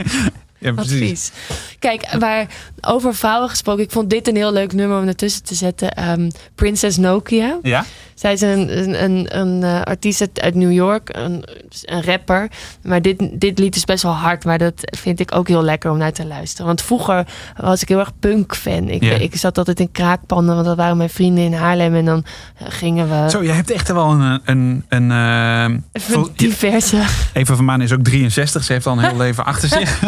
Ja, 0.59 0.71
precies. 0.71 1.31
Kijk, 1.79 2.19
maar 2.19 2.47
over 2.81 3.15
vrouwen 3.15 3.49
gesproken. 3.49 3.83
Ik 3.83 3.91
vond 3.91 4.09
dit 4.09 4.27
een 4.27 4.35
heel 4.35 4.53
leuk 4.53 4.73
nummer 4.73 4.99
om 4.99 5.07
ertussen 5.07 5.43
te 5.43 5.55
zetten. 5.55 5.91
Ehm, 5.91 6.29
Princess 6.55 6.97
Nokia. 6.97 7.59
Ja? 7.61 7.85
Zij 8.19 8.33
is 8.33 8.41
een, 8.41 8.77
een, 8.79 9.03
een, 9.03 9.37
een 9.39 9.63
eh, 9.63 9.81
artiest 9.81 10.41
uit- 10.41 10.55
New 10.55 10.71
York, 10.71 11.09
een, 11.11 11.43
een 11.85 12.03
rapper. 12.03 12.47
Maar 12.83 13.01
dit, 13.01 13.23
dit 13.33 13.59
lied 13.59 13.75
is 13.75 13.85
best 13.85 14.03
wel 14.03 14.11
hard, 14.11 14.45
maar 14.45 14.57
dat 14.57 14.73
vind 14.97 15.19
ik 15.19 15.35
ook 15.35 15.47
heel 15.47 15.63
lekker 15.63 15.91
om 15.91 15.97
naar 15.97 16.11
te 16.11 16.25
luisteren. 16.25 16.65
Want 16.65 16.81
vroeger 16.81 17.27
was 17.57 17.81
ik 17.81 17.87
heel 17.87 17.99
erg 17.99 18.11
punk-fan. 18.19 18.89
Ik, 18.89 19.35
zat 19.35 19.57
altijd 19.57 19.79
in 19.79 19.91
kraakpanden, 19.91 20.53
want 20.55 20.67
dat 20.67 20.77
waren 20.77 20.97
mijn 20.97 21.09
vrienden 21.09 21.43
in 21.43 21.53
Haarlem. 21.53 21.95
En 21.95 22.05
dan 22.05 22.25
eh, 22.57 22.65
gingen 22.69 23.09
we 23.09 23.29
Zo, 23.29 23.43
je 23.43 23.51
hebt 23.51 23.71
echt 23.71 23.91
wel 23.91 24.11
een... 24.11 24.41
een, 24.45 24.85
een 24.89 25.11
eh, 25.11 25.77
even 25.91 26.13
vol- 26.13 26.29
diverse... 26.35 27.03
Eva 27.33 27.55
van 27.55 27.65
Maan 27.65 27.81
is 27.81 27.91
ook 27.93 28.03
63. 28.03 28.63
Ze 28.63 28.73
heeft 28.73 28.85
al 28.85 28.97
een 28.97 29.03
heel 29.05 29.17
leven 29.17 29.45
achter 29.45 29.69
zich. 29.69 30.01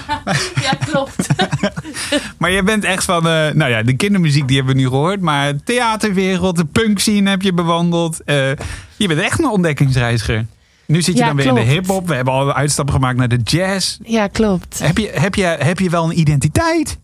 ja, 0.66 0.72
klopt. 0.86 1.26
Maar 2.38 2.50
je 2.50 2.62
bent 2.62 2.84
echt 2.84 3.04
van... 3.04 3.26
eh, 3.28 3.50
nou 3.52 3.70
ja, 3.70 3.82
de 3.82 3.96
kindermuziek 3.96 4.46
die 4.48 4.56
hebben 4.56 4.74
we 4.74 4.80
nu 4.80 4.88
gehoord. 4.88 5.20
Maar 5.20 5.52
theaterwereld, 5.64 6.56
de 6.56 6.64
punk 6.64 6.98
scene 6.98 7.30
heb 7.30 7.42
je 7.42 7.47
bewandeld. 7.54 8.22
Eh, 8.24 8.50
je 8.96 9.08
bent 9.08 9.20
echt 9.20 9.38
een 9.38 9.48
ontdekkingsreiziger. 9.50 10.46
Nu 10.86 11.02
zit 11.02 11.14
je 11.14 11.20
Ja, 11.20 11.26
dan 11.26 11.36
weer 11.36 11.46
in 11.46 11.54
de 11.54 11.60
hip-hop. 11.60 12.06
We 12.08 12.14
hebben 12.14 12.34
al 12.34 12.52
uitstappen 12.52 12.94
gemaakt 12.94 13.16
naar 13.18 13.28
de 13.28 13.40
jazz. 13.44 13.98
Ja, 14.02 14.26
klopt. 14.26 14.78
Heb 14.78 14.98
je, 14.98 15.10
heb 15.14 15.34
je, 15.34 15.42
heb 15.44 15.78
je 15.78 15.90
wel 15.90 16.04
een 16.04 16.18
identiteit? 16.18 16.98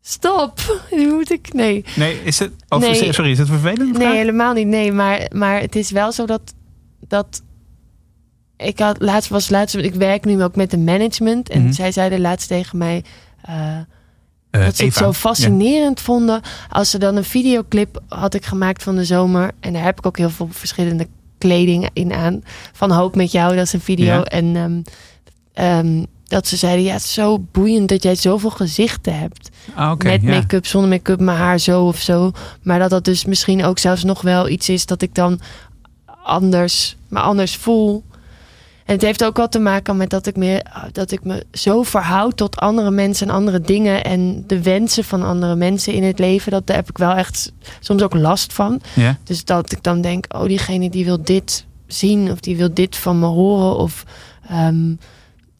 Stop. 0.00 0.80
Nu 0.90 1.12
moet 1.12 1.30
ik... 1.30 1.52
Nee. 1.52 1.84
Nee, 1.96 2.20
is 2.24 2.38
het. 2.38 2.50
Of, 2.68 2.80
Nee. 2.80 3.12
Sorry, 3.12 3.30
is 3.30 3.38
het 3.38 3.48
vervelend? 3.48 3.98
Nee, 3.98 4.16
helemaal 4.16 4.52
niet. 4.52 4.66
Nee, 4.66 4.92
maar, 4.92 5.30
maar 5.34 5.60
het 5.60 5.76
is 5.76 5.90
wel 5.90 6.12
zo 6.12 6.26
dat. 6.26 6.54
dat 7.08 7.42
ik 8.56 8.78
had 8.78 8.96
laatst 9.00 9.30
was 9.30 9.50
laatst. 9.50 9.74
Ik 9.76 9.94
werk 9.94 10.24
nu 10.24 10.42
ook 10.42 10.56
met 10.56 10.72
een 10.72 10.84
management. 10.84 11.48
En 11.48 11.62
Mhm. 11.62 11.72
zij 11.72 11.92
zeiden 11.92 12.20
laatst 12.20 12.48
tegen 12.48 12.78
mij. 12.78 13.04
Eh, 13.42 13.78
dat 14.60 14.76
ze 14.76 14.84
het 14.84 14.92
Eva. 14.92 15.04
zo 15.04 15.12
fascinerend 15.12 16.00
vonden. 16.00 16.40
Als 16.68 16.90
ze 16.90 16.98
dan 16.98 17.16
een 17.16 17.24
videoclip 17.24 18.00
had 18.08 18.34
ik 18.34 18.44
gemaakt 18.44 18.82
van 18.82 18.96
de 18.96 19.04
zomer. 19.04 19.50
En 19.60 19.72
daar 19.72 19.82
heb 19.84 19.98
ik 19.98 20.06
ook 20.06 20.18
heel 20.18 20.30
veel 20.30 20.48
verschillende 20.50 21.08
kleding 21.38 21.88
in 21.92 22.12
aan. 22.12 22.42
Van 22.72 22.90
Hoop 22.90 23.16
met 23.16 23.32
jou, 23.32 23.54
dat 23.56 23.64
is 23.64 23.72
een 23.72 23.80
video. 23.80 24.04
Ja. 24.04 24.22
En 24.24 24.56
ehm, 24.56 24.82
ehm, 25.52 26.04
dat 26.24 26.46
ze 26.46 26.56
zeiden, 26.56 26.84
ja, 26.84 26.92
het 26.92 27.02
is 27.02 27.12
zo 27.12 27.38
boeiend 27.52 27.88
dat 27.88 28.02
jij 28.02 28.14
zoveel 28.14 28.50
gezichten 28.50 29.18
hebt 29.18 29.50
Ah, 29.74 29.96
met 29.98 30.22
ja. 30.22 30.28
make-up, 30.28 30.66
zonder 30.66 30.90
make-up, 30.90 31.20
mijn 31.20 31.38
haar 31.38 31.58
zo 31.58 31.86
of 31.86 31.98
zo. 31.98 32.30
Maar 32.62 32.78
dat 32.78 32.90
dat 32.90 33.04
dus 33.04 33.24
misschien 33.24 33.64
ook 33.64 33.78
zelfs 33.78 34.04
nog 34.04 34.22
wel 34.22 34.48
iets 34.48 34.68
is 34.68 34.86
dat 34.86 35.02
ik 35.02 35.14
dan 35.14 35.40
anders, 36.22 36.96
maar 37.08 37.22
anders 37.22 37.56
voel. 37.56 38.04
En 38.84 38.92
het 38.92 39.02
heeft 39.02 39.24
ook 39.24 39.36
wel 39.36 39.48
te 39.48 39.58
maken 39.58 39.96
met 39.96 40.10
dat 40.10 40.26
ik, 40.26 40.36
meer, 40.36 40.66
dat 40.92 41.10
ik 41.10 41.24
me 41.24 41.46
zo 41.52 41.82
verhoud 41.82 42.36
tot 42.36 42.56
andere 42.56 42.90
mensen 42.90 43.28
en 43.28 43.34
andere 43.34 43.60
dingen. 43.60 44.04
En 44.04 44.44
de 44.46 44.62
wensen 44.62 45.04
van 45.04 45.22
andere 45.22 45.54
mensen 45.54 45.92
in 45.92 46.02
het 46.02 46.18
leven. 46.18 46.52
Dat, 46.52 46.66
daar 46.66 46.76
heb 46.76 46.88
ik 46.88 46.98
wel 46.98 47.12
echt 47.12 47.52
soms 47.80 48.02
ook 48.02 48.14
last 48.14 48.52
van. 48.52 48.80
Ja. 48.94 49.18
Dus 49.22 49.44
dat 49.44 49.72
ik 49.72 49.82
dan 49.82 50.00
denk, 50.00 50.24
oh, 50.34 50.46
diegene 50.46 50.90
die 50.90 51.04
wil 51.04 51.22
dit 51.22 51.66
zien. 51.86 52.30
Of 52.30 52.40
die 52.40 52.56
wil 52.56 52.74
dit 52.74 52.96
van 52.96 53.18
me 53.18 53.26
horen. 53.26 53.76
Of, 53.76 54.04
ehm, 54.48 54.94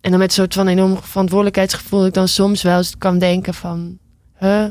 en 0.00 0.10
dan 0.10 0.18
met 0.18 0.28
een 0.28 0.30
soort 0.30 0.54
van 0.54 0.66
enorm 0.66 0.98
verantwoordelijkheidsgevoel. 1.02 1.98
Dat 1.98 2.08
ik 2.08 2.14
dan 2.14 2.28
soms 2.28 2.62
wel 2.62 2.76
eens 2.76 2.98
kan 2.98 3.18
denken 3.18 3.54
van... 3.54 3.98
Huh, 4.38 4.64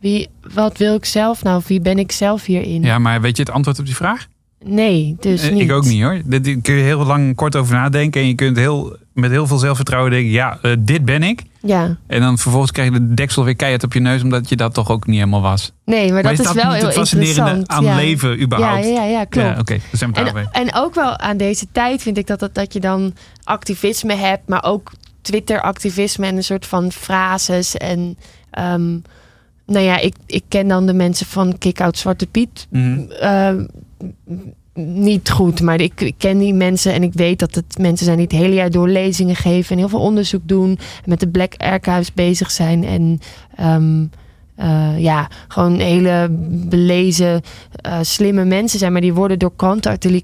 wie, 0.00 0.28
wat 0.54 0.78
wil 0.78 0.94
ik 0.94 1.04
zelf 1.04 1.42
nou? 1.42 1.56
Of 1.56 1.66
wie 1.66 1.80
ben 1.80 1.98
ik 1.98 2.12
zelf 2.12 2.44
hierin? 2.44 2.82
ja, 2.82 2.98
maar 2.98 3.20
weet 3.20 3.36
je 3.36 3.42
het 3.42 3.52
antwoord 3.52 3.78
op 3.78 3.86
die 3.86 3.96
vraag? 3.96 4.26
Nee, 4.64 5.16
dus 5.20 5.42
Eh, 5.42 5.52
niet. 5.52 5.62
Ik 5.62 5.72
ook 5.72 5.84
niet 5.84 6.02
hoor. 6.02 6.20
Daar 6.24 6.40
kun 6.40 6.74
je 6.74 6.82
heel 6.82 7.04
lang 7.04 7.36
kort 7.36 7.56
over 7.56 7.74
nadenken. 7.74 8.20
En 8.20 8.26
je 8.26 8.34
kunt 8.34 8.56
heel, 8.56 8.96
met 9.12 9.30
heel 9.30 9.46
veel 9.46 9.58
zelfvertrouwen 9.58 10.10
denken: 10.10 10.30
ja, 10.30 10.58
eh, 10.62 10.72
dit 10.78 11.04
ben 11.04 11.22
ik. 11.22 11.42
Ja, 11.60 11.96
En 12.06 12.20
dan 12.20 12.38
vervolgens 12.38 12.72
krijg 12.72 12.92
je 12.92 13.06
de 13.06 13.14
deksel 13.14 13.44
weer 13.44 13.56
keihard 13.56 13.84
op 13.84 13.92
je 13.92 14.00
neus, 14.00 14.22
omdat 14.22 14.48
je 14.48 14.56
dat 14.56 14.74
toch 14.74 14.90
ook 14.90 15.06
niet 15.06 15.16
helemaal 15.16 15.40
was. 15.40 15.72
nee, 15.84 16.12
maar 16.12 16.22
dat 16.22 16.32
is 16.32 16.38
dat 16.38 16.54
wel 16.54 16.72
heel 16.72 16.90
fascinerende 16.90 17.50
interessant. 17.50 17.68
aan 17.68 17.84
ja. 17.84 17.96
leven 17.96 18.30
Ja, 18.30 18.44
überhaupt? 18.44 18.84
ja, 18.84 19.04
ja, 19.04 19.24
klopt. 19.24 19.48
Ja, 19.48 19.58
oké, 19.58 19.76
daar 19.76 19.82
zijn 19.92 20.12
we 20.12 20.20
En, 20.20 20.48
en 20.52 20.74
ook 20.74 20.94
wel 20.94 21.18
aan 21.18 21.36
deze 21.36 21.66
tijd 21.72 22.02
vind 22.02 22.18
ik 22.18 22.26
dat, 22.26 22.38
dat, 22.38 22.54
dat 22.54 22.72
je 22.72 22.80
dan 22.80 23.14
activisme 23.44 24.14
hebt, 24.14 24.48
maar 24.48 24.64
ook 24.64 24.92
Twitter-activisme 25.22 26.26
en 26.26 26.36
een 26.36 26.44
soort 26.44 26.66
van 26.66 26.92
frases. 26.92 27.76
En 27.76 28.16
ehm, 28.50 28.90
nou 29.66 29.84
ja, 29.84 29.98
ik, 29.98 30.14
ik 30.26 30.42
ken 30.48 30.68
dan 30.68 30.86
de 30.86 30.92
mensen 30.94 31.26
van 31.26 31.58
Kick-Out 31.58 31.98
Zwarte 31.98 32.26
Piet 32.26 32.66
eh, 33.20 33.54
niet 34.74 35.30
goed, 35.30 35.60
maar 35.60 35.80
ik, 35.80 36.12
ken 36.18 36.38
die 36.38 36.54
mensen 36.54 36.92
en 36.92 37.02
ik 37.02 37.12
weet 37.12 37.38
dat 37.38 37.54
het 37.54 37.78
mensen 37.78 38.04
zijn 38.04 38.16
die 38.18 38.26
het 38.26 38.36
hele 38.36 38.54
jaar 38.54 38.70
door 38.70 38.88
lezingen 38.88 39.36
geven 39.36 39.72
en 39.72 39.78
heel 39.78 39.88
veel 39.88 40.00
onderzoek 40.00 40.42
doen 40.44 40.70
en 40.70 41.10
met 41.10 41.20
de 41.20 41.28
Black 41.28 41.54
Archives 41.56 42.12
bezig 42.12 42.50
zijn 42.50 42.84
en 42.84 43.20
ehm, 43.56 44.04
eh, 44.60 44.98
ja, 44.98 45.28
gewoon 45.48 45.78
hele 45.78 46.28
belezen, 46.68 47.42
eh, 47.70 47.98
slimme 48.02 48.44
mensen 48.44 48.78
zijn, 48.78 48.92
maar 48.92 49.00
die 49.00 49.14
worden 49.14 49.38
door 49.38 49.52
krantenartikelen 49.56 50.22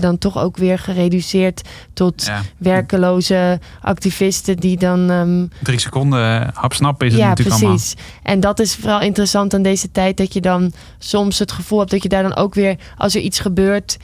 dan 0.00 0.18
toch 0.18 0.38
ook 0.38 0.56
weer 0.56 0.78
gereduceerd 0.78 1.68
tot 1.92 2.24
Ja. 2.24 2.42
werkeloze 2.58 3.60
activisten 3.80 4.56
die 4.56 4.76
dan 4.76 5.10
ehm, 5.10 5.46
Drie 5.62 5.78
seconden 5.78 6.46
eh, 6.46 6.48
hapsnap 6.52 7.02
is 7.02 7.12
het 7.12 7.20
ja, 7.20 7.28
natuurlijk 7.28 7.58
precies. 7.58 7.94
En 8.22 8.40
dat 8.40 8.58
is 8.58 8.74
vooral 8.74 9.00
interessant 9.00 9.54
aan 9.54 9.62
deze 9.62 9.90
tijd. 9.90 10.16
Dat 10.16 10.32
je 10.32 10.40
dan 10.40 10.72
soms 10.98 11.38
het 11.38 11.52
gevoel 11.52 11.78
hebt 11.78 11.90
dat 11.90 12.02
je 12.02 12.08
daar 12.08 12.22
dan 12.22 12.36
ook 12.36 12.54
weer, 12.54 12.76
als 12.96 13.14
er 13.14 13.20
iets 13.20 13.38
gebeurt, 13.40 13.96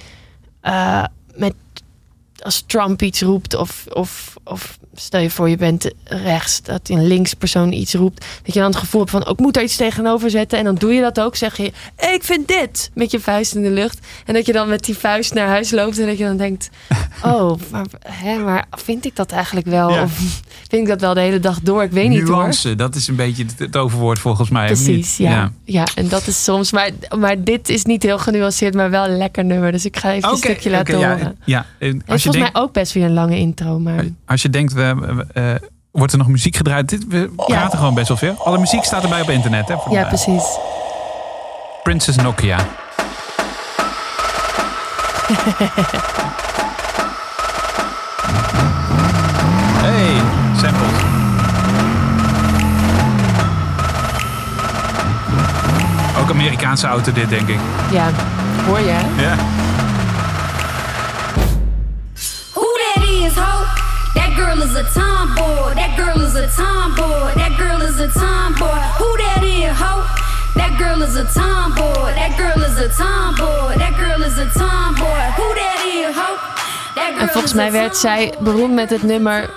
eh, 0.60 1.04
met 1.34 1.54
als 2.38 2.64
Trump 2.66 3.02
iets 3.02 3.22
roept 3.22 3.54
of, 3.54 3.86
of, 3.92 4.34
of 4.44 4.78
stel 4.94 5.20
je 5.20 5.30
voor 5.30 5.48
je 5.48 5.56
bent 5.56 5.90
rechts, 6.04 6.62
dat 6.62 6.88
een 6.88 7.06
linkspersoon 7.06 7.72
iets 7.72 7.94
roept, 7.94 8.24
dat 8.42 8.54
je 8.54 8.60
dan 8.60 8.68
het 8.68 8.78
gevoel 8.78 9.00
hebt 9.00 9.12
van, 9.12 9.24
ook 9.24 9.38
moet 9.38 9.54
daar 9.54 9.62
iets 9.62 9.76
tegenover 9.76 10.30
zetten. 10.30 10.58
En 10.58 10.64
dan 10.64 10.74
doe 10.74 10.94
je 10.94 11.00
dat 11.00 11.20
ook, 11.20 11.36
zeg 11.36 11.56
je, 11.56 11.72
ik 12.12 12.20
vind 12.22 12.48
dit, 12.48 12.90
met 12.94 13.10
je 13.10 13.20
vuist 13.20 13.54
in 13.54 13.62
de 13.62 13.70
lucht. 13.70 13.98
En 14.24 14.34
dat 14.34 14.46
je 14.46 14.52
dan 14.52 14.68
met 14.68 14.84
die 14.84 14.98
vuist 14.98 15.34
naar 15.34 15.48
huis 15.48 15.70
loopt 15.70 15.98
en 15.98 16.06
dat 16.06 16.18
je 16.18 16.24
dan 16.24 16.36
denkt, 16.36 16.70
oh, 17.22 17.60
maar, 17.70 17.86
hè, 18.08 18.38
maar 18.38 18.66
vind 18.70 19.04
ik 19.04 19.16
dat 19.16 19.32
eigenlijk 19.32 19.66
wel? 19.66 19.90
Ja. 19.90 20.02
Of 20.02 20.12
vind 20.70 20.82
ik 20.82 20.88
dat 20.88 21.00
wel 21.00 21.14
de 21.14 21.20
hele 21.20 21.40
dag 21.40 21.60
door? 21.60 21.82
Ik 21.82 21.90
weet 21.90 22.08
niet 22.08 22.28
hoor. 22.28 22.36
Nuance, 22.36 22.74
dat 22.74 22.94
is 22.94 23.08
een 23.08 23.16
beetje 23.16 23.46
het, 23.58 23.76
overwoord 23.76 24.18
volgens 24.18 24.50
mij. 24.50 24.66
Precies, 24.66 25.16
ja. 25.16 25.52
ja. 25.64 25.86
en 25.94 26.08
dat 26.08 26.26
is 26.26 26.44
soms, 26.44 26.72
maar, 26.72 26.90
maar 27.18 27.44
dit 27.44 27.68
is 27.68 27.84
niet 27.84 28.02
heel 28.02 28.18
genuanceerd, 28.18 28.74
maar 28.74 28.90
wel 28.90 29.04
een 29.04 29.16
lekker 29.16 29.44
nummer. 29.44 29.72
Dus 29.72 29.84
ik 29.84 29.96
ga 29.96 30.12
even 30.12 30.30
een 30.30 30.36
stukje 30.36 30.70
laten 30.70 30.94
horen. 30.94 31.36
ja. 31.44 31.66
En 31.78 31.90
Als 31.90 31.92
je, 31.96 32.02
volgens 32.06 32.36
denkt, 32.36 32.52
mij 32.52 32.62
ook 32.62 32.72
best 32.72 32.92
weer 32.92 33.04
een 33.04 33.12
lange 33.12 33.36
intro, 33.36 33.78
maar 33.78 34.04
als 34.26 34.42
je 34.42 34.50
denkt, 34.50 34.72
wordt 35.90 36.12
er 36.12 36.18
nog 36.18 36.28
muziek 36.28 36.56
gedraaid? 36.56 36.88
Dit, 36.88 37.06
we 37.08 37.30
praten 37.36 37.78
gewoon 37.78 37.94
best 37.94 38.08
wel 38.08 38.16
veel. 38.16 38.34
Alle 38.44 38.58
muziek 38.58 38.84
staat 38.84 39.02
erbij 39.02 39.20
op 39.20 39.30
internet. 39.30 39.68
Hè, 39.68 39.74
ja, 39.90 40.04
precies. 40.04 40.44
Princess 41.82 42.18
Nokia. 42.18 42.58
hey, 49.84 50.20
samples. 50.56 51.02
Ook 56.20 56.30
Amerikaanse 56.30 56.86
auto 56.86 57.12
dit, 57.12 57.28
denk 57.28 57.48
ik. 57.48 57.58
Ja, 57.90 58.10
hoor 58.66 58.80
je? 58.80 58.90
hè? 58.90 59.22
Ja. 59.22 59.34
Girl 64.54 64.62
is 64.66 64.74
a 64.76 64.84
tomboy. 64.94 65.74
That 65.74 65.96
girl 65.96 66.20
is 66.22 66.34
a 66.36 66.46
tomboy. 66.56 67.34
That 67.34 67.56
girl 67.58 67.80
is 67.82 67.98
a 68.00 68.08
tomboy. 68.08 68.80
Who 68.98 69.16
that 69.18 69.42
is, 69.42 69.72
ho? 69.82 70.02
That 70.54 70.78
girl 70.78 71.02
is 71.02 71.16
a 71.16 71.24
tomboy. 71.24 72.14
That 72.14 72.36
girl 72.36 72.62
is 72.64 72.76
a 72.78 72.88
tomboy. 72.88 73.74
That 73.78 73.94
girl 73.96 74.22
is 74.22 74.38
a 74.38 74.48
tomboy. 74.58 75.24
Who 75.38 75.46
that 75.54 75.80
is, 75.84 76.14
ho? 76.16 76.36
En 77.20 77.28
volgens 77.28 77.52
mij 77.54 77.72
werd 77.72 77.96
zij 77.96 78.34
beroemd 78.40 78.74
met 78.74 78.90
het 78.90 79.02
nummer 79.02 79.50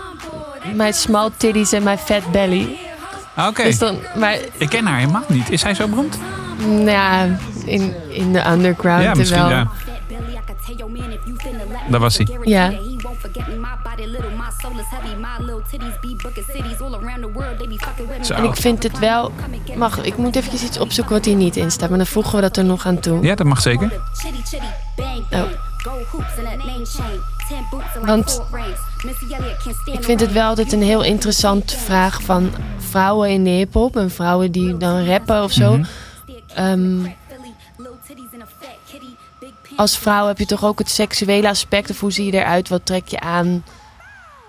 My 0.74 0.92
Small 0.92 1.30
Titties 1.38 1.74
and 1.74 1.84
My 1.84 1.98
Fat 1.98 2.32
Belly. 2.32 2.78
Oké. 3.48 3.64
Dus 3.64 3.78
dan, 3.78 3.98
maar 4.16 4.38
Ik 4.58 4.70
ken 4.70 4.86
haar 4.86 4.98
helemaal 5.00 5.24
niet. 5.28 5.50
Is 5.50 5.64
hij 5.64 5.74
zo 5.74 5.88
beroemd? 5.88 6.20
nou 6.58 6.90
ja, 6.90 7.28
in, 7.66 7.96
in 8.10 8.34
de 8.34 8.48
underground 8.50 9.04
Ja, 9.04 9.14
misschien, 9.14 9.40
wel. 9.42 9.50
ja. 9.50 9.68
Daar 11.90 12.00
was 12.00 12.18
hij. 12.18 12.28
Ja. 12.44 12.72
Zo. 18.22 18.34
En 18.34 18.44
ik 18.44 18.56
vind 18.56 18.84
het 18.84 19.00
wel... 19.00 19.32
Mag, 19.76 20.04
ik 20.04 20.18
moet 20.18 20.36
even 20.36 20.54
iets 20.66 20.80
opzoeken 20.80 21.14
wat 21.14 21.26
hier 21.26 21.36
niet 21.36 21.56
in 21.56 21.72
staat. 21.72 21.90
Maar 21.90 21.98
dan 21.98 22.08
voegen 22.08 22.36
we 22.36 22.42
dat 22.42 22.58
er 22.58 22.66
nog 22.66 22.86
aan 22.86 23.00
toe. 23.00 23.24
Ja, 23.24 23.36
dat 23.36 23.48
mag 23.48 23.62
zeker. 23.62 23.92
Oh. 25.32 25.42
Want 28.06 28.42
Ik 29.86 30.04
vind 30.04 30.20
het 30.20 30.32
wel 30.32 30.48
altijd 30.48 30.72
een 30.72 30.82
heel 30.84 31.04
interessante 31.04 31.78
vraag 31.78 32.22
van 32.22 32.52
vrouwen 32.78 33.30
in 33.30 33.44
de 33.44 33.50
hip-hop 33.50 33.98
en 33.98 34.12
vrouwen 34.12 34.52
die 34.52 34.78
dan 34.78 35.06
rappen 35.06 35.44
of 35.44 35.52
zo. 35.52 35.78
Mhm. 35.78 35.86
Ehm, 36.54 37.06
als 39.76 39.98
vrouw 39.98 40.28
heb 40.28 40.38
je 40.38 40.46
toch 40.46 40.66
ook 40.66 40.80
het 40.80 40.90
seksuele 40.90 41.50
aspect 41.50 41.90
of 41.90 42.00
hoe 42.00 42.12
zie 42.12 42.26
je 42.26 42.32
eruit, 42.32 42.70
wat 42.70 42.86
trek 42.86 43.08
je 43.08 43.20
aan? 43.20 43.64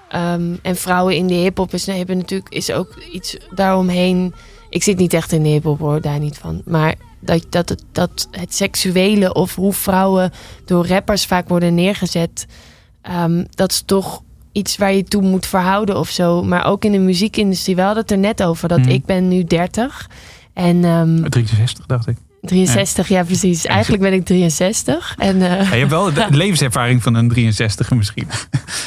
Ehm, 0.08 0.54
en 0.62 0.76
vrouwen 0.76 1.16
in 1.16 1.26
de 1.26 1.34
hip-hop 1.34 1.72
is, 1.74 1.86
hebben 1.86 2.16
natuurlijk 2.16 2.54
is 2.54 2.72
ook 2.72 3.02
iets 3.12 3.36
daaromheen. 3.54 4.34
Ik 4.70 4.82
zit 4.82 4.98
niet 4.98 5.12
echt 5.12 5.32
in 5.32 5.42
de 5.42 5.48
hip-hop 5.48 5.78
hoor, 5.78 6.00
daar 6.00 6.18
niet 6.18 6.38
van. 6.38 6.62
Maar 6.64 6.94
dat, 7.20 7.46
dat, 7.50 7.68
het, 7.68 7.84
dat 7.92 8.28
het 8.30 8.54
seksuele 8.54 9.32
of 9.34 9.54
hoe 9.54 9.72
vrouwen 9.72 10.30
door 10.64 10.86
rappers 10.86 11.24
vaak 11.26 11.48
worden 11.48 11.74
neergezet, 11.74 12.46
ehm, 13.02 13.44
dat 13.50 13.70
is 13.70 13.82
toch 13.86 14.22
iets 14.52 14.76
waar 14.76 14.92
je 14.92 15.04
toe 15.04 15.22
moet 15.22 15.46
verhouden 15.46 15.98
of 15.98 16.08
zo. 16.08 16.42
Maar 16.42 16.64
ook 16.64 16.84
in 16.84 16.92
de 16.92 16.98
muziekindustrie, 16.98 17.74
we 17.76 17.82
hadden 17.82 18.02
het 18.02 18.10
er 18.10 18.18
net 18.18 18.42
over 18.42 18.68
dat 18.68 18.78
Mhm. 18.78 18.88
ik 18.88 19.04
ben 19.04 19.28
nu 19.28 19.44
30 19.44 20.10
en 20.52 20.84
ehm, 20.84 21.22
63, 21.28 21.86
dacht 21.86 22.06
ik. 22.06 22.16
63, 22.42 23.08
ja 23.08 23.22
precies. 23.24 23.64
Eigenlijk 23.66 24.02
ben 24.02 24.12
ik 24.12 24.24
63 24.24 25.14
en 25.18 25.42
eh, 25.42 25.50
Ja, 25.62 25.72
je 25.74 25.78
hebt 25.78 25.90
wel 25.90 26.12
de 26.12 26.26
levenservaring 26.36 27.02
van 27.02 27.14
een 27.14 27.28
63 27.28 27.90
misschien. 27.90 28.28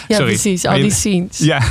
ja 0.07 0.15
sorry. 0.15 0.25
precies, 0.31 0.65
al 0.65 0.75
die 0.75 0.91
scenes. 0.91 1.37
Ja. 1.37 1.61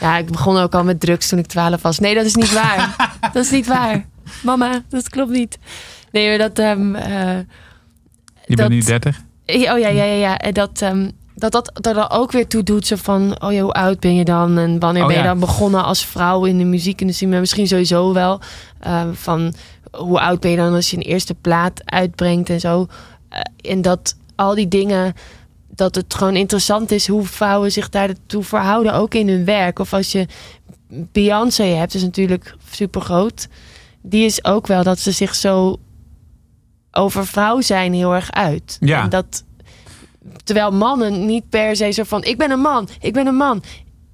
Ja, 0.00 0.16
ik 0.18 0.26
begon 0.26 0.56
ook 0.58 0.74
al 0.74 0.84
met 0.84 1.00
drugs 1.00 1.28
toen 1.28 1.38
ik 1.38 1.46
12 1.46 1.82
was. 1.82 1.98
Nee, 1.98 2.14
dat 2.14 2.24
is 2.24 2.34
niet 2.34 2.52
waar. 2.52 2.94
dat 3.32 3.44
is 3.44 3.50
niet 3.50 3.66
waar. 3.66 4.04
Mama, 4.42 4.82
dat 4.88 5.08
klopt 5.08 5.30
niet. 5.30 5.58
Nee, 6.12 6.28
maar 6.28 6.38
dat... 6.38 6.58
ehm, 6.58 6.94
eh, 6.94 7.38
Je 8.46 8.56
Dat- 8.56 8.56
bent 8.56 8.70
nu 8.70 8.80
30. 8.82 9.16
oh 9.46 9.56
ja, 9.56 9.76
ja, 9.76 9.88
ja, 9.88 10.04
ja. 10.04 10.38
En 10.38 10.54
dat, 10.54 10.82
ehm, 10.82 11.10
dat 11.34 11.52
dat 11.52 11.86
er 11.86 11.94
dan 11.94 12.10
ook 12.10 12.32
weer 12.32 12.46
toe 12.46 12.62
doet. 12.62 12.86
Zo 12.86 12.96
van, 12.96 13.42
oh 13.42 13.52
ja, 13.52 13.60
hoe 13.62 13.72
oud 13.72 14.00
ben 14.00 14.14
je 14.14 14.24
dan? 14.24 14.58
En 14.58 14.78
wanneer 14.78 15.02
Oh 15.02 15.08
ben 15.08 15.16
je 15.16 15.22
dan 15.22 15.38
begonnen 15.40 15.84
als 15.84 16.06
vrouw 16.06 16.44
in 16.44 16.58
de 16.58 16.64
muziekindustrie? 16.64 17.28
Maar 17.28 17.40
misschien 17.40 17.66
sowieso 17.68 18.12
wel. 18.12 18.40
ehm, 18.80 19.12
van, 19.12 19.54
hoe 19.96 20.20
oud 20.20 20.40
ben 20.40 20.50
je 20.50 20.56
dan 20.56 20.74
als 20.74 20.90
je 20.90 20.96
een 20.96 21.02
eerste 21.02 21.34
plaat 21.34 21.82
uitbrengt 21.84 22.50
en 22.50 22.60
zo. 22.60 22.86
Eh, 23.28 23.40
en 23.70 23.82
dat 23.82 24.16
al 24.34 24.54
die 24.54 24.68
dingen... 24.68 25.14
Dat 25.74 25.94
het 25.94 26.14
gewoon 26.14 26.36
interessant 26.36 26.90
is 26.90 27.08
hoe 27.08 27.26
vrouwen 27.26 27.72
zich 27.72 27.88
daartoe 27.88 28.42
verhouden. 28.42 28.94
Ook 28.94 29.14
in 29.14 29.28
hun 29.28 29.44
werk. 29.44 29.78
Of 29.78 29.92
als 29.92 30.12
je 30.12 30.26
Beyoncé 30.88 31.62
hebt, 31.62 31.94
is 31.94 32.02
natuurlijk 32.02 32.56
super 32.70 33.00
groot. 33.00 33.48
Die 34.02 34.24
is 34.24 34.44
ook 34.44 34.66
wel 34.66 34.82
dat 34.82 34.98
ze 34.98 35.12
zich 35.12 35.34
zo 35.34 35.78
over 36.90 37.26
vrouw 37.26 37.60
zijn 37.60 37.92
heel 37.92 38.14
erg 38.14 38.30
uit. 38.30 38.76
Ja. 38.80 39.02
En 39.02 39.08
dat, 39.08 39.44
terwijl 40.44 40.70
mannen 40.70 41.26
niet 41.26 41.48
per 41.48 41.76
se 41.76 41.90
zo 41.90 42.02
van... 42.02 42.24
ik 42.24 42.38
ben 42.38 42.50
een 42.50 42.60
man, 42.60 42.88
ik 43.00 43.12
ben 43.12 43.26
een 43.26 43.36
man. 43.36 43.62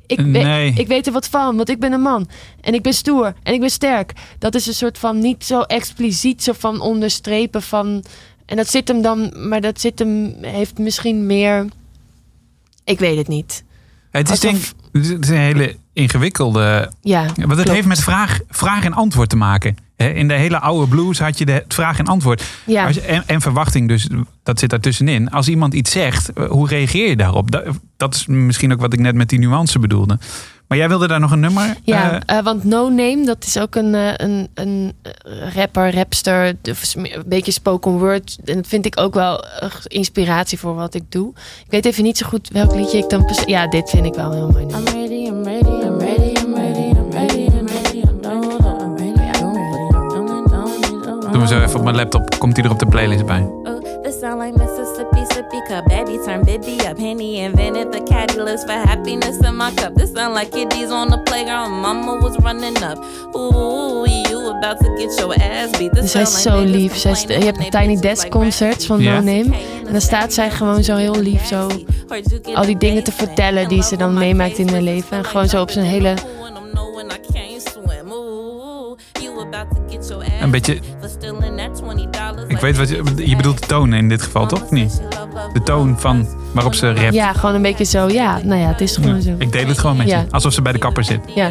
Ik, 0.08 0.26
Nee. 0.26 0.42
weet, 0.44 0.78
ik 0.78 0.86
weet 0.86 1.06
er 1.06 1.12
wat 1.12 1.28
van, 1.28 1.56
want 1.56 1.68
ik 1.68 1.78
ben 1.80 1.92
een 1.92 2.00
man. 2.00 2.28
En 2.60 2.74
ik 2.74 2.82
ben 2.82 2.92
stoer 2.94 3.34
en 3.42 3.54
ik 3.54 3.60
ben 3.60 3.70
sterk. 3.70 4.12
Dat 4.38 4.54
is 4.54 4.66
een 4.66 4.74
soort 4.74 4.98
van 4.98 5.18
niet 5.18 5.44
zo 5.44 5.60
expliciet 5.60 6.42
zo 6.42 6.52
van 6.58 6.80
onderstrepen 6.80 7.62
van... 7.62 8.04
En 8.46 8.56
dat 8.56 8.68
zit 8.70 8.88
hem 8.88 9.02
dan, 9.02 9.48
maar 9.48 9.60
dat 9.60 9.80
zit 9.80 9.98
hem, 9.98 10.34
heeft 10.40 10.78
misschien 10.78 11.26
meer... 11.26 11.66
Ik 12.84 12.98
weet 12.98 13.16
het 13.16 13.28
niet. 13.28 13.64
Het 14.10 14.30
is, 14.30 14.40
denk, 14.40 14.54
Alsof- 14.54 14.74
het 14.92 15.24
is 15.24 15.28
een 15.30 15.36
hele 15.36 15.76
ingewikkelde... 15.92 16.92
Ja, 17.00 17.20
Want 17.24 17.36
het 17.38 17.46
klopt. 17.54 17.68
heeft 17.68 17.86
met 17.86 18.00
vraag, 18.00 18.40
vraag 18.48 18.84
en 18.84 18.92
antwoord 18.92 19.28
te 19.28 19.36
maken. 19.36 19.76
In 19.98 20.28
de 20.28 20.34
hele 20.34 20.58
oude 20.60 20.86
blues 20.88 21.18
had 21.18 21.38
je 21.38 21.44
de 21.46 21.52
het 21.52 21.74
vraag 21.74 21.98
en 21.98 22.06
antwoord. 22.06 22.42
Ja. 22.66 22.86
Als 22.86 22.94
je- 22.94 23.00
en, 23.00 23.22
en 23.26 23.40
verwachting, 23.40 23.88
dus 23.88 24.08
dat 24.42 24.58
zit 24.58 24.70
daartussenin. 24.70 25.30
Als 25.30 25.48
iemand 25.48 25.74
iets 25.74 25.90
zegt, 25.90 26.32
eh, 26.32 26.44
hoe 26.48 26.68
reageer 26.68 27.08
je 27.08 27.16
daarop? 27.16 27.50
Dat, 27.50 27.64
dat 27.96 28.14
is 28.14 28.26
misschien 28.26 28.72
ook 28.72 28.80
wat 28.80 28.92
ik 28.92 28.98
net 29.00 29.14
met 29.14 29.28
die 29.28 29.38
nuance 29.38 29.78
bedoelde. 29.78 30.18
Maar 30.68 30.78
jij 30.78 30.88
wilde 30.88 31.06
daar 31.08 31.20
nog 31.20 31.30
een 31.30 31.40
nummer? 31.40 31.76
Ja, 31.82 32.20
eh, 32.26 32.38
eh, 32.38 32.44
want 32.44 32.64
No 32.64 32.88
Name, 32.88 33.22
dat 33.26 33.44
is 33.46 33.58
ook 33.58 33.74
een, 33.74 33.94
een, 34.24 34.48
een 34.54 34.92
rapper, 35.54 35.94
rapster, 35.94 36.54
een 36.62 37.24
beetje 37.26 37.52
spoken 37.52 37.90
word. 37.98 38.38
En 38.44 38.54
dat 38.54 38.66
vind 38.66 38.86
ik 38.86 39.00
ook 39.00 39.14
wel 39.14 39.44
inspiratie 39.86 40.58
voor 40.58 40.74
wat 40.74 40.94
ik 40.94 41.02
doe. 41.08 41.32
Ik 41.64 41.70
weet 41.70 41.84
even 41.84 42.02
niet 42.02 42.18
zo 42.18 42.26
goed 42.26 42.48
welk 42.52 42.74
liedje 42.74 42.98
ik 42.98 43.08
dan... 43.10 43.30
Ja, 43.46 43.66
dit 43.68 43.90
vind 43.90 44.06
ik 44.06 44.14
wel 44.14 44.32
heel 44.32 44.50
mooi. 44.50 44.64
I'm 44.64 44.84
ready, 44.84 45.26
I'm 45.26 45.42
ready, 45.44 45.86
I'm 45.86 45.98
ready, 45.98 46.27
zo 51.48 51.60
even 51.62 51.76
op 51.76 51.84
mijn 51.84 51.96
laptop. 51.96 52.38
Komt 52.38 52.56
hij 52.56 52.64
er 52.64 52.70
op 52.70 52.78
de 52.78 52.86
playlist 52.86 53.26
bij? 53.26 53.40
Oh, 53.40 54.02
this 54.02 54.18
sound 54.20 54.42
like 54.42 54.58
Mississippi 54.58 55.24
sippy 55.34 55.60
cup. 55.68 55.84
Baby 55.84 56.18
turn 56.24 56.44
Bibby 56.44 56.76
up. 56.90 56.98
Henny 56.98 57.38
invented 57.38 57.92
the 57.92 58.02
catalyst 58.02 58.64
for 58.64 58.88
happiness 58.88 59.38
in 59.38 59.56
my 59.56 59.70
cup. 59.74 59.96
This 59.96 60.10
sound 60.14 60.34
like 60.34 60.50
kiddies 60.50 60.90
on 60.90 61.08
the 61.08 61.20
playground. 61.22 61.80
Mama 61.80 62.18
was 62.20 62.36
running 62.36 62.76
up. 62.82 62.98
Ooh, 63.34 64.06
you 64.06 64.50
about 64.56 64.78
to 64.78 64.96
get 64.96 65.18
your 65.18 65.34
ass 65.34 65.78
beat. 65.78 65.92
This 65.92 66.00
Dus 66.00 66.10
zij 66.10 66.22
is 66.22 66.42
zo 66.42 66.64
lief. 66.64 66.96
Zij 66.96 67.10
is, 67.10 67.22
je 67.22 67.32
hebt 67.32 67.58
de 67.58 67.68
Tiny 67.68 68.00
Desk 68.00 68.28
concerts 68.28 68.86
van. 68.86 69.02
No 69.02 69.10
Name. 69.10 69.50
En 69.86 69.92
dan 69.92 70.00
staat 70.00 70.32
zij 70.32 70.50
gewoon 70.50 70.84
zo 70.84 70.96
heel 70.96 71.20
lief 71.20 71.46
zo 71.46 71.66
al 72.54 72.64
die 72.64 72.76
dingen 72.76 73.04
te 73.04 73.12
vertellen 73.12 73.68
die 73.68 73.82
ze 73.82 73.96
dan 73.96 74.14
meemaakt 74.14 74.58
in 74.58 74.68
haar 74.68 74.80
leven. 74.80 75.16
En 75.16 75.24
gewoon 75.24 75.48
zo 75.48 75.60
op 75.60 75.70
zijn 75.70 75.84
hele... 75.84 76.14
Een 80.40 80.50
beetje... 80.50 80.78
Ik 82.48 82.58
weet 82.58 82.76
wat 82.76 82.88
je... 82.88 83.02
Je 83.16 83.36
bedoelt 83.36 83.60
de 83.60 83.66
toon 83.66 83.92
in 83.92 84.08
dit 84.08 84.22
geval, 84.22 84.46
toch? 84.46 84.62
Of 84.62 84.70
niet? 84.70 85.02
De 85.52 85.62
toon 85.62 86.00
van 86.00 86.28
waarop 86.52 86.74
ze 86.74 86.92
rapt. 86.92 87.14
Ja, 87.14 87.32
gewoon 87.32 87.54
een 87.54 87.62
beetje 87.62 87.84
zo. 87.84 88.08
Ja, 88.08 88.40
nou 88.42 88.60
ja, 88.60 88.68
het 88.68 88.80
is 88.80 88.96
gewoon 88.96 89.22
zo. 89.22 89.34
Ik 89.38 89.52
deel 89.52 89.66
het 89.66 89.78
gewoon 89.78 89.96
met 89.96 90.08
Ja. 90.08 90.18
je. 90.20 90.26
Alsof 90.30 90.52
ze 90.52 90.62
bij 90.62 90.72
de 90.72 90.78
kapper 90.78 91.04
zit. 91.04 91.20
Ja. 91.34 91.50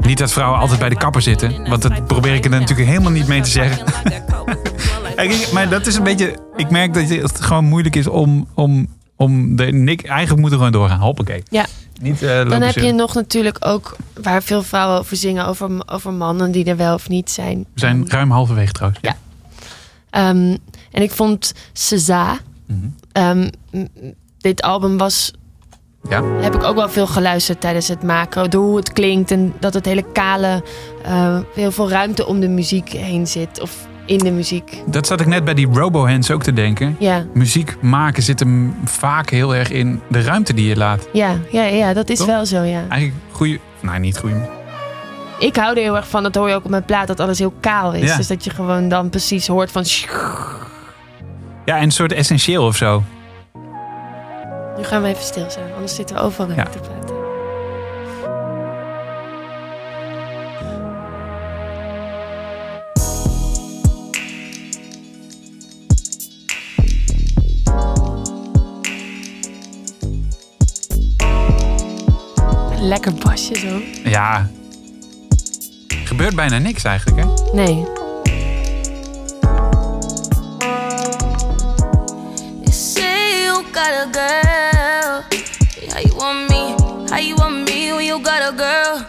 Niet 0.00 0.18
dat 0.18 0.32
vrouwen 0.32 0.58
altijd 0.58 0.78
bij 0.78 0.88
de 0.88 0.96
kapper 0.96 1.22
zitten. 1.22 1.68
Want 1.68 1.82
dat 1.82 2.06
probeer 2.06 2.34
ik 2.34 2.44
er 2.44 2.50
natuurlijk 2.50 2.88
helemaal 2.88 3.12
niet 3.12 3.28
mee 3.28 3.40
te 3.40 3.50
zeggen. 3.50 3.84
Maar 5.52 5.68
dat 5.68 5.86
is 5.86 5.96
een 5.96 6.02
beetje... 6.02 6.36
Ik 6.56 6.70
merk 6.70 6.94
dat 6.94 7.08
het 7.08 7.40
gewoon 7.40 7.64
moeilijk 7.64 7.96
is 7.96 8.06
om, 8.06 8.48
om 8.54 8.88
om 9.18 9.56
de 9.56 9.64
Nick 9.64 10.02
eigenlijk 10.06 10.40
moeten 10.40 10.58
we 10.58 10.64
gewoon 10.64 10.80
doorgaan. 10.80 11.00
Hoppakee. 11.00 11.42
Ja. 11.50 11.66
Niet 12.00 12.22
eh 12.22 12.48
Dan 12.50 12.62
heb 12.62 12.74
je 12.74 12.92
nog 12.92 13.14
natuurlijk 13.14 13.56
ook 13.66 13.96
waar 14.22 14.42
veel 14.42 14.62
vrouwen 14.62 14.98
over 14.98 15.16
zingen, 15.16 15.46
over, 15.46 15.70
over 15.86 16.12
mannen 16.12 16.50
die 16.50 16.64
er 16.64 16.76
wel 16.76 16.94
of 16.94 17.08
niet 17.08 17.30
zijn. 17.30 17.58
We 17.58 17.80
zijn 17.80 18.00
Ehm, 18.02 18.10
ruim 18.10 18.30
halverwege 18.30 18.72
trouwens. 18.72 19.00
Ja. 19.02 19.16
Ehm, 20.10 20.56
en 20.92 21.02
ik 21.02 21.10
vond 21.10 21.54
Ceza. 21.72 22.38
Mhm. 22.66 22.78
ehm, 23.12 23.48
dit 24.38 24.62
album 24.62 24.96
was. 24.98 25.32
Ja. 26.08 26.24
Heb 26.24 26.54
ik 26.54 26.62
ook 26.62 26.74
wel 26.76 26.88
veel 26.88 27.06
geluisterd 27.06 27.60
tijdens 27.60 27.88
het 27.88 28.02
maken. 28.02 28.50
Door 28.50 28.64
hoe 28.64 28.76
het 28.76 28.92
klinkt 28.92 29.30
en 29.30 29.52
dat 29.60 29.74
het 29.74 29.84
hele 29.84 30.04
kale. 30.12 30.62
eh, 31.04 31.38
heel 31.54 31.70
veel 31.72 31.90
ruimte 31.90 32.26
om 32.26 32.40
de 32.40 32.48
muziek 32.48 32.88
heen 32.88 33.26
zit. 33.26 33.60
Of 33.60 33.87
in 34.08 34.18
de 34.18 34.30
muziek. 34.30 34.82
Dat 34.86 35.06
zat 35.06 35.20
ik 35.20 35.26
net 35.26 35.44
bij 35.44 35.54
die 35.54 35.68
Robohands 35.72 36.30
ook 36.30 36.42
te 36.42 36.52
denken. 36.52 36.96
Ja, 36.98 37.24
Muziek 37.34 37.76
maken 37.82 38.22
zit 38.22 38.38
hem 38.40 38.74
vaak 38.84 39.30
heel 39.30 39.54
erg 39.54 39.70
in 39.70 40.00
de 40.08 40.22
ruimte 40.22 40.54
die 40.54 40.68
je 40.68 40.76
laat. 40.76 41.08
ja, 41.12 41.36
ja, 41.50 41.62
ja 41.62 41.92
dat 41.92 42.08
is 42.08 42.18
Toch? 42.18 42.26
wel 42.26 42.46
zo, 42.46 42.62
ja. 42.62 42.84
Eigenlijk 42.88 43.22
goede, 43.30 43.58
nou 43.80 43.98
niet 43.98 44.18
goede. 44.18 44.48
Ik 45.38 45.56
hou 45.56 45.76
er 45.76 45.82
heel 45.82 45.96
erg 45.96 46.08
van, 46.08 46.22
dat 46.22 46.34
hoor 46.34 46.48
je 46.48 46.54
ook 46.54 46.64
op 46.64 46.70
mijn 46.70 46.84
plaat, 46.84 47.06
dat 47.06 47.20
alles 47.20 47.38
heel 47.38 47.52
kaal 47.60 47.92
is. 47.92 48.10
Ja. 48.10 48.16
Dus 48.16 48.26
dat 48.26 48.44
je 48.44 48.50
gewoon 48.50 48.88
dan 48.88 49.10
precies 49.10 49.46
hoort 49.46 49.70
van... 49.70 49.84
Ja, 51.64 51.76
en 51.76 51.82
een 51.82 51.90
soort 51.90 52.12
essentieel 52.12 52.64
of 52.66 52.76
zo. 52.76 53.02
Nu 54.76 54.84
gaan 54.84 55.02
we 55.02 55.08
even 55.08 55.22
stil 55.22 55.50
zijn, 55.50 55.72
anders 55.74 55.94
zitten 55.94 56.16
we 56.16 56.22
overal 56.22 56.48
Ja. 56.48 56.54
ja. 56.56 56.62
te 56.62 56.78
praten. 56.78 56.97
Lekker 72.88 73.12
basje 73.14 73.56
zo. 73.56 73.80
Ja. 74.10 74.50
Gebeurt 76.04 76.34
bijna 76.34 76.58
niks 76.58 76.84
eigenlijk, 76.84 77.22
hè? 77.22 77.52
Nee. 77.52 77.74
You 82.64 82.72
say 82.72 83.44
you 83.44 83.64
got 83.72 83.92
a 83.92 84.08
girl. 84.12 85.22
How 85.92 86.00
you 86.00 86.14
want 86.16 86.48
me? 86.48 86.74
How 87.10 87.18
you 87.20 87.34
want 87.36 87.68
me 87.68 87.92
when 87.94 88.04
you 88.04 88.22
got 88.22 88.40
a 88.40 88.52
girl? 88.56 89.00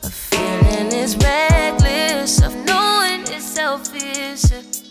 The 0.00 0.10
feeling 0.10 0.92
is 0.92 1.16
reckless 1.16 2.38
of 2.38 2.52
knowing 2.64 3.20
it's 3.22 3.52
selfish. 3.54 4.42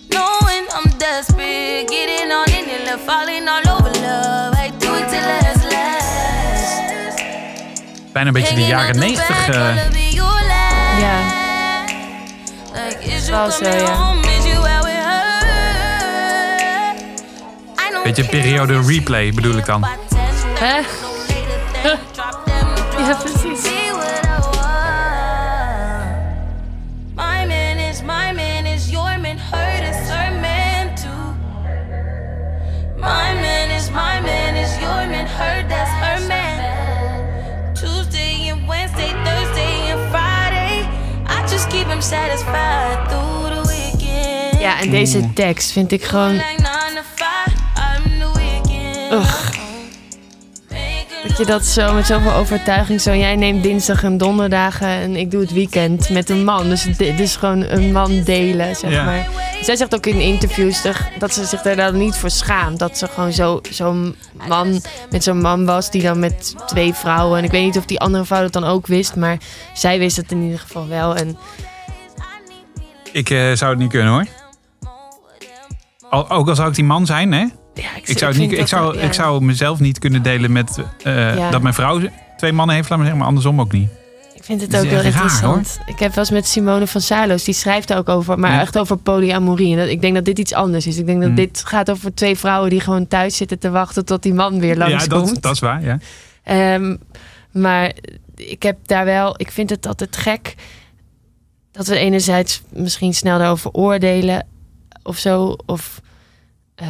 Knowing 0.10 0.68
I'm 0.76 0.98
desperate, 0.98 1.88
getting 1.90 2.32
on 2.32 2.50
in 2.50 2.86
love, 2.86 3.02
falling 3.06 3.48
all 3.48 3.67
Bijna 8.18 8.32
een 8.32 8.42
beetje 8.42 8.56
de 8.56 8.66
jaren 8.66 8.86
out 8.86 8.94
the 8.94 9.00
negentig. 9.00 9.46
back, 9.46 9.56
eh. 9.56 9.76
Ja. 11.00 11.20
Wel 13.30 13.52
zo, 13.52 13.70
ja. 13.70 14.14
Beetje 18.04 18.26
periode 18.26 18.82
replay 18.82 19.32
bedoel 19.34 19.58
ik 19.58 19.66
dan. 19.66 19.86
Hè? 20.60 20.80
Ja, 23.08 23.16
precies. 23.16 23.87
Ja, 44.60 44.82
en 44.82 44.90
deze 44.90 45.34
tekst 45.34 45.72
vind 45.72 45.92
ik 45.92 46.04
gewoon... 46.04 46.34
Ugh. 49.12 49.46
Dat 51.28 51.38
je 51.38 51.46
dat 51.46 51.66
zo 51.66 51.94
met 51.94 52.06
zoveel 52.06 52.34
overtuiging 52.34 53.02
zo... 53.02 53.16
Jij 53.16 53.36
neemt 53.36 53.64
dinsdag 53.64 54.04
en 54.04 54.18
donderdagen 54.18 54.88
en 54.88 55.16
ik 55.16 55.32
doe 55.32 55.42
het 55.42 55.52
weekend 55.54 56.10
met 56.10 56.30
een 56.30 56.44
man. 56.44 56.70
Dus 56.70 56.84
dit 56.98 57.20
is 57.20 57.36
gewoon 57.36 57.64
een 57.64 57.92
man 57.92 58.24
delen, 58.24 58.76
zeg 58.76 58.92
Ja. 58.92 59.04
maar. 59.04 59.28
Zij 59.62 59.76
zegt 59.76 59.96
ook 59.96 60.06
in 60.06 60.20
interviews 60.22 60.82
toch, 60.82 61.08
dat 61.20 61.34
ze 61.34 61.46
zich 61.46 61.62
daar 61.62 61.76
dan 61.76 61.98
niet 61.98 62.16
voor 62.16 62.30
schaamt. 62.30 62.80
Dat 62.80 62.98
ze 62.98 63.08
gewoon 63.08 63.32
zo- 63.34 63.60
zo'n 63.70 64.16
man 64.48 64.82
met 65.10 65.24
zo'n 65.24 65.42
man 65.42 65.66
was 65.66 65.92
die 65.92 66.02
dan 66.02 66.20
met 66.20 66.56
twee 66.66 66.94
vrouwen... 66.94 67.38
En 67.38 67.44
ik 67.44 67.52
weet 67.52 67.64
niet 67.66 67.78
of 67.78 67.86
die 67.86 68.00
andere 68.00 68.26
vrouw 68.26 68.42
dat 68.42 68.54
dan 68.54 68.64
ook 68.64 68.88
wist, 68.88 69.16
maar 69.16 69.38
zij 69.74 70.00
wist 70.00 70.18
het 70.18 70.32
in 70.32 70.42
ieder 70.42 70.60
geval 70.60 70.88
wel. 70.88 71.16
En 71.16 71.38
Ik 73.12 73.30
eh, 73.30 73.52
zou 73.54 73.72
het 73.72 73.80
niet 73.80 73.90
kunnen 73.90 74.12
hoor. 74.14 74.26
Al, 76.10 76.30
ook 76.30 76.48
al 76.50 76.56
zou 76.56 76.70
ik 76.70 76.76
die 76.76 76.84
man 76.84 77.06
zijn, 77.06 77.32
hè? 77.32 77.40
ja, 77.74 77.90
Ik 78.04 78.18
zou, 78.18 78.32
het 78.32 78.42
niet, 78.42 78.52
ik, 78.52 78.58
dat 78.58 78.70
zou, 78.70 78.96
ik 78.98 79.02
ja. 79.04 79.14
zou 79.14 79.44
mezelf 79.44 79.80
niet 79.80 80.00
kunnen 80.00 80.22
delen 80.24 80.52
met 80.52 80.80
eh, 81.04 81.36
Ja. 81.36 81.50
dat 81.52 81.62
mijn 81.62 81.74
vrouw 81.74 82.00
twee 82.38 82.52
mannen 82.54 82.76
heeft, 82.76 82.90
laat 82.90 82.98
maar 82.98 83.08
zeggen, 83.08 83.18
maar 83.18 83.28
andersom 83.28 83.60
ook 83.62 83.72
niet. 83.72 83.90
Ik 84.36 84.44
vind 84.44 84.62
het 84.62 84.76
ook 84.76 84.84
heel 84.84 84.96
raar, 84.98 85.06
interessant. 85.06 85.80
Ik 85.86 86.00
heb 86.00 86.10
wel 86.10 86.24
eens 86.24 86.30
met 86.34 86.48
Simone 86.48 86.88
van 86.88 87.02
Saarloos, 87.02 87.44
die 87.44 87.54
schrijft 87.54 87.88
daar 87.88 87.98
ook 87.98 88.10
over, 88.10 88.40
maar 88.40 88.52
Ja. 88.52 88.62
echt 88.62 88.78
over 88.78 88.98
polyamorie. 88.98 89.72
En 89.72 89.78
dat, 89.78 89.88
ik 89.88 90.02
denk 90.02 90.16
dat 90.16 90.26
dit 90.26 90.40
iets 90.40 90.54
anders 90.54 90.88
is. 90.88 90.98
Ik 90.98 91.06
denk 91.06 91.18
dat 91.20 91.28
Hmm. 91.28 91.36
dit 91.36 91.64
gaat 91.66 91.92
over 91.92 92.14
twee 92.14 92.38
vrouwen 92.38 92.70
die 92.70 92.80
gewoon 92.80 93.08
thuis 93.08 93.38
zitten 93.38 93.60
te 93.60 93.70
wachten 93.70 94.06
tot 94.06 94.24
die 94.24 94.34
man 94.34 94.60
weer 94.60 94.78
ja, 94.78 94.90
langskomt. 94.90 95.34
dat, 95.34 95.42
dat 95.42 95.54
is 95.54 95.60
waar, 95.60 95.84
ja. 95.84 95.98
Ehm, 96.44 96.96
maar 97.52 97.94
ik 98.36 98.64
heb 98.64 98.78
daar 98.86 99.06
wel, 99.06 99.34
ik 99.38 99.52
vind 99.52 99.70
het 99.70 99.88
altijd 99.88 100.18
gek 100.18 100.56
dat 101.72 101.88
we 101.88 101.96
enerzijds 101.98 102.62
misschien 102.70 103.14
snel 103.14 103.38
daarover 103.38 103.72
oordelen 103.72 104.46
of 105.04 105.18
zo. 105.18 105.56
Of, 105.66 106.02
eh, 106.76 106.88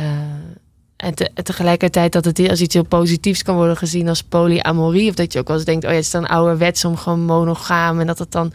en, 0.95 1.13
te- 1.15 1.29
en 1.33 1.43
tegelijkertijd 1.43 2.11
dat 2.11 2.25
het 2.25 2.49
als 2.49 2.61
iets 2.61 2.73
heel 2.73 2.83
positiefs 2.85 3.43
kan 3.43 3.55
worden 3.55 3.77
gezien 3.77 4.07
als 4.09 4.23
polyamorie. 4.23 5.09
Of 5.09 5.15
dat 5.15 5.33
je 5.33 5.39
ook 5.39 5.47
wel 5.47 5.55
eens 5.57 5.65
denkt, 5.65 5.83
oh 5.83 5.89
ja, 5.89 5.95
het 5.95 6.05
is 6.05 6.11
dan 6.11 6.27
ouderwets 6.27 6.85
om 6.85 6.97
gewoon 6.97 7.21
monogaam. 7.25 7.99
En 7.99 8.07
dat 8.07 8.19
het 8.19 8.31
dan, 8.31 8.51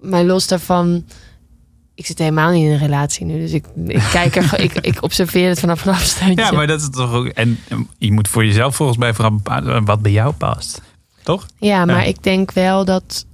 maar 0.00 0.24
los 0.24 0.46
daarvan, 0.46 1.04
ik 1.94 2.06
zit 2.06 2.18
helemaal 2.18 2.50
niet 2.52 2.64
in 2.64 2.70
een 2.72 2.78
relatie 2.78 3.26
nu. 3.26 3.38
Dus 3.40 3.52
ik, 3.52 3.64
ik 3.86 4.02
kijk 4.12 4.36
er, 4.36 4.60
ik, 4.60 4.72
ik 4.72 5.02
observeer 5.02 5.48
het 5.48 5.60
vanaf 5.60 5.84
een 5.86 5.92
afstandje. 5.92 6.44
Ja, 6.44 6.50
maar 6.52 6.66
dat 6.66 6.80
is 6.80 6.90
toch 6.90 7.12
ook. 7.12 7.26
En 7.26 7.58
je 7.98 8.12
moet 8.12 8.28
voor 8.28 8.44
jezelf 8.44 8.76
volgens 8.76 8.98
mij 8.98 9.14
vooral 9.14 9.34
bepalen 9.34 9.84
wat 9.84 10.02
bij 10.02 10.12
jou 10.12 10.32
past. 10.32 10.82
Toch? 11.22 11.46
Ja, 11.58 11.84
maar 11.84 11.96
Ja. 11.96 12.02
ik 12.02 12.22
denk 12.22 12.52
wel 12.52 12.84
dat. 12.84 13.26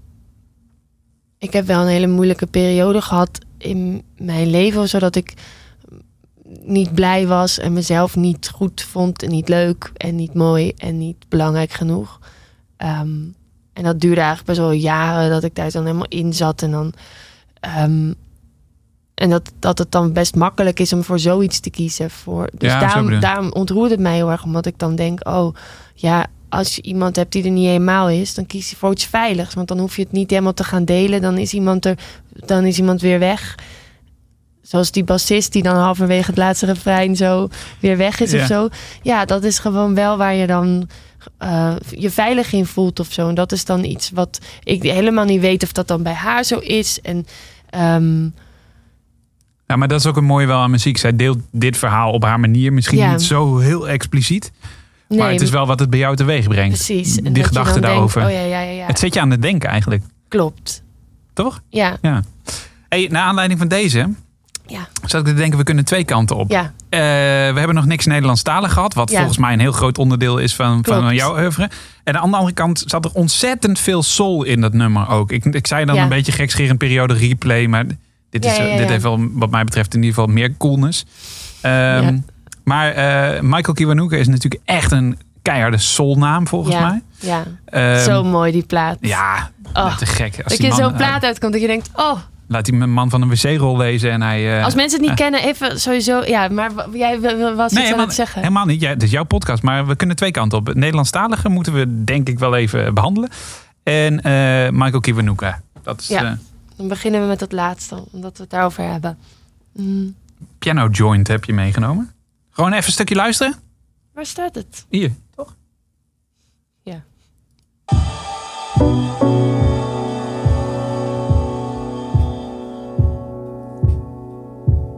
Ik 1.40 1.52
heb 1.52 1.66
wel 1.66 1.80
een 1.80 1.86
hele 1.88 2.06
moeilijke 2.06 2.46
periode 2.46 3.02
gehad 3.02 3.30
in 3.58 4.02
mijn 4.16 4.46
leven, 4.50 4.88
zodat 4.88 5.16
ik 5.16 5.34
niet 6.62 6.94
blij 6.94 7.26
was 7.26 7.58
en 7.58 7.72
mezelf 7.72 8.16
niet 8.16 8.48
goed 8.48 8.82
vond 8.82 9.22
en 9.22 9.30
niet 9.30 9.48
leuk 9.48 9.90
en 9.96 10.14
niet 10.14 10.34
mooi 10.34 10.72
en 10.76 10.98
niet 10.98 11.28
belangrijk 11.28 11.70
genoeg. 11.72 12.18
Ehm, 12.76 13.18
en 13.72 13.82
dat 13.82 14.00
duurde 14.00 14.20
eigenlijk 14.20 14.46
best 14.48 14.58
wel 14.58 14.70
jaren 14.70 15.30
dat 15.30 15.44
ik 15.44 15.54
daar 15.54 15.70
dan 15.70 15.84
helemaal 15.84 16.08
in 16.08 16.32
zat 16.34 16.62
en 16.62 16.70
dan. 16.70 16.92
ehm, 17.60 18.12
en 19.14 19.30
dat, 19.30 19.52
dat 19.58 19.78
het 19.78 19.92
dan 19.92 20.12
best 20.12 20.34
makkelijk 20.34 20.80
is 20.80 20.92
om 20.92 21.04
voor 21.04 21.18
zoiets 21.18 21.60
te 21.60 21.70
kiezen. 21.70 22.10
Voor, 22.10 22.48
dus 22.54 22.70
Ja, 22.72 22.80
daarom, 22.80 23.20
daarom 23.20 23.52
ontroert 23.52 23.90
het 23.90 24.00
mij 24.00 24.14
heel 24.14 24.30
erg. 24.30 24.44
Omdat 24.44 24.66
ik 24.66 24.78
dan 24.78 24.96
denk, 24.96 25.28
oh 25.28 25.54
ja, 25.94 26.26
als 26.50 26.76
je 26.76 26.82
iemand 26.82 27.16
hebt 27.16 27.32
die 27.32 27.44
er 27.44 27.50
niet 27.50 27.66
helemaal 27.66 28.08
is, 28.08 28.34
dan 28.34 28.46
kies 28.46 28.70
je 28.70 28.76
voor 28.76 28.90
iets 28.92 29.04
veiligs. 29.06 29.54
Want 29.54 29.68
dan 29.68 29.78
hoef 29.78 29.96
je 29.96 30.02
het 30.02 30.12
niet 30.12 30.30
helemaal 30.30 30.54
te 30.54 30.64
gaan 30.64 30.84
delen. 30.84 31.20
Dan 31.20 31.38
is 31.38 31.52
iemand 31.52 31.84
er, 31.84 31.98
dan 32.32 32.64
is 32.64 32.78
iemand 32.78 33.00
weer 33.00 33.18
weg. 33.18 33.54
Zoals 34.62 34.90
die 34.90 35.04
bassist 35.04 35.52
die 35.52 35.62
dan 35.62 35.76
halverwege 35.76 36.26
het 36.30 36.36
laatste 36.38 36.66
refrein 36.66 37.16
zo 37.16 37.48
weer 37.80 37.96
weg 37.96 38.20
is 38.20 38.30
Ja. 38.30 38.40
of 38.40 38.46
zo. 38.46 38.68
Ja, 39.02 39.24
dat 39.24 39.44
is 39.44 39.58
gewoon 39.58 39.94
wel 39.94 40.16
waar 40.16 40.34
je 40.34 40.46
dan 40.46 40.88
eh, 41.38 41.74
je 41.90 42.10
veilig 42.10 42.52
in 42.52 42.66
voelt 42.66 43.00
of 43.00 43.12
zo. 43.12 43.28
En 43.28 43.34
dat 43.34 43.52
is 43.52 43.64
dan 43.64 43.84
iets 43.84 44.10
wat 44.10 44.38
ik 44.64 44.82
helemaal 44.82 45.24
niet 45.24 45.40
weet 45.40 45.62
of 45.62 45.72
dat 45.72 45.88
dan 45.88 46.02
bij 46.02 46.12
haar 46.12 46.44
zo 46.44 46.58
is. 46.58 47.00
En 47.00 47.26
ehm, 47.70 48.22
Ja, 49.66 49.76
maar 49.76 49.88
dat 49.88 50.00
is 50.00 50.06
ook 50.06 50.16
een 50.16 50.24
mooie 50.24 50.46
wel 50.46 50.58
aan 50.58 50.70
muziek. 50.70 50.96
Zij 50.98 51.16
deelt 51.16 51.38
dit 51.50 51.76
verhaal 51.76 52.12
op 52.12 52.22
haar 52.24 52.40
manier. 52.40 52.72
Misschien 52.72 52.98
Ja. 52.98 53.10
niet 53.10 53.22
zo 53.22 53.58
heel 53.58 53.88
expliciet. 53.88 54.52
Nee, 55.10 55.18
maar 55.18 55.30
het 55.32 55.40
is 55.40 55.50
wel 55.50 55.66
wat 55.66 55.78
het 55.80 55.90
bij 55.90 55.98
jou 55.98 56.16
teweeg 56.16 56.48
brengt. 56.48 56.74
precies. 56.74 57.16
En 57.20 57.32
Die 57.32 57.44
gedachte 57.44 57.72
denkt, 57.72 57.86
daarover. 57.86 58.24
oh 58.24 58.30
ja, 58.30 58.40
ja, 58.40 58.60
ja, 58.60 58.70
ja. 58.70 58.86
Het 58.86 58.98
zet 58.98 59.14
je 59.14 59.20
aan 59.20 59.30
het 59.30 59.42
denken 59.42 59.68
eigenlijk. 59.68 60.02
klopt. 60.28 60.82
Toch? 61.32 61.62
Ja, 61.68 61.96
Ja. 62.02 62.22
Hey, 62.88 63.08
naar 63.10 63.22
aanleiding 63.22 63.58
van 63.58 63.68
deze 63.68 64.08
ja, 64.66 64.88
zat 65.06 65.20
ik 65.20 65.26
te 65.26 65.34
denken, 65.34 65.58
we 65.58 65.64
kunnen 65.64 65.84
twee 65.84 66.04
kanten 66.04 66.36
op. 66.36 66.50
ja. 66.50 66.72
Eh, 66.88 66.98
we 67.52 67.58
hebben 67.58 67.74
nog 67.74 67.84
niks 67.86 68.06
Nederlandstalig 68.06 68.72
gehad. 68.72 68.94
Wat 68.94 69.10
Ja. 69.10 69.16
volgens 69.16 69.38
mij 69.38 69.52
een 69.52 69.60
heel 69.60 69.72
groot 69.72 69.98
onderdeel 69.98 70.38
is 70.38 70.54
van, 70.54 70.84
van 70.84 71.14
jouw 71.14 71.32
oeuvre. 71.38 71.70
En 72.04 72.20
aan 72.20 72.30
de 72.30 72.36
andere 72.36 72.54
kant 72.54 72.82
zat 72.86 73.04
er 73.04 73.10
ontzettend 73.12 73.78
veel 73.78 74.02
soul 74.02 74.42
in 74.44 74.60
dat 74.60 74.72
nummer 74.72 75.08
ook. 75.08 75.32
Ik, 75.32 75.44
ik 75.44 75.66
zei 75.66 75.84
dan 75.84 75.94
Ja. 75.94 76.02
een 76.02 76.08
beetje 76.08 76.32
gekscherend 76.32 76.78
periode 76.78 77.14
replay. 77.14 77.66
Maar 77.66 77.84
dit, 78.30 78.44
is, 78.44 78.56
dit 78.56 78.88
heeft 78.88 79.02
wel 79.02 79.28
wat 79.32 79.50
mij 79.50 79.64
betreft 79.64 79.94
in 79.94 80.02
ieder 80.02 80.14
geval 80.18 80.32
meer 80.34 80.56
coolness. 80.56 81.04
Ja. 81.62 82.18
Maar 82.70 82.92
eh, 82.92 83.40
Michael 83.40 83.74
Kiwanuka 83.74 84.16
is 84.16 84.28
natuurlijk 84.28 84.62
echt 84.64 84.92
een 84.92 85.18
keiharde 85.42 85.78
soulnaam 85.78 86.48
volgens 86.48 86.74
ja, 86.74 86.80
mij. 86.88 87.02
Ja, 87.18 87.44
Ehm, 87.64 88.04
zo 88.04 88.24
mooi 88.24 88.52
die 88.52 88.64
plaat. 88.66 88.96
Ja, 89.00 89.50
Oh, 89.74 89.96
te 89.96 90.06
gek. 90.06 90.40
Als 90.44 90.56
dat 90.56 90.66
je 90.66 90.72
zo'n 90.72 90.90
eh, 90.90 90.96
plaat 90.96 91.22
uitkomt 91.22 91.52
dat 91.52 91.60
je 91.60 91.66
denkt, 91.66 91.90
oh, 91.94 92.18
laat 92.46 92.64
die 92.64 92.74
man 92.74 93.10
van 93.10 93.22
een 93.22 93.28
wc-rol 93.28 93.76
lezen 93.76 94.10
en 94.10 94.22
hij... 94.22 94.58
eh, 94.58 94.64
als 94.64 94.74
mensen 94.74 94.98
het 95.00 95.08
niet 95.08 95.18
kennen, 95.18 95.42
even 95.42 95.80
sowieso, 95.80 96.22
ja, 96.24 96.48
maar 96.48 96.70
jij 96.92 97.20
was 97.56 97.72
iets 97.72 97.92
aan 97.92 97.98
het 97.98 98.14
zeggen. 98.14 98.40
helemaal 98.40 98.66
niet. 98.66 98.80
Ja, 98.80 98.88
het 98.88 99.02
is 99.02 99.10
jouw 99.10 99.24
podcast, 99.24 99.62
maar 99.62 99.86
we 99.86 99.96
kunnen 99.96 100.16
twee 100.16 100.30
kanten 100.30 100.58
op. 100.58 100.66
Het 100.66 100.76
Nederlandstalige 100.76 101.48
moeten 101.48 101.72
we 101.72 102.04
denk 102.04 102.28
ik 102.28 102.38
wel 102.38 102.54
even 102.56 102.94
behandelen. 102.94 103.28
En 103.82 104.14
Michael 104.76 105.00
Kiwanuka. 105.00 105.60
Dat 105.82 106.00
is 106.00 106.08
Ja. 106.08 106.38
Dan 106.76 106.88
beginnen 106.88 107.20
we 107.20 107.26
met 107.26 107.38
dat 107.38 107.52
laatste, 107.52 108.04
omdat 108.12 108.36
we 108.36 108.42
het 108.42 108.50
daarover 108.50 108.84
hebben. 108.90 109.18
Mm, 109.72 110.14
piano 110.58 110.88
joint 110.88 111.28
heb 111.28 111.44
je 111.44 111.52
meegenomen. 111.52 112.10
Gewoon 112.60 112.74
even 112.74 112.86
een 112.86 112.92
stukje 112.92 113.14
luisteren. 113.14 113.54
waar 114.12 114.26
staat 114.26 114.54
het? 114.54 114.86
Hier, 114.88 115.10
toch? 115.34 115.56
Ja. 116.82 117.04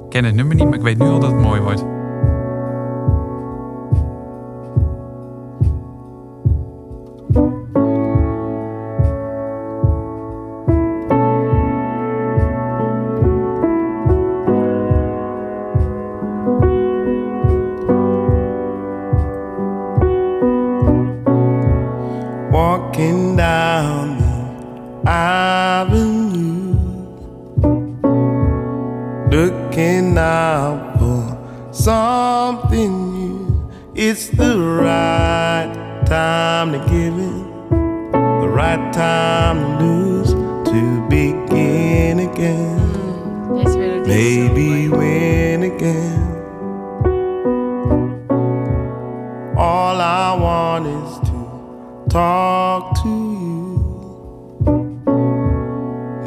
Ik 0.05 0.11
ken 0.11 0.25
het 0.25 0.35
nummer 0.35 0.55
niet, 0.55 0.65
maar 0.65 0.75
ik 0.75 0.83
weet 0.83 0.99
nu 0.99 1.07
al 1.07 1.19
dat 1.19 1.33
het 1.33 1.41
mooi 1.41 1.61
wordt. 1.61 1.81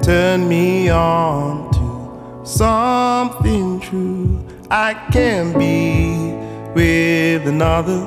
Turn 0.06 0.48
me 0.48 0.88
on 0.90 1.72
to 1.72 2.48
something 2.48 3.80
true. 3.80 4.40
I 4.70 4.94
can 5.12 5.58
be 5.58 6.32
with 6.76 7.48
another. 7.48 8.06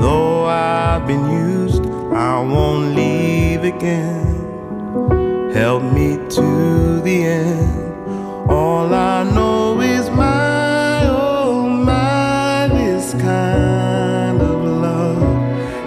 Though 0.00 0.46
I've 0.46 1.06
been 1.06 1.30
used, 1.30 1.86
I 2.12 2.40
won't 2.40 2.96
leave 2.96 3.62
again. 3.62 5.52
Help 5.54 5.84
me 5.84 6.16
to 6.30 7.00
the 7.02 7.22
end. 7.22 8.50
All 8.50 8.92
I 8.92 9.22
know 9.32 9.80
is 9.80 10.10
my, 10.10 11.06
oh 11.06 11.68
my, 11.68 12.66
this 12.66 13.12
kind 13.12 14.42
of 14.42 14.64
love 14.82 15.22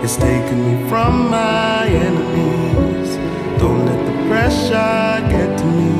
is 0.01 0.15
taking 0.15 0.65
me 0.65 0.89
from 0.89 1.29
my 1.29 1.66
pressure 4.77 5.27
get 5.29 5.57
to 5.57 5.65
me. 5.65 5.91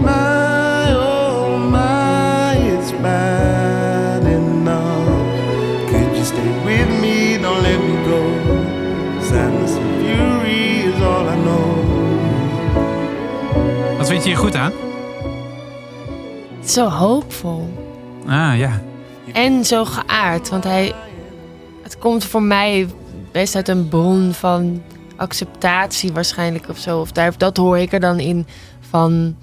My, 0.00 0.92
oh 0.92 1.58
my, 1.58 2.56
it's 2.56 2.92
bad 2.92 4.24
enough. 4.24 5.90
Could 5.90 6.16
you 6.16 6.24
stay 6.24 6.50
with 6.64 6.90
me? 7.00 7.38
Don't 7.38 7.62
let 7.62 7.80
me 7.88 7.94
go. 8.10 8.20
Sadness 9.20 9.76
and 9.76 9.90
fury 10.00 10.62
is 10.88 11.02
all 11.02 11.28
I 11.28 11.36
know. 11.36 11.66
Wat 13.98 14.08
vind 14.08 14.22
je 14.22 14.28
hier 14.28 14.38
goed 14.38 14.54
aan? 14.54 14.72
Zo 16.64 16.88
hoopvol. 16.88 17.68
Ah 18.26 18.58
ja. 18.58 18.82
En 19.32 19.64
zo 19.64 19.84
geaard, 19.84 20.48
want 20.48 20.64
hij... 20.64 20.94
Het 21.82 21.98
komt 21.98 22.24
voor 22.24 22.42
mij 22.42 22.86
best 23.32 23.54
uit 23.54 23.68
een 23.68 23.88
bron 23.88 24.32
van 24.32 24.82
acceptatie 25.18 26.12
waarschijnlijk 26.12 26.68
of 26.68 26.78
zo. 26.78 27.00
Of 27.00 27.12
daar, 27.12 27.38
dat 27.38 27.56
hoor 27.56 27.78
ik 27.78 27.92
er 27.92 28.00
dan 28.00 28.20
in 28.20 28.46
van... 28.80 29.36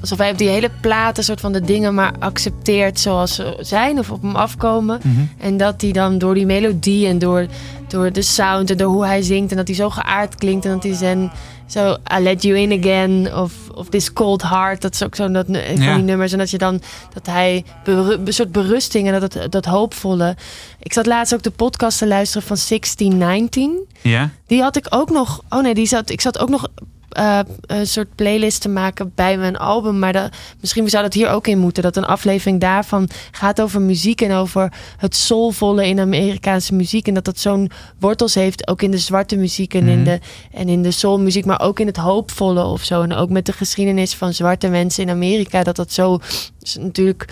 Alsof 0.00 0.18
hij 0.18 0.30
op 0.30 0.38
die 0.38 0.48
hele 0.48 0.70
plaat 0.80 1.18
een 1.18 1.24
soort 1.24 1.40
van 1.40 1.52
de 1.52 1.60
dingen 1.60 1.94
maar 1.94 2.12
accepteert 2.18 3.00
zoals 3.00 3.34
ze 3.34 3.56
zijn 3.60 3.98
of 3.98 4.10
op 4.10 4.22
hem 4.22 4.36
afkomen. 4.36 5.00
En 5.38 5.56
dat 5.56 5.80
hij 5.80 5.92
dan 5.92 6.18
door 6.18 6.34
die 6.34 6.46
melodie 6.46 7.06
en 7.06 7.18
door, 7.18 7.46
door 7.88 8.12
de 8.12 8.22
sound 8.22 8.70
en 8.70 8.76
door 8.76 8.92
hoe 8.92 9.04
hij 9.06 9.22
zingt... 9.22 9.50
en 9.50 9.56
dat 9.56 9.66
hij 9.66 9.76
zo 9.76 9.90
geaard 9.90 10.34
klinkt 10.34 10.64
en 10.64 10.70
dat 10.72 10.82
hij 10.82 10.94
zijn... 10.94 11.32
Zo, 11.66 11.96
I 12.18 12.22
let 12.22 12.42
you 12.42 12.58
in 12.58 12.78
again 12.80 13.34
of, 13.34 13.52
of 13.74 13.88
This 13.88 14.12
Cold 14.12 14.42
Heart. 14.42 14.82
Dat 14.82 14.94
is 14.94 15.02
ook 15.02 15.14
zo 15.14 15.30
dat, 15.30 15.46
van 15.46 15.82
Ja. 15.82 15.94
die 15.94 16.02
nummers. 16.04 16.32
En 16.32 16.38
dat 16.38 16.50
je 16.50 16.58
dan, 16.58 16.80
dat 17.14 17.26
hij 17.26 17.64
beru- 17.84 18.18
een 18.24 18.32
soort 18.32 18.52
berusting 18.52 19.06
en 19.10 19.20
dat, 19.20 19.34
het, 19.34 19.52
dat 19.52 19.64
hoopvolle. 19.64 20.36
Ik 20.80 20.92
zat 20.92 21.06
laatst 21.06 21.34
ook 21.34 21.42
de 21.42 21.50
podcast 21.50 21.98
te 21.98 22.06
luisteren 22.06 22.46
van 22.46 22.56
1619. 22.68 23.86
Ja? 24.02 24.30
Die 24.46 24.62
had 24.62 24.76
ik 24.76 24.86
ook 24.90 25.10
nog. 25.10 25.40
Oh 25.48 25.62
nee, 25.62 25.74
die 25.74 25.86
zat, 25.86 26.10
ik 26.10 26.20
zat 26.20 26.38
ook 26.38 26.48
nog 26.48 26.66
eh, 27.08 27.38
een 27.60 27.86
soort 27.86 28.14
playlist 28.14 28.60
te 28.60 28.68
maken 28.68 29.12
bij 29.14 29.38
mijn 29.38 29.56
album. 29.56 29.98
Maar 29.98 30.12
dat, 30.12 30.30
misschien 30.60 30.88
zou 30.88 31.02
dat 31.02 31.14
hier 31.14 31.28
ook 31.28 31.46
in 31.46 31.58
moeten. 31.58 31.82
Dat 31.82 31.96
een 31.96 32.04
aflevering 32.04 32.60
daarvan 32.60 33.08
gaat 33.30 33.60
over 33.60 33.80
muziek 33.80 34.20
en 34.20 34.32
over 34.32 34.72
het 34.96 35.16
soulvolle 35.16 35.86
in 35.86 36.00
Amerikaanse 36.00 36.74
muziek. 36.74 37.08
En 37.08 37.14
dat 37.14 37.24
dat 37.24 37.38
zo'n 37.38 37.70
wortels 37.98 38.34
heeft, 38.34 38.68
ook 38.68 38.82
in 38.82 38.90
de 38.90 38.98
zwarte 38.98 39.36
muziek 39.36 39.74
en, 39.74 39.88
in, 39.88 39.94
Mhm. 39.96 40.04
de, 40.04 40.20
en 40.52 40.68
in 40.68 40.82
de 40.82 40.90
soulmuziek. 40.90 41.44
Maar 41.44 41.60
ook 41.60 41.80
in 41.80 41.86
het 41.86 41.96
hoopvolle 41.96 42.64
of 42.64 42.82
zo. 42.82 43.02
En 43.02 43.12
ook 43.12 43.30
met 43.30 43.46
de 43.46 43.52
geschiedenis 43.52 44.14
van 44.14 44.34
zwarte 44.34 44.68
mensen 44.68 45.02
in 45.02 45.10
Amerika. 45.10 45.62
Dat 45.62 45.76
dat 45.76 45.92
zo 45.92 46.18
natuurlijk 46.80 47.28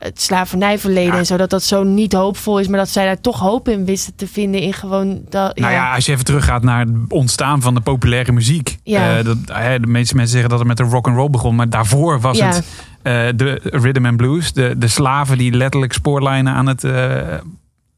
het 0.00 0.20
slavernijverleden 0.20 1.18
en 1.18 1.26
zo. 1.26 1.36
Dat 1.36 1.50
dat 1.50 1.62
zo 1.62 1.82
niet 1.82 2.12
hoopvol 2.12 2.58
is. 2.58 2.68
Maar 2.68 2.78
dat 2.78 2.88
zij 2.88 3.04
daar 3.04 3.20
toch 3.20 3.38
hoop 3.38 3.68
in 3.68 3.84
wisten 3.84 4.14
te 4.16 4.26
vinden 4.26 4.60
in 4.60 4.72
gewoon... 4.72 5.20
Dat, 5.28 5.58
Nou 5.58 5.72
ja, 5.72 5.94
als 5.94 6.06
je 6.06 6.12
even 6.12 6.24
teruggaat 6.24 6.62
naar 6.62 6.80
het 6.80 6.90
ontstaan 7.08 7.60
van 7.60 7.74
de 7.74 7.80
populaire 7.80 8.32
muziek. 8.32 8.78
Ja. 8.82 9.18
Eh, 9.18 9.24
dat, 9.24 9.46
de 9.46 9.86
meeste 9.86 10.14
mensen 10.14 10.32
zeggen 10.32 10.50
dat 10.50 10.58
het 10.58 10.68
met 10.68 10.76
de 10.76 10.82
rock 10.82 11.06
and 11.06 11.16
roll 11.16 11.30
begon, 11.30 11.54
maar 11.54 11.68
daarvoor 11.68 12.20
was 12.20 12.40
het 12.40 12.64
eh, 13.02 13.28
de 13.34 13.60
rhythm 13.62 14.06
and 14.06 14.16
blues, 14.16 14.52
de, 14.52 14.74
de 14.78 14.88
slaven 14.88 15.38
die 15.38 15.52
letterlijk 15.52 15.92
spoorlijnen 15.92 16.52
aan 16.52 16.66
het, 16.66 16.84
eh, 16.84 17.36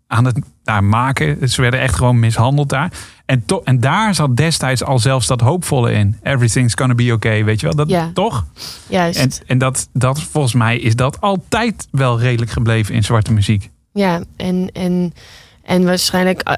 aan 0.07 0.24
het 0.24 0.38
daar 0.64 0.84
maken. 0.84 1.48
Ze 1.48 1.61
werden 1.61 1.80
echt 1.80 1.94
gewoon 1.94 2.20
mishandeld 2.20 2.68
daar. 2.68 2.92
En, 3.33 3.45
to, 3.47 3.61
en 3.64 3.80
daar 3.80 4.14
zat 4.14 4.37
destijds 4.37 4.85
al 4.85 4.99
zelfs 4.99 5.26
dat 5.26 5.41
hoopvolle 5.41 5.93
in. 5.93 6.18
Everything's 6.22 6.74
gonna 6.74 6.95
be 6.95 7.12
okay, 7.12 7.45
weet 7.45 7.61
je 7.61 7.66
wel? 7.66 7.76
Dat, 7.76 7.89
Ja. 7.89 8.11
Toch? 8.14 8.47
Juist. 8.89 9.18
En, 9.18 9.30
en 9.47 9.59
dat, 9.59 9.89
dat, 9.93 10.22
volgens 10.22 10.55
mij 10.55 10.78
is 10.78 10.97
dat 10.97 11.20
altijd 11.20 11.89
wel 11.91 12.20
redelijk 12.20 12.51
gebleven 12.51 12.95
in 12.95 13.05
zwarte 13.05 13.33
muziek. 13.33 13.70
Ja, 13.93 14.22
en, 14.37 14.70
en, 14.72 15.14
en 15.62 15.85
waarschijnlijk 15.85 16.41
eh, 16.41 16.55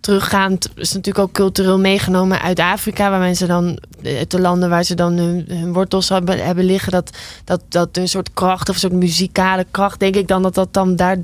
teruggaand 0.00 0.70
is 0.74 0.92
natuurlijk 0.92 1.24
ook 1.24 1.32
cultureel 1.32 1.78
meegenomen 1.78 2.40
uit 2.40 2.58
Afrika, 2.58 3.10
waar 3.10 3.20
mensen 3.20 3.48
dan, 3.48 3.78
eh, 4.02 4.20
de 4.28 4.40
landen 4.40 4.68
waar 4.68 4.84
ze 4.84 4.94
dan 4.94 5.12
hun, 5.12 5.44
hun 5.48 5.72
wortels 5.72 6.08
hebben, 6.08 6.44
hebben 6.44 6.64
liggen, 6.64 6.92
dat, 6.92 7.16
dat, 7.44 7.62
dat 7.68 7.96
een 7.96 8.08
soort 8.08 8.32
kracht 8.34 8.68
of 8.68 8.74
een 8.74 8.80
soort 8.80 8.92
muzikale 8.92 9.66
kracht, 9.70 10.00
denk 10.00 10.14
ik 10.14 10.28
dan 10.28 10.42
dat 10.42 10.54
dat 10.54 10.72
dan 10.72 10.96
daar 10.96 11.16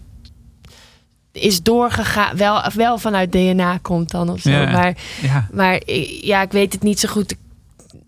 is 1.32 1.62
doorgegaan, 1.62 2.36
wel, 2.36 2.62
wel 2.74 2.98
vanuit 2.98 3.32
DNA 3.32 3.78
komt 3.82 4.10
dan 4.10 4.30
of 4.30 4.40
zo. 4.40 4.50
Ja, 4.50 4.70
Maar, 4.70 4.96
ja. 5.22 5.48
maar 5.52 5.74
ik- 5.74 6.20
ja, 6.22 6.42
ik 6.42 6.52
weet 6.52 6.72
het 6.72 6.82
niet 6.82 7.00
zo 7.00 7.08
goed. 7.08 7.34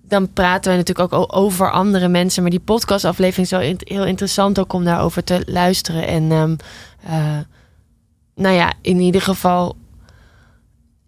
Dan 0.03 0.33
praten 0.33 0.71
we 0.71 0.77
natuurlijk 0.79 1.13
ook 1.13 1.37
over 1.37 1.71
andere 1.73 2.09
mensen. 2.09 2.43
Maar 2.43 2.51
die 2.51 2.61
podcastaflevering 2.61 3.47
is 3.47 3.59
wel 3.59 3.77
heel 3.79 4.05
interessant 4.07 4.59
ook 4.59 4.73
om 4.73 4.85
daarover 4.85 5.25
te 5.25 5.43
luisteren. 5.47 6.07
En 6.07 6.31
ehm, 6.33 6.57
eh, 7.05 7.39
nou 8.35 8.55
ja, 8.55 8.73
in 8.83 9.01
ieder 9.01 9.23
geval 9.23 9.77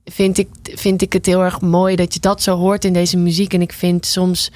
vind 0.04 0.38
ik, 0.38 0.48
vind 0.62 1.02
ik 1.02 1.12
het 1.12 1.26
heel 1.26 1.42
erg 1.42 1.60
mooi 1.60 1.96
dat 1.96 2.14
je 2.14 2.20
dat 2.20 2.42
zo 2.42 2.56
hoort 2.56 2.84
in 2.84 2.92
deze 2.92 3.16
muziek. 3.16 3.54
En 3.54 3.62
ik 3.62 3.72
vind 3.72 4.06
soms, 4.06 4.50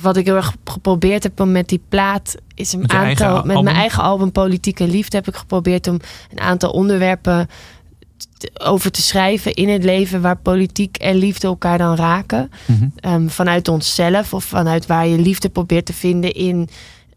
wat 0.00 0.16
ik 0.16 0.26
heel 0.26 0.36
erg 0.36 0.54
geprobeerd 0.64 1.22
heb 1.22 1.40
om 1.40 1.52
met 1.52 1.68
die 1.68 1.82
plaat, 1.88 2.34
is 2.54 2.72
een 2.72 2.80
Met 2.80 2.92
aantal, 2.92 3.26
al- 3.28 3.32
met 3.42 3.46
album? 3.56 3.64
mijn 3.64 3.76
eigen 3.76 4.02
album 4.02 4.32
Politieke 4.32 4.86
Liefde, 4.86 5.16
heb 5.16 5.28
ik 5.28 5.36
geprobeerd 5.36 5.88
om 5.88 5.98
een 6.30 6.40
aantal 6.40 6.70
onderwerpen 6.70 7.48
over 8.62 8.90
te 8.90 9.02
schrijven 9.02 9.54
in 9.54 9.68
het 9.68 9.84
leven 9.84 10.20
waar 10.20 10.36
politiek 10.36 10.96
en 10.96 11.16
liefde 11.16 11.46
elkaar 11.46 11.78
dan 11.78 11.94
raken. 11.96 12.50
Ehm, 12.96 13.28
vanuit 13.28 13.68
onszelf 13.68 14.34
of 14.34 14.44
vanuit 14.44 14.86
waar 14.86 15.06
je 15.06 15.18
liefde 15.18 15.48
probeert 15.48 15.86
te 15.86 15.92
vinden 15.92 16.32
in, 16.34 16.68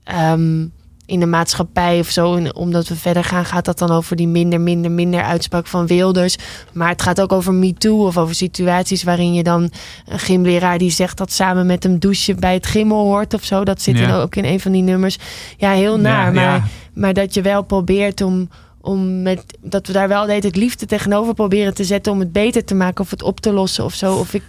ehm, 0.04 0.66
in 1.06 1.20
de 1.20 1.26
maatschappij 1.26 2.00
of 2.00 2.10
zo. 2.10 2.36
En 2.36 2.56
omdat 2.56 2.88
we 2.88 2.96
verder 2.96 3.24
gaan, 3.24 3.46
gaat 3.46 3.66
dat 3.66 3.78
dan 3.78 3.92
over 3.92 4.16
die 4.16 4.28
minder, 4.28 4.62
minder, 4.62 4.92
minder 4.92 5.22
uitspraak 5.24 5.68
van 5.68 5.88
Wilders. 5.88 6.36
Maar 6.74 6.90
het 6.90 7.02
gaat 7.02 7.22
ook 7.22 7.32
over 7.32 7.54
MeToo 7.54 8.06
of 8.06 8.18
over 8.18 8.36
situaties 8.36 9.04
waarin 9.04 9.34
je 9.34 9.44
dan 9.44 9.70
een 10.06 10.20
gymleraar 10.20 10.78
die 10.78 10.92
zegt 10.92 11.18
dat 11.18 11.32
samen 11.32 11.66
met 11.66 11.84
hem 11.84 12.00
douchen 12.00 12.40
bij 12.40 12.54
het 12.54 12.66
gimmel 12.66 13.04
hoort 13.04 13.34
of 13.34 13.44
zo. 13.44 13.64
Dat 13.64 13.82
zit 13.82 13.98
Ja. 13.98 14.22
ook 14.22 14.36
in 14.36 14.46
een 14.46 14.60
van 14.60 14.72
die 14.72 14.82
nummers. 14.82 15.18
Ja, 15.58 15.72
heel 15.72 16.00
naar. 16.00 16.26
Ja, 16.26 16.32
maar, 16.32 16.44
ja. 16.44 16.64
maar 16.94 17.14
dat 17.14 17.34
je 17.34 17.42
wel 17.42 17.62
probeert 17.64 18.22
om. 18.22 18.50
Om 18.82 19.22
met, 19.22 19.44
dat 19.62 19.88
we 19.88 19.94
daar 19.94 20.08
wel 20.08 20.22
de 20.24 20.30
hele 20.30 20.42
tijd 20.42 20.56
liefde 20.56 20.86
tegenover 20.86 21.34
proberen 21.34 21.74
te 21.74 21.84
zetten 21.84 22.12
om 22.12 22.20
het 22.20 22.32
beter 22.32 22.66
te 22.66 22.76
maken 22.76 23.04
of 23.04 23.10
het 23.10 23.24
op 23.24 23.40
te 23.40 23.52
lossen 23.52 23.84
of 23.84 23.94
zo. 23.94 24.16
Of 24.16 24.34
ik 24.34 24.44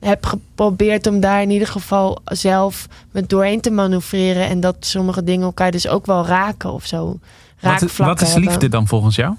heb 0.00 0.26
geprobeerd 0.26 1.06
om 1.06 1.20
daar 1.20 1.42
in 1.42 1.50
ieder 1.50 1.68
geval 1.68 2.20
zelf 2.24 2.88
me 3.10 3.26
doorheen 3.26 3.60
te 3.60 3.70
manoeuvreren. 3.70 4.48
En 4.48 4.60
dat 4.60 4.76
sommige 4.80 5.24
dingen 5.24 5.44
elkaar 5.44 5.70
dus 5.70 5.88
ook 5.88 6.06
wel 6.06 6.26
raken 6.26 6.72
of 6.72 6.86
zo. 6.86 7.18
Wat, 7.60 7.96
wat 7.96 8.20
is 8.20 8.28
hebben. 8.32 8.48
liefde 8.48 8.68
dan 8.68 8.86
volgens 8.86 9.16
jou? 9.16 9.34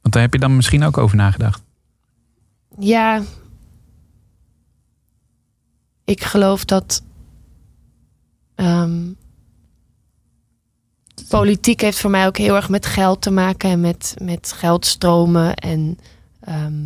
Want 0.00 0.14
daar 0.14 0.22
heb 0.22 0.32
je 0.32 0.38
dan 0.38 0.56
misschien 0.56 0.84
ook 0.84 0.98
over 0.98 1.16
nagedacht. 1.16 1.62
Ja. 2.78 3.22
Ik 6.04 6.24
geloof 6.24 6.64
dat. 6.64 7.02
ehm, 8.54 9.12
politiek 11.28 11.80
heeft 11.80 12.00
voor 12.00 12.10
mij 12.10 12.26
ook 12.26 12.36
heel 12.36 12.56
erg 12.56 12.68
met 12.68 12.86
geld 12.86 13.22
te 13.22 13.30
maken 13.30 13.70
en 13.70 13.80
met, 13.80 14.14
met 14.22 14.52
geldstromen. 14.52 15.54
En 15.54 15.98
ehm, 16.40 16.84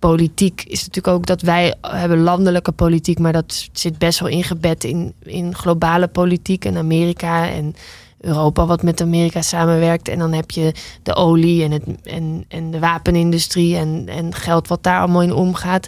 politiek 0.00 0.62
is 0.62 0.78
natuurlijk 0.86 1.16
ook 1.16 1.26
dat 1.26 1.40
wij 1.40 1.74
hebben 1.80 2.20
landelijke 2.20 2.72
politiek, 2.72 3.18
maar 3.18 3.32
dat 3.32 3.68
zit 3.72 3.98
best 3.98 4.20
wel 4.20 4.28
ingebed 4.28 4.84
in, 4.84 5.14
in 5.22 5.54
globale 5.54 6.08
politiek 6.08 6.64
en 6.64 6.76
Amerika 6.76 7.48
en 7.48 7.74
Europa 8.20 8.66
wat 8.66 8.82
met 8.82 9.00
Amerika 9.00 9.42
samenwerkt. 9.42 10.08
En 10.08 10.18
dan 10.18 10.32
heb 10.32 10.50
je 10.50 10.74
de 11.02 11.14
olie 11.14 11.64
en, 11.64 11.70
het, 11.70 11.84
en, 12.02 12.44
en 12.48 12.70
de 12.70 12.78
wapenindustrie 12.78 13.76
en, 13.76 14.04
en 14.08 14.34
geld 14.34 14.68
wat 14.68 14.82
daar 14.82 15.00
allemaal 15.00 15.22
in 15.22 15.32
omgaat. 15.32 15.86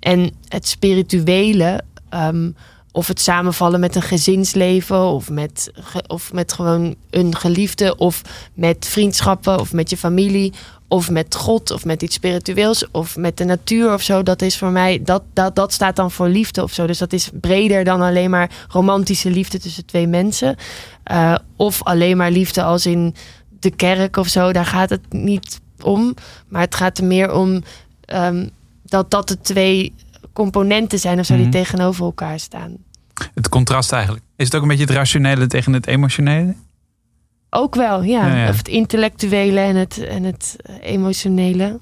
En 0.00 0.30
het 0.48 0.68
spirituele, 0.68 1.80
ehm, 2.08 2.50
of 2.94 3.08
het 3.08 3.20
samenvallen 3.20 3.80
met 3.80 3.94
een 3.94 4.02
gezinsleven, 4.02 5.00
of 5.00 5.30
met, 5.30 5.72
of 6.06 6.32
met 6.32 6.52
gewoon 6.52 6.94
een 7.10 7.36
geliefde, 7.36 7.96
of 7.96 8.22
met 8.54 8.86
vriendschappen, 8.86 9.60
of 9.60 9.72
met 9.72 9.90
je 9.90 9.96
familie, 9.96 10.52
of 10.88 11.10
met 11.10 11.34
God, 11.34 11.70
of 11.70 11.84
met 11.84 12.02
iets 12.02 12.14
spiritueels, 12.14 12.90
of 12.90 13.16
met 13.16 13.36
de 13.36 13.44
natuur 13.44 13.92
of 13.92 14.02
zo. 14.02 14.22
Dat 14.22 14.42
is 14.42 14.58
voor 14.58 14.70
mij, 14.70 15.02
dat, 15.02 15.22
dat, 15.32 15.56
dat 15.56 15.72
staat 15.72 15.96
dan 15.96 16.10
voor 16.10 16.28
liefde 16.28 16.62
of 16.62 16.72
zo. 16.72 16.86
Dus 16.86 16.98
dat 16.98 17.12
is 17.12 17.30
breder 17.40 17.84
dan 17.84 18.00
alleen 18.00 18.30
maar 18.30 18.50
romantische 18.68 19.30
liefde 19.30 19.58
tussen 19.58 19.86
twee 19.86 20.06
mensen. 20.06 20.56
Eh, 21.02 21.34
of 21.56 21.82
alleen 21.82 22.16
maar 22.16 22.30
liefde 22.30 22.62
als 22.62 22.86
in 22.86 23.14
de 23.60 23.70
kerk 23.70 24.16
of 24.16 24.28
zo. 24.28 24.52
Daar 24.52 24.66
gaat 24.66 24.90
het 24.90 25.12
niet 25.12 25.60
om. 25.82 26.14
Maar 26.48 26.60
het 26.60 26.74
gaat 26.74 26.98
er 26.98 27.04
meer 27.04 27.32
om 27.32 27.62
ehm, 28.04 28.48
dat 28.82 29.10
dat 29.10 29.28
de 29.28 29.40
twee 29.40 29.92
componenten 30.34 30.98
zijn 30.98 31.18
of 31.18 31.26
zo 31.26 31.34
Mhm. 31.34 31.42
die 31.42 31.52
tegenover 31.52 32.04
elkaar 32.04 32.38
staan. 32.38 32.76
Het 33.34 33.48
contrast 33.48 33.92
eigenlijk. 33.92 34.24
Is 34.36 34.44
het 34.46 34.54
ook 34.54 34.62
een 34.62 34.68
beetje 34.68 34.84
het 34.84 34.92
rationele 34.92 35.46
tegen 35.46 35.72
het 35.72 35.86
emotionele? 35.86 36.54
Ook 37.50 37.74
wel, 37.74 38.02
ja. 38.02 38.26
Ja, 38.26 38.36
ja. 38.36 38.48
Of 38.48 38.56
het 38.56 38.68
intellectuele 38.68 39.60
en 39.60 39.76
het, 39.76 39.98
en 40.06 40.22
het 40.22 40.56
eh, 40.60 40.74
emotionele. 40.92 41.78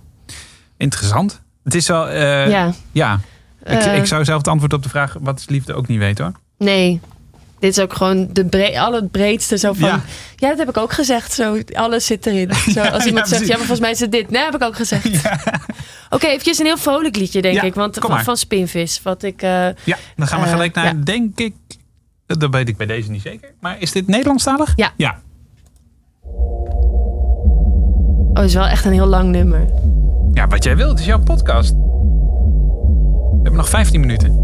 Interessant. 0.76 1.42
Het 1.64 1.74
is 1.74 1.88
wel... 1.88 2.08
eh, 2.08 2.50
ja. 2.50 2.72
ja. 2.92 3.20
Ik, 3.64 3.68
Eh. 3.68 3.96
ik 3.96 4.06
zou 4.06 4.24
zelf 4.24 4.38
het 4.38 4.48
antwoord 4.48 4.72
op 4.72 4.82
de 4.82 4.88
vraag 4.88 5.16
wat 5.20 5.38
is 5.38 5.48
liefde 5.48 5.74
ook 5.74 5.86
niet 5.88 5.98
weten 5.98 6.24
hoor. 6.24 6.34
Nee. 6.58 7.00
Dit 7.62 7.70
is 7.70 7.78
ook 7.78 7.92
gewoon 7.94 8.28
de 8.32 8.44
bre 8.44 8.80
al 8.80 8.92
het 8.92 9.10
breedste 9.10 9.58
zo 9.58 9.72
van. 9.72 9.88
Ja. 9.88 10.00
Ja. 10.36 10.48
dat 10.48 10.58
heb 10.58 10.68
ik 10.68 10.76
ook 10.76 10.92
gezegd. 10.92 11.32
Zo, 11.32 11.58
alles 11.72 12.06
zit 12.06 12.26
erin. 12.26 12.52
Zo, 12.74 12.80
als 12.80 13.04
iemand 13.06 13.28
ja, 13.28 13.36
zegt, 13.36 13.42
ja, 13.46 13.48
maar 13.48 13.56
volgens 13.66 13.80
mij 13.80 13.90
is 13.90 14.00
het 14.00 14.12
dit. 14.12 14.30
Nee, 14.30 14.42
heb 14.44 14.54
ik 14.54 14.62
ook 14.62 14.76
gezegd. 14.76 15.20
Oké, 16.10 16.26
eventjes 16.26 16.58
een 16.58 16.64
heel 16.66 16.76
vrolijk 16.76 17.16
liedje, 17.16 17.42
denk 17.42 17.62
ik. 17.62 17.74
Want 17.74 17.98
van, 18.00 18.20
van 18.24 18.36
Spinvis. 18.36 19.00
Wat 19.02 19.22
ik. 19.22 19.42
eh, 19.42 19.48
Ja, 19.84 19.96
dan 20.16 20.26
gaan 20.26 20.40
we 20.40 20.46
Eh, 20.46 20.52
gelijk 20.52 20.74
naar, 20.74 21.04
denk 21.04 21.38
ik... 21.38 21.54
Dat 22.26 22.50
weet 22.50 22.68
ik 22.68 22.76
bij 22.76 22.86
deze 22.86 23.10
niet 23.10 23.22
zeker. 23.22 23.52
Maar 23.60 23.76
is 23.80 23.92
dit 23.92 24.06
Nederlandstalig? 24.06 24.72
Ja. 24.76 24.92
Ja. 24.96 25.18
Oh, 28.32 28.38
het 28.38 28.44
is 28.44 28.54
wel 28.54 28.66
echt 28.66 28.84
een 28.84 28.92
heel 28.92 29.06
lang 29.06 29.30
nummer. 29.30 29.66
Ja, 30.32 30.46
wat 30.46 30.64
jij 30.64 30.76
wilt. 30.76 30.90
Het 30.90 30.98
is 31.00 31.06
jouw 31.06 31.20
podcast. 31.22 31.72
We 31.72 33.38
hebben 33.42 33.56
nog 33.56 33.68
15 33.68 34.00
minuten. 34.00 34.41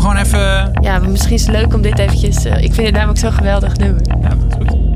Gewoon 0.00 0.16
even... 0.16 0.70
Ja, 0.80 0.98
misschien 0.98 1.34
is 1.34 1.46
het 1.46 1.56
leuk 1.56 1.74
om 1.74 1.82
dit 1.82 1.98
eventjes... 1.98 2.44
eh, 2.44 2.62
ik 2.62 2.74
vind 2.74 2.86
het 2.86 2.94
namelijk 2.94 3.18
zo'n 3.18 3.32
geweldig 3.32 3.76
nummer. 3.76 4.02
Ja, 4.20 4.28
dat 4.28 4.60
is 4.60 4.68
goed. 4.68 4.89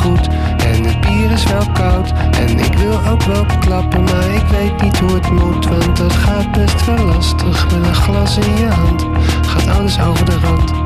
Goed 0.00 0.28
en 0.56 0.84
het 0.84 1.00
bier 1.00 1.30
is 1.30 1.44
wel 1.44 1.66
koud 1.72 2.12
En 2.40 2.58
ik 2.58 2.74
wil 2.74 3.00
ook 3.10 3.22
wel 3.22 3.44
klappen, 3.60 4.04
maar 4.04 4.30
ik 4.34 4.46
weet 4.50 4.82
niet 4.82 4.98
hoe 4.98 5.14
het 5.14 5.30
moet 5.30 5.68
Want 5.68 5.96
dat 5.96 6.12
gaat 6.12 6.52
best 6.52 6.86
wel 6.86 7.04
lastig 7.04 7.64
met 7.64 7.86
een 7.86 7.94
glas 7.94 8.38
in 8.38 8.56
je 8.56 8.68
hand 8.68 9.06
Gaat 9.46 9.76
alles 9.78 10.00
over 10.00 10.24
de 10.24 10.38
rand 10.38 10.80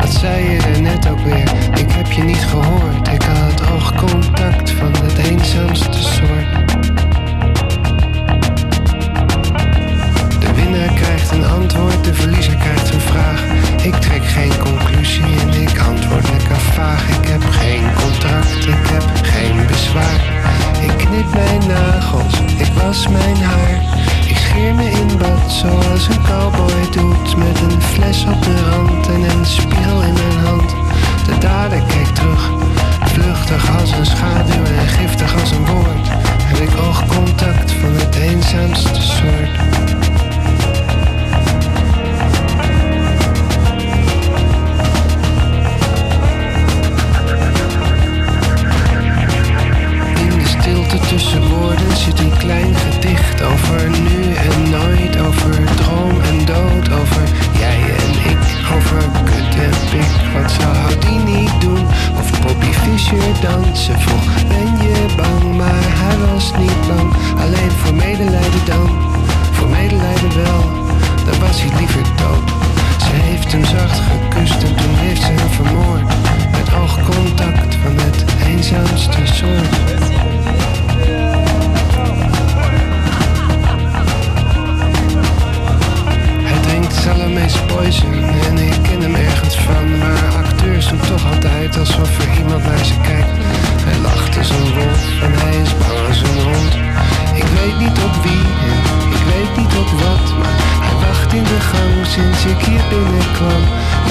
wat 0.00 0.12
zei 0.12 0.50
je 0.50 0.58
er 0.58 0.80
net 0.80 1.10
ook 1.10 1.20
weer? 1.20 1.52
Ik 1.78 1.90
heb 1.90 2.12
je 2.12 2.22
niet 2.22 2.46
gehoord. 2.46 3.08
Ik 3.08 3.22
had 3.22 3.70
oogcontact 3.70 4.70
van 4.70 4.92
het 5.02 5.18
eenzaamste 5.18 6.02
soort. 6.02 7.09
Een 11.32 11.44
antwoord, 11.44 12.04
de 12.04 12.14
verliezer 12.14 12.56
krijgt 12.56 12.94
een 12.94 13.00
vraag. 13.00 13.42
Ik 13.82 13.94
trek 13.94 14.24
geen 14.24 14.58
conclusie 14.58 15.24
en 15.40 15.62
ik 15.62 15.78
antwoord 15.78 16.30
lekker 16.30 16.56
vaag. 16.56 17.08
Ik 17.08 17.28
heb 17.28 17.42
geen 17.50 17.84
contract, 17.94 18.66
ik 18.66 18.86
heb 18.94 19.04
geen 19.22 19.66
bezwaar. 19.66 20.20
Ik 20.80 20.96
knip 20.96 21.34
mijn 21.34 21.62
nagels, 21.66 22.34
ik 22.56 22.72
was 22.82 23.08
mijn 23.08 23.36
haar. 23.36 23.82
Ik 24.26 24.36
scheer 24.36 24.74
me 24.74 24.90
in 24.90 25.18
bad 25.18 25.52
zoals 25.52 26.08
een 26.08 26.22
cowboy 26.22 26.90
doet. 26.90 27.36
Met 27.36 27.60
een 27.60 27.82
fles 27.82 28.24
op 28.24 28.42
de 28.42 28.56
rand 28.70 29.06
en 29.08 29.22
een 29.22 29.46
spiegel 29.46 30.02
in 30.02 30.12
mijn 30.12 30.38
hand. 30.46 30.70
De 31.26 31.38
dader 31.38 31.82
kijkt 31.82 32.14
terug, 32.14 32.50
vluchtig 33.04 33.80
als 33.80 33.90
een 33.92 34.06
schaduw 34.06 34.64
en 34.64 34.88
giftig 34.88 35.40
als 35.40 35.50
een 35.50 35.66
woord. 35.66 36.08
Heb 36.42 36.68
ik 36.68 36.76
oogcontact 36.76 37.72
van 37.72 37.92
het 37.92 38.14
eenzaamste 38.14 39.02
soort. 39.02 39.50
Tussen 51.20 51.48
woorden 51.48 51.96
zit 51.96 52.18
een 52.18 52.36
klein 52.38 52.74
gedicht 52.74 53.42
over 53.42 53.90
nu 53.90 54.34
en 54.34 54.70
nooit, 54.70 55.20
over 55.28 55.54
droom 55.76 56.20
en 56.30 56.38
dood, 56.44 57.00
over 57.00 57.22
jij 57.58 57.80
en 58.02 58.30
ik, 58.32 58.42
over 58.76 59.02
kut 59.24 59.54
en 59.66 59.76
pik. 59.90 60.12
Wat 60.34 60.50
zou 60.50 60.76
Houdini 60.76 61.48
doen? 61.58 61.86
Of 62.20 62.40
Bobby 62.40 62.72
Fischer 62.82 63.40
dansen? 63.40 64.00
Vroeg 64.00 64.48
ben 64.48 64.70
je 64.86 65.06
bang, 65.16 65.56
maar 65.56 65.84
hij 66.02 66.16
was 66.26 66.52
niet 66.58 66.80
bang. 66.88 67.12
Alleen 67.44 67.70
voor 67.70 67.94
medelijden 67.94 68.64
dan, 68.64 68.88
voor 69.52 69.68
medelijden 69.68 70.34
wel, 70.44 70.62
dan 71.26 71.38
was 71.40 71.56
hij 71.62 71.78
liever 71.78 72.02
dood. 72.02 72.48
Ze 73.06 73.14
heeft 73.28 73.52
hem 73.52 73.64
zacht 73.64 74.00
gekust 74.08 74.62
en 74.62 74.74
toen 74.76 74.94
heeft 74.94 75.22
ze 75.22 75.32
hem 75.32 75.50
vermoord. 75.50 76.06
Met 76.50 76.74
oogcontact 76.80 77.74
van 77.82 77.94
het 78.04 78.24
eenzaamste 78.46 79.20
soort. 79.24 80.09
Salame's 87.20 87.56
poison 87.66 88.12
en 88.48 88.58
ik 88.58 88.82
ken 88.82 89.00
hem 89.00 89.14
ergens 89.14 89.56
van. 89.56 89.98
Maar 89.98 90.22
acteurs 90.42 90.88
doen 90.88 91.00
toch 91.00 91.24
altijd 91.32 91.78
alsof 91.78 92.18
er 92.18 92.30
iemand 92.38 92.64
naar 92.64 92.84
ze 92.84 92.96
kijkt. 93.10 93.34
Hij 93.88 93.98
lacht 94.08 94.38
als 94.38 94.50
een 94.50 94.70
wolf 94.76 95.02
en 95.26 95.32
hij 95.42 95.56
is 95.64 95.72
bang 95.80 95.98
als 96.08 96.20
een 96.28 96.40
hond. 96.48 96.72
Ik 97.42 97.48
weet 97.58 97.76
niet 97.84 97.98
op 98.06 98.14
wie 98.24 98.46
en 98.70 98.78
ik 99.16 99.22
weet 99.32 99.52
niet 99.60 99.74
op 99.82 99.90
wat. 100.04 100.26
Maar 100.40 100.56
hij 100.86 100.96
wacht 101.04 101.30
in 101.40 101.46
de 101.52 101.60
gang 101.72 101.94
sinds 102.14 102.40
ik 102.52 102.60
hier 102.68 102.84
binnenkwam. 102.92 103.62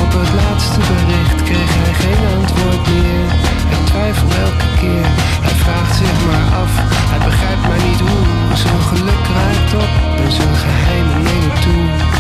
Op 0.03 0.12
het 0.20 0.32
laatste 0.41 0.80
bericht 0.89 1.39
kreeg 1.49 1.72
hij 1.82 1.93
geen 2.03 2.24
antwoord 2.38 2.84
meer. 2.93 3.28
Hij 3.72 3.82
twijfelt 3.89 4.36
elke 4.47 4.70
keer, 4.82 5.07
hij 5.45 5.55
vraagt 5.64 5.95
zich 6.01 6.18
maar 6.28 6.47
af. 6.64 6.72
Hij 7.12 7.22
begrijpt 7.28 7.66
maar 7.70 7.84
niet 7.88 8.01
hoe 8.07 8.26
zijn 8.64 8.82
geluk 8.91 9.24
raakt 9.38 9.72
op 9.84 9.91
en 10.24 10.32
zijn 10.38 10.55
geheimen 10.64 11.22
nemen 11.30 11.55
toe. 11.66 12.18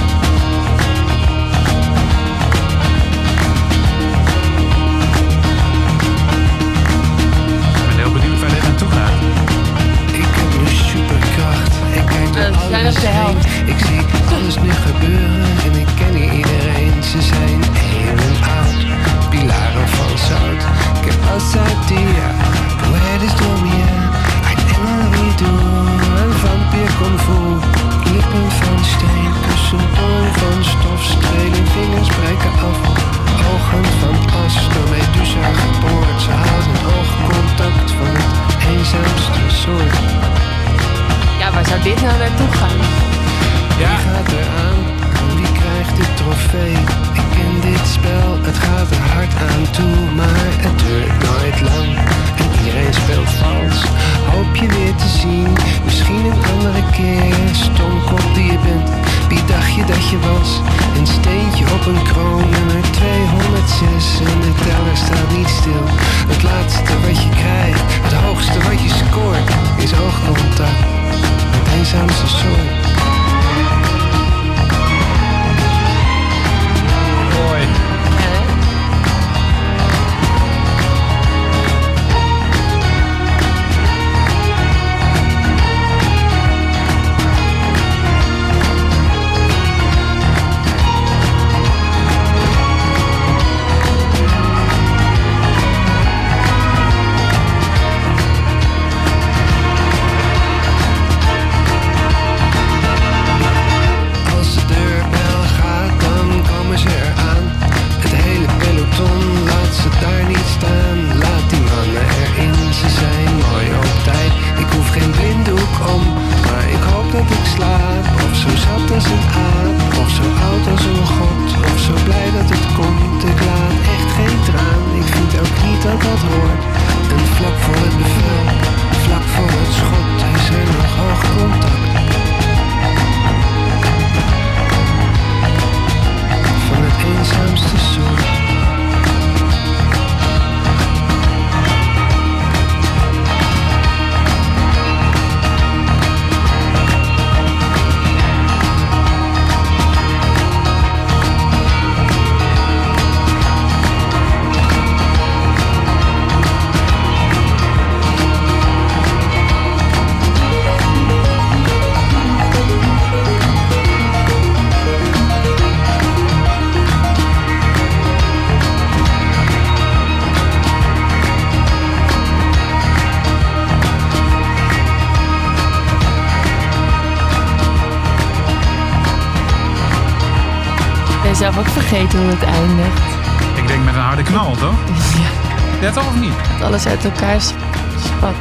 Alles 186.69 186.85
uit 186.87 187.03
elkaar 187.05 187.41
sp- 187.41 187.55
spat. 187.99 188.35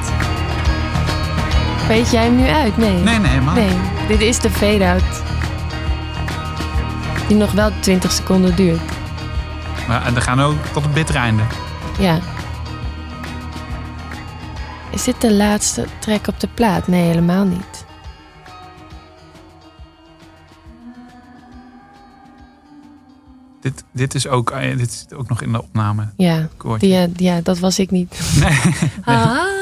Weet 1.89 2.11
jij 2.11 2.25
hem 2.25 2.37
nu 2.37 2.47
uit? 2.49 2.77
Nee. 2.77 2.93
Nee, 2.93 3.19
nee, 3.19 3.31
helemaal 3.31 3.55
Nee, 3.55 3.77
dit 4.09 4.21
is 4.21 4.39
de 4.39 4.51
fade-out. 4.51 5.03
Die 7.29 7.37
nog 7.37 7.53
wel 7.53 7.71
20 7.81 8.13
seconden 8.13 8.57
duurt. 8.57 8.81
Maar 9.89 10.07
en 10.07 10.15
we 10.15 10.21
gaan 10.21 10.41
ook 10.41 10.57
tot 10.73 10.83
het 10.83 10.95
bittere 10.95 11.19
einde. 11.19 11.43
Ja. 11.99 12.19
Is 14.91 15.05
dit 15.05 15.21
de 15.21 15.33
laatste 15.33 15.87
track 15.99 16.27
op 16.27 16.41
de 16.41 16.49
plaat? 16.55 16.87
Nee, 16.89 17.03
helemaal 17.07 17.45
niet. 17.45 17.78
Dit, 23.99 24.15
is 24.15 24.27
ook, 24.29 24.51
eh, 24.51 24.77
dit 24.77 24.91
is 24.91 25.07
ook 25.17 25.29
nog 25.29 25.43
in 25.43 25.53
de 25.53 25.63
opname. 25.63 26.09
Ja, 26.17 26.49
eh, 26.81 27.15
ja 27.15 27.41
dat 27.41 27.59
was 27.59 27.79
ik 27.79 27.91
niet. 27.91 28.21
Nee. 28.41 28.59
Ah. 29.05 29.57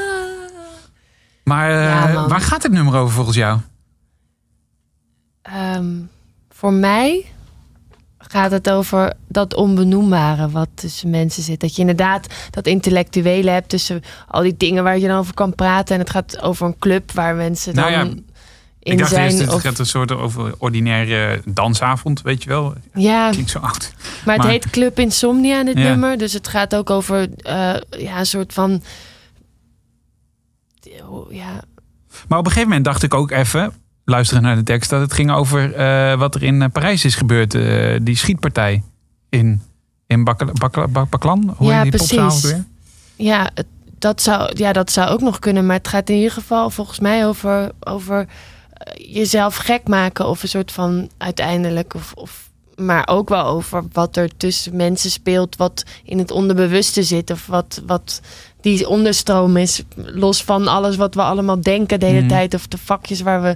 Maar 1.43 1.69
eh, 1.69 2.13
Ja, 2.13 2.27
waar 2.27 2.41
gaat 2.41 2.61
dit 2.61 2.71
nummer 2.71 2.95
over 2.95 3.13
volgens 3.13 3.37
jou? 3.37 3.59
Ehm, 5.41 5.85
voor 6.49 6.73
mij 6.73 7.25
gaat 8.17 8.51
het 8.51 8.69
over 8.69 9.13
dat 9.27 9.53
onbenoembare 9.53 10.49
wat 10.49 10.69
tussen 10.73 11.09
mensen 11.09 11.43
zit. 11.43 11.59
Dat 11.59 11.75
je 11.75 11.81
inderdaad 11.81 12.27
dat 12.49 12.67
intellectuele 12.67 13.49
hebt 13.49 13.69
tussen 13.69 14.01
al 14.27 14.41
die 14.41 14.57
dingen 14.57 14.83
waar 14.83 14.97
je 14.97 15.07
dan 15.07 15.17
over 15.17 15.33
kan 15.33 15.55
praten. 15.55 15.95
En 15.95 16.01
het 16.01 16.09
gaat 16.09 16.41
over 16.41 16.67
een 16.67 16.79
club 16.79 17.11
waar 17.11 17.35
mensen 17.35 17.75
dan 17.75 17.91
Nou 17.91 18.07
ja, 18.07 18.13
in 18.87 18.93
ik 18.93 18.97
dacht 18.99 19.11
zijn. 19.11 19.23
eerst, 19.25 19.37
dit 19.37 19.53
of- 19.53 19.61
gaat 19.61 19.79
een 19.79 19.85
soort 19.85 20.11
over 20.11 20.55
ordinaire 20.57 21.41
dansavond, 21.45 22.21
weet 22.21 22.43
je 22.43 22.49
wel. 22.49 22.73
ja, 22.93 23.29
Klinkt 23.29 23.49
zo 23.49 23.59
oud. 23.59 23.93
maar 24.25 24.35
het 24.37 24.45
heet 24.45 24.69
Club 24.69 24.99
Insomnia, 24.99 25.63
dit 25.63 25.77
Ja. 25.77 25.83
nummer. 25.83 26.17
Dus 26.17 26.33
het 26.33 26.47
gaat 26.47 26.75
ook 26.75 26.89
over 26.89 27.29
eh, 27.37 27.53
ja, 27.89 28.19
een 28.19 28.25
soort 28.25 28.53
van... 28.53 28.81
Ja, 31.29 31.61
Maar 32.27 32.37
op 32.39 32.45
een 32.45 32.51
gegeven 32.51 32.67
moment 32.67 32.85
dacht 32.85 33.03
ik 33.03 33.13
ook 33.13 33.31
even, 33.31 33.73
luisteren 34.05 34.43
naar 34.43 34.55
de 34.55 34.63
tekst, 34.63 34.89
dat 34.89 35.01
het 35.01 35.13
ging 35.13 35.31
over 35.31 35.73
eh, 35.73 36.17
wat 36.17 36.35
er 36.35 36.43
in 36.43 36.61
eh, 36.61 36.69
Parijs 36.71 37.05
is 37.05 37.15
gebeurd. 37.15 37.51
die 38.05 38.15
schietpartij 38.15 38.83
in, 39.29 39.61
in 40.07 40.23
Bakla- 40.23 40.51
Bakla- 40.51 40.87
Bak- 40.87 41.09
Baklan. 41.09 41.53
Hoe 41.57 41.67
Ja, 41.71 41.81
die 41.81 41.91
precies. 41.91 42.41
weer? 42.41 42.63
Ja, 43.15 43.49
het- 43.53 43.65
dat 43.99 44.21
zou, 44.21 44.51
ja, 44.55 44.73
dat 44.73 44.91
zou 44.91 45.09
ook 45.09 45.21
nog 45.21 45.39
kunnen. 45.39 45.65
Maar 45.65 45.75
het 45.77 45.87
gaat 45.87 46.09
in 46.09 46.15
ieder 46.15 46.31
geval 46.31 46.69
volgens 46.69 46.99
mij 46.99 47.27
over, 47.27 47.71
over 47.79 48.27
jezelf 48.95 49.55
gek 49.55 49.87
maken. 49.87 50.27
Of 50.27 50.43
een 50.43 50.49
soort 50.49 50.71
van 50.71 51.09
uiteindelijk. 51.17 51.93
Of, 51.93 52.11
of, 52.15 52.49
maar 52.75 53.07
ook 53.07 53.29
wel 53.29 53.45
over 53.45 53.83
wat 53.91 54.15
er 54.17 54.29
tussen 54.37 54.75
mensen 54.75 55.11
speelt. 55.11 55.55
Wat 55.55 55.83
in 56.03 56.17
het 56.17 56.31
onderbewuste 56.31 57.03
zit. 57.03 57.31
Of 57.31 57.45
wat, 57.47 57.81
wat 57.85 58.21
die 58.61 58.87
onderstroom 58.89 59.57
is. 59.57 59.81
Los 59.95 60.43
van 60.43 60.67
alles 60.67 60.95
wat 60.95 61.15
we 61.15 61.21
allemaal 61.21 61.61
denken 61.61 61.99
de 61.99 62.05
hele 62.05 62.19
Mhm. 62.19 62.27
tijd. 62.27 62.53
Of 62.53 62.67
de 62.67 62.77
vakjes 62.77 63.21
waar 63.21 63.41
we, 63.41 63.55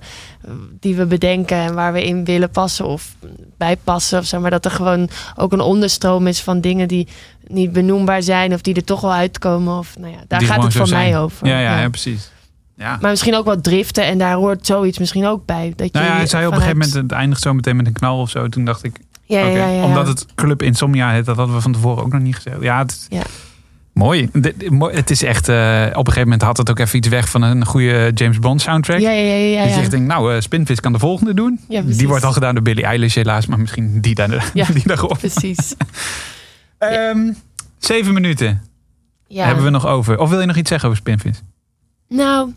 die 0.80 0.95
we 0.95 1.05
bedenken 1.05 1.57
en 1.57 1.74
waar 1.74 1.93
we 1.93 2.03
in 2.05 2.26
willen 2.26 2.49
passen 2.51 2.86
of 2.86 3.15
bij 3.57 3.78
passen. 3.78 4.19
Of 4.19 4.26
zeg 4.26 4.39
maar 4.39 4.51
dat 4.51 4.65
er 4.65 4.72
gewoon 4.72 5.09
ook 5.36 5.51
een 5.51 5.59
onderstroom 5.61 6.28
is 6.28 6.41
van 6.41 6.61
dingen 6.61 6.88
die 6.88 7.07
niet 7.47 7.72
benoembaar 7.72 8.24
zijn. 8.24 8.53
Of 8.53 8.61
die 8.61 8.76
er 8.76 8.84
toch 8.84 9.01
wel 9.01 9.13
uitkomen. 9.13 9.78
Of, 9.78 9.97
nou 9.99 10.11
ja, 10.13 10.19
daar 10.28 10.39
Die 10.39 10.47
gaat 10.47 10.63
het 10.63 10.72
zo 10.74 10.80
voor 10.86 10.95
mij 10.97 11.19
over. 11.19 11.47
Ja, 11.47 11.59
ja, 11.59 11.80
ja, 11.82 11.89
precies. 11.89 12.30
Ja. 12.76 12.97
Maar 13.01 13.09
misschien 13.09 13.36
ook 13.36 13.45
wat 13.45 13.63
driften. 13.63 14.03
En 14.03 14.17
daar 14.17 14.34
hoort 14.36 14.65
zoiets 14.65 14.97
misschien 14.99 15.26
ook 15.26 15.45
bij. 15.45 15.74
Dat 15.76 15.91
Nou 15.91 16.05
ja, 16.05 16.11
je 16.11 16.17
hij 16.17 16.28
zei 16.28 16.45
op 16.45 16.51
een 16.51 16.57
gegeven 16.57 16.78
moment, 16.78 16.95
het 16.97 17.11
eindigt 17.11 17.41
zo 17.41 17.53
meteen 17.53 17.76
met 17.76 17.88
een 17.88 17.93
knal 17.93 18.19
of 18.19 18.30
zo. 18.30 18.47
Toen 18.47 18.65
dacht 18.65 18.84
ik, 18.84 18.99
Ja, 19.24 19.39
ja, 19.39 19.47
ja, 19.47 19.67
ja. 19.67 19.84
omdat 19.84 20.07
het 20.07 20.26
Club 20.36 20.61
Insomnia 20.61 21.11
heet, 21.11 21.26
dat 21.26 21.36
hadden 21.38 21.55
we 21.55 21.61
van 21.61 21.72
tevoren 21.72 22.03
ook 22.03 22.11
nog 22.11 22.22
niet 22.22 22.36
gezegd. 22.36 22.61
Ja, 22.61 22.78
het, 22.78 23.05
Ja. 23.09 23.22
mooi. 23.93 24.30
Het 24.91 25.09
is 25.09 25.24
echt, 25.24 25.49
eh, 25.49 25.55
op 25.89 25.97
een 26.07 26.13
gegeven 26.13 26.22
moment 26.22 26.41
had 26.41 26.57
het 26.57 26.69
ook 26.69 26.80
even 26.80 26.97
iets 26.97 27.07
weg 27.07 27.30
van 27.30 27.41
een 27.41 27.65
goede 27.65 28.11
James 28.13 28.39
Bond 28.39 28.61
soundtrack. 28.61 28.99
Ja, 28.99 29.11
ja, 29.11 29.22
ja, 29.22 29.36
ja, 29.36 29.59
Dat 29.59 29.69
je 29.69 29.76
ja. 29.76 29.82
echt 29.82 29.91
denkt, 29.91 30.07
nou, 30.07 30.41
Spinvis 30.41 30.80
kan 30.80 30.93
de 30.93 30.99
volgende 30.99 31.34
doen. 31.34 31.59
Ja, 31.69 31.82
die 31.82 32.07
wordt 32.07 32.24
al 32.24 32.32
gedaan 32.34 32.53
door 32.53 32.63
Billie 32.63 32.84
Eilish 32.84 33.15
helaas, 33.15 33.45
maar 33.45 33.59
misschien 33.59 34.01
die, 34.01 34.15
daar, 34.15 34.51
Ja, 34.53 34.65
die 34.74 34.84
daarop. 34.88 35.17
Precies. 35.17 35.76
Ehm, 36.78 37.32
zeven 37.78 38.13
minuten 38.13 38.61
Ja. 39.28 39.45
hebben 39.45 39.63
we 39.63 39.69
nog 39.69 39.86
over. 39.88 40.17
Of 40.19 40.30
wil 40.30 40.39
je 40.39 40.45
nog 40.45 40.55
iets 40.55 40.69
zeggen 40.69 40.89
over 40.89 41.01
Spinvis? 41.01 41.41
Nou, 42.09 42.53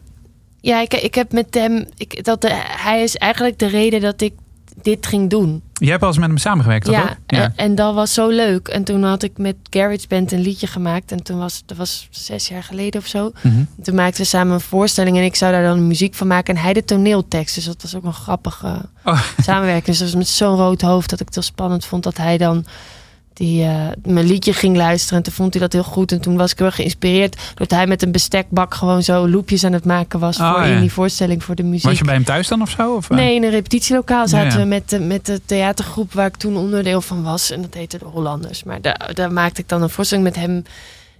ja, 0.64 0.80
ik, 0.80 0.94
ik 0.94 1.14
heb 1.14 1.32
met 1.32 1.54
hem. 1.54 1.86
Ik, 1.96 2.24
dat 2.24 2.40
de, 2.40 2.50
hij 2.66 3.02
is 3.02 3.16
eigenlijk 3.16 3.58
de 3.58 3.66
reden 3.66 4.00
dat 4.00 4.20
ik 4.20 4.32
dit 4.82 5.06
ging 5.06 5.30
doen. 5.30 5.62
Jij 5.72 5.90
hebt 5.90 6.02
al 6.02 6.08
eens 6.08 6.18
met 6.18 6.28
hem 6.28 6.38
samengewerkt, 6.38 6.84
toch? 6.84 6.94
Ja? 6.94 7.16
En, 7.26 7.52
en 7.56 7.74
dat 7.74 7.94
was 7.94 8.14
zo 8.14 8.28
leuk. 8.28 8.68
En 8.68 8.84
toen 8.84 9.02
had 9.02 9.22
ik 9.22 9.38
met 9.38 9.56
Garage 9.70 10.06
Band 10.08 10.32
een 10.32 10.40
liedje 10.40 10.66
gemaakt. 10.66 11.12
En 11.12 11.22
toen 11.22 11.38
was 11.38 11.62
dat 11.66 11.76
was 11.76 12.08
zes 12.10 12.48
jaar 12.48 12.62
geleden 12.62 13.00
of 13.00 13.06
zo. 13.06 13.32
Mhm. 13.42 13.46
En 13.56 13.82
Toen 13.82 13.94
maakten 13.94 14.22
we 14.22 14.26
samen 14.26 14.54
een 14.54 14.60
voorstelling 14.60 15.16
en 15.16 15.24
ik 15.24 15.36
zou 15.36 15.52
daar 15.52 15.62
dan 15.62 15.86
muziek 15.86 16.14
van 16.14 16.26
maken. 16.26 16.54
En 16.54 16.62
hij 16.62 16.72
de 16.72 16.84
toneeltekst. 16.84 17.54
Dus 17.54 17.64
dat 17.64 17.82
was 17.82 17.94
ook 17.94 18.04
een 18.04 18.12
grappige 18.12 18.80
Oh. 19.04 19.22
samenwerking. 19.42 19.86
Dus 19.86 19.98
dat 19.98 20.06
was 20.06 20.16
met 20.16 20.28
zo'n 20.28 20.56
rood 20.56 20.80
hoofd 20.80 21.10
dat 21.10 21.20
ik 21.20 21.26
het 21.26 21.34
heel 21.34 21.44
spannend 21.44 21.84
vond 21.84 22.02
dat 22.02 22.16
hij 22.16 22.38
dan 22.38 22.64
die, 23.34 23.64
eh, 23.64 23.86
mijn 24.04 24.26
liedje 24.26 24.52
ging 24.52 24.76
luisteren. 24.76 25.18
En 25.18 25.24
toen 25.24 25.32
vond 25.32 25.52
hij 25.52 25.62
dat 25.62 25.72
heel 25.72 25.82
goed. 25.82 26.12
En 26.12 26.20
toen 26.20 26.36
was 26.36 26.52
ik 26.52 26.58
heel 26.58 26.70
geïnspireerd 26.70 27.36
doordat 27.46 27.78
hij 27.78 27.86
met 27.86 28.02
een 28.02 28.12
bestekbak 28.12 28.74
gewoon 28.74 29.02
zo 29.02 29.28
loopjes 29.28 29.64
aan 29.64 29.72
het 29.72 29.84
maken 29.84 30.18
was. 30.18 30.38
Oh, 30.38 30.52
voor 30.52 30.66
ja. 30.66 30.74
in 30.74 30.80
die 30.80 30.92
voorstelling 30.92 31.44
voor 31.44 31.54
de 31.54 31.62
muziek. 31.62 31.84
Was 31.84 31.98
je 31.98 32.04
bij 32.04 32.14
hem 32.14 32.24
thuis 32.24 32.48
dan 32.48 32.62
of 32.62 32.70
zo? 32.70 32.94
Of, 32.94 33.10
eh? 33.10 33.16
Nee, 33.16 33.34
in 33.34 33.42
een 33.42 33.50
repetitielokaal 33.50 34.28
zaten 34.28 34.46
Ja, 34.46 34.54
ja. 34.54 34.60
we 34.60 34.64
met 34.64 34.90
de, 34.90 35.00
met 35.00 35.26
de 35.26 35.40
theatergroep 35.44 36.12
waar 36.12 36.26
ik 36.26 36.36
toen 36.36 36.56
onderdeel 36.56 37.00
van 37.00 37.22
was. 37.22 37.50
En 37.50 37.62
dat 37.62 37.74
heette 37.74 37.98
de 37.98 38.04
Hollanders. 38.04 38.62
Maar 38.62 38.80
daar, 38.80 39.10
daar 39.14 39.32
maakte 39.32 39.60
ik 39.60 39.68
dan 39.68 39.82
een 39.82 39.90
voorstelling 39.90 40.26
met 40.26 40.36
hem 40.36 40.62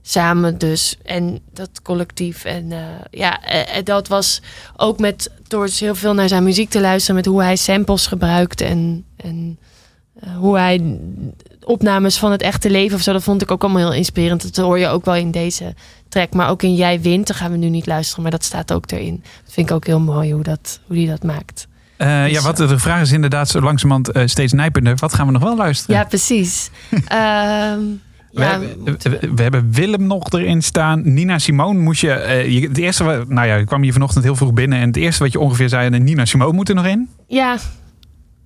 samen 0.02 0.58
dus. 0.58 0.96
En 1.02 1.40
dat 1.52 1.82
collectief. 1.82 2.44
En 2.44 2.72
eh, 2.72 2.78
ja, 3.10 3.42
eh, 3.42 3.76
eh, 3.76 3.84
dat 3.84 4.08
was 4.08 4.42
ook 4.76 4.98
met 4.98 5.30
door 5.48 5.66
dus 5.66 5.80
heel 5.80 5.94
veel 5.94 6.14
naar 6.14 6.28
zijn 6.28 6.44
muziek 6.44 6.70
te 6.70 6.80
luisteren. 6.80 7.16
Met 7.16 7.26
hoe 7.26 7.42
hij 7.42 7.56
samples 7.56 8.06
gebruikt 8.06 8.60
en, 8.60 9.04
en 9.16 9.58
eh, 10.20 10.36
hoe 10.36 10.58
hij 10.58 10.98
opnames 11.64 12.18
van 12.18 12.30
het 12.32 12.42
echte 12.42 12.70
leven 12.70 12.96
of 12.96 13.02
zo. 13.02 13.12
Dat 13.12 13.22
vond 13.22 13.42
ik 13.42 13.50
ook 13.50 13.62
allemaal 13.62 13.82
heel 13.82 13.98
inspirerend. 13.98 14.42
Dat 14.54 14.64
hoor 14.64 14.78
je 14.78 14.88
ook 14.88 15.04
wel 15.04 15.14
in 15.14 15.30
deze 15.30 15.74
track. 16.08 16.32
Maar 16.34 16.48
ook 16.48 16.62
in 16.62 16.74
Jij 16.74 17.00
Wint, 17.00 17.26
daar 17.26 17.36
gaan 17.36 17.50
we 17.50 17.56
nu 17.56 17.68
niet 17.68 17.86
luisteren. 17.86 18.22
Maar 18.22 18.30
dat 18.32 18.44
staat 18.44 18.72
ook 18.72 18.90
erin. 18.90 19.22
Dat 19.44 19.52
vind 19.54 19.68
ik 19.70 19.74
ook 19.76 19.86
heel 19.86 20.00
mooi 20.00 20.32
hoe, 20.32 20.42
dat, 20.42 20.80
hoe 20.86 20.96
die 20.96 21.08
dat 21.08 21.22
maakt. 21.22 21.66
Eh, 21.96 22.28
ja, 22.30 22.40
wat 22.40 22.56
de 22.56 22.78
vraag 22.78 23.00
is 23.00 23.12
inderdaad 23.12 23.48
zo 23.48 23.60
langzamerhand 23.60 24.10
eh, 24.12 24.22
steeds 24.26 24.52
nijpender. 24.52 24.96
Wat 24.96 25.14
gaan 25.14 25.26
we 25.26 25.32
nog 25.32 25.42
wel 25.42 25.56
luisteren? 25.56 25.96
Ja, 25.96 26.04
precies. 26.04 26.70
Ehm, 26.90 27.80
We, 28.32 28.40
ja, 28.40 28.50
hebben, 28.50 28.84
we, 28.84 29.32
we 29.34 29.42
hebben 29.42 29.72
Willem 29.72 30.06
nog 30.06 30.30
erin 30.32 30.62
staan. 30.62 31.12
Nina 31.14 31.38
Simone 31.38 31.78
moest 31.78 32.00
je, 32.00 32.10
eh, 32.10 32.48
je. 32.48 32.60
Het 32.68 32.78
eerste, 32.78 33.24
nou 33.28 33.46
ja, 33.46 33.54
ik 33.54 33.66
kwam 33.66 33.82
hier 33.82 33.92
vanochtend 33.92 34.24
heel 34.24 34.36
vroeg 34.36 34.52
binnen. 34.52 34.78
En 34.78 34.86
het 34.86 34.96
eerste 34.96 35.22
wat 35.22 35.32
je 35.32 35.38
ongeveer 35.40 35.68
zei, 35.68 35.90
eh, 35.90 36.00
Nina 36.00 36.24
Simone 36.24 36.52
moet 36.52 36.68
er 36.68 36.74
nog 36.74 36.86
in. 36.86 37.08
ja. 37.28 37.56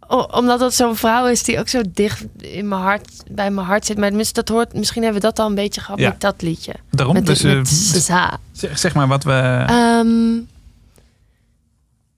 Omdat 0.08 0.58
dat 0.58 0.74
zo'n 0.74 0.96
vrouw 0.96 1.26
is 1.26 1.42
die 1.42 1.58
ook 1.58 1.68
zo 1.68 1.82
dicht 1.88 2.24
in 2.38 2.68
mijn 2.68 2.80
hart, 2.80 3.08
bij 3.30 3.50
mijn 3.50 3.66
hart 3.66 3.86
zit. 3.86 3.98
Maar 3.98 4.12
dat 4.32 4.48
hoort, 4.48 4.74
misschien 4.74 5.02
hebben 5.02 5.20
we 5.20 5.26
dat 5.26 5.38
al 5.38 5.46
een 5.46 5.54
beetje 5.54 5.80
gehad 5.80 5.98
Ja. 6.00 6.08
met 6.08 6.20
dat 6.20 6.42
liedje. 6.42 6.74
Daarom. 6.90 7.14
Met, 7.14 7.26
dus, 7.26 7.42
met 7.42 8.06
eh, 8.08 8.32
zeg 8.74 8.94
maar 8.94 9.08
wat 9.08 9.24
we. 9.24 9.64
Ehm, 9.66 10.36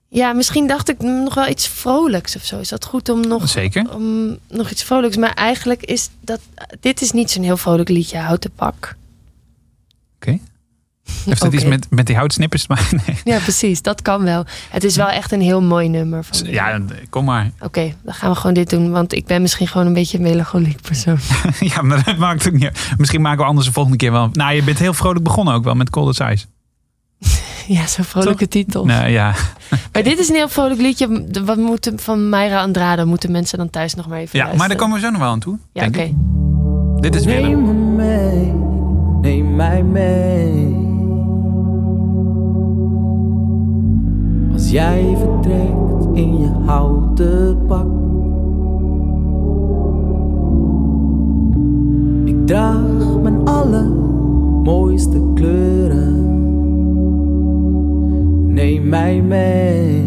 ja, 0.08 0.32
misschien 0.32 0.66
dacht 0.66 0.88
ik 0.88 1.00
nog 1.02 1.34
wel 1.34 1.48
iets 1.48 1.68
vrolijks 1.68 2.36
of 2.36 2.44
zo. 2.44 2.58
Is 2.58 2.68
dat 2.68 2.84
goed 2.84 3.08
om 3.08 3.20
nog, 3.20 3.48
Zeker. 3.48 3.94
om 3.94 4.38
nog 4.48 4.70
iets 4.70 4.82
vrolijks? 4.82 5.16
Maar 5.16 5.34
eigenlijk 5.34 5.82
is 5.84 6.08
dat... 6.20 6.40
Dit 6.80 7.00
is 7.02 7.10
niet 7.10 7.30
zo'n 7.30 7.42
heel 7.42 7.56
vrolijk 7.56 7.88
liedje, 7.88 8.18
Houten 8.18 8.50
Pak. 8.54 8.96
Heeft 11.24 11.42
het 11.42 11.52
iets 11.52 11.64
met, 11.64 11.86
met 11.90 12.06
die 12.06 12.16
houtsnippers 12.16 12.66
te 12.66 12.74
maken? 12.74 13.00
Nee. 13.06 13.16
Ja, 13.24 13.38
precies. 13.38 13.82
Dat 13.82 14.02
kan 14.02 14.22
wel. 14.22 14.44
Het 14.70 14.84
is 14.84 14.96
wel 14.96 15.08
echt 15.08 15.32
een 15.32 15.40
heel 15.40 15.62
mooi 15.62 15.88
nummer. 15.88 16.24
Van 16.24 16.50
Ja, 16.50 16.80
kom 17.10 17.24
maar. 17.24 17.50
Oké, 17.60 17.94
dan 18.02 18.14
gaan 18.14 18.30
we 18.30 18.36
gewoon 18.36 18.54
dit 18.54 18.70
doen. 18.70 18.90
Want 18.90 19.14
ik 19.14 19.26
ben 19.26 19.42
misschien 19.42 19.66
gewoon 19.66 19.86
een 19.86 19.92
beetje 19.92 20.16
een 20.16 20.22
melancholiek 20.22 20.80
persoon. 20.82 21.18
ja, 21.74 21.82
maar 21.82 22.04
dat 22.04 22.16
maakt 22.16 22.46
ook 22.46 22.52
niet. 22.52 22.92
Misschien 22.96 23.20
maken 23.20 23.38
we 23.38 23.44
anders 23.44 23.66
de 23.66 23.72
volgende 23.72 23.98
keer 23.98 24.12
wel. 24.12 24.28
Nou, 24.32 24.52
je 24.54 24.62
bent 24.62 24.78
heel 24.78 24.94
vrolijk 24.94 25.24
begonnen 25.24 25.54
ook 25.54 25.64
wel 25.64 25.74
met 25.74 25.90
Cold 25.90 26.20
as 26.20 26.32
Ice. 26.32 26.46
ja, 27.76 27.86
zo'n 27.86 28.04
vrolijke 28.04 28.48
titel. 28.48 28.84
Nou 28.84 29.08
ja. 29.08 29.34
Maar 29.92 30.02
dit 30.02 30.18
is 30.18 30.28
een 30.28 30.34
heel 30.34 30.48
vrolijk 30.48 30.80
liedje. 30.80 31.26
Wat 31.44 31.56
moeten 31.56 31.98
van 31.98 32.28
Mayra 32.28 32.60
Andrade 32.60 33.04
moeten 33.04 33.30
mensen 33.30 33.58
dan 33.58 33.70
thuis 33.70 33.94
nog 33.94 34.08
maar 34.08 34.18
even 34.18 34.38
ja, 34.38 34.50
maar 34.56 34.68
daar 34.68 34.76
komen 34.76 34.94
we 34.94 35.00
zo 35.00 35.10
nog 35.10 35.20
wel 35.20 35.30
aan 35.30 35.40
toe. 35.40 35.58
Ja, 35.72 35.86
oké. 35.86 36.10
Dit 37.00 37.14
is 37.14 37.24
Willem. 37.24 37.62
Neem 37.62 37.64
me 37.64 38.04
mee, 38.04 38.52
neem 39.20 39.56
mij 39.56 39.82
mee. 39.82 40.89
Als 44.70 44.78
jij 44.78 45.16
vertrekt 45.16 46.06
in 46.12 46.38
je 46.38 46.48
houten 46.66 47.58
pak. 47.66 47.86
Ik 52.24 52.46
draag 52.46 53.20
mijn 53.22 53.44
allermooiste 53.44 55.22
kleuren. 55.34 56.24
Neem 58.52 58.88
mij 58.88 59.22
mee 59.22 60.00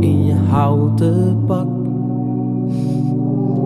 in 0.00 0.24
je 0.24 0.34
houten 0.48 1.44
pak. 1.46 1.68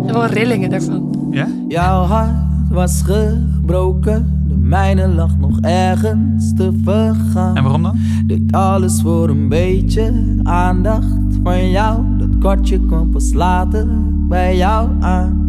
Er 0.07 0.13
wel 0.13 0.27
rillingen 0.27 0.71
daarvan. 0.71 1.15
Ja? 1.31 1.47
Jouw 1.69 2.03
hart 2.03 2.71
was 2.71 3.03
gebroken, 3.03 4.38
mijne 4.69 5.09
lag 5.09 5.39
nog 5.39 5.61
ergens 5.61 6.55
te 6.55 6.73
vergaan. 6.83 7.57
En 7.57 7.63
waarom 7.63 7.83
dan? 7.83 7.97
Deed 8.27 8.53
alles 8.53 9.01
voor 9.01 9.29
een 9.29 9.49
beetje 9.49 10.13
aandacht 10.43 11.39
van 11.43 11.71
jou. 11.71 12.03
Dat 12.19 12.39
kwartje 12.39 12.87
kwam 12.87 13.11
pas 13.11 13.33
later 13.33 13.87
bij 14.29 14.57
jou 14.57 14.91
aan. 15.01 15.47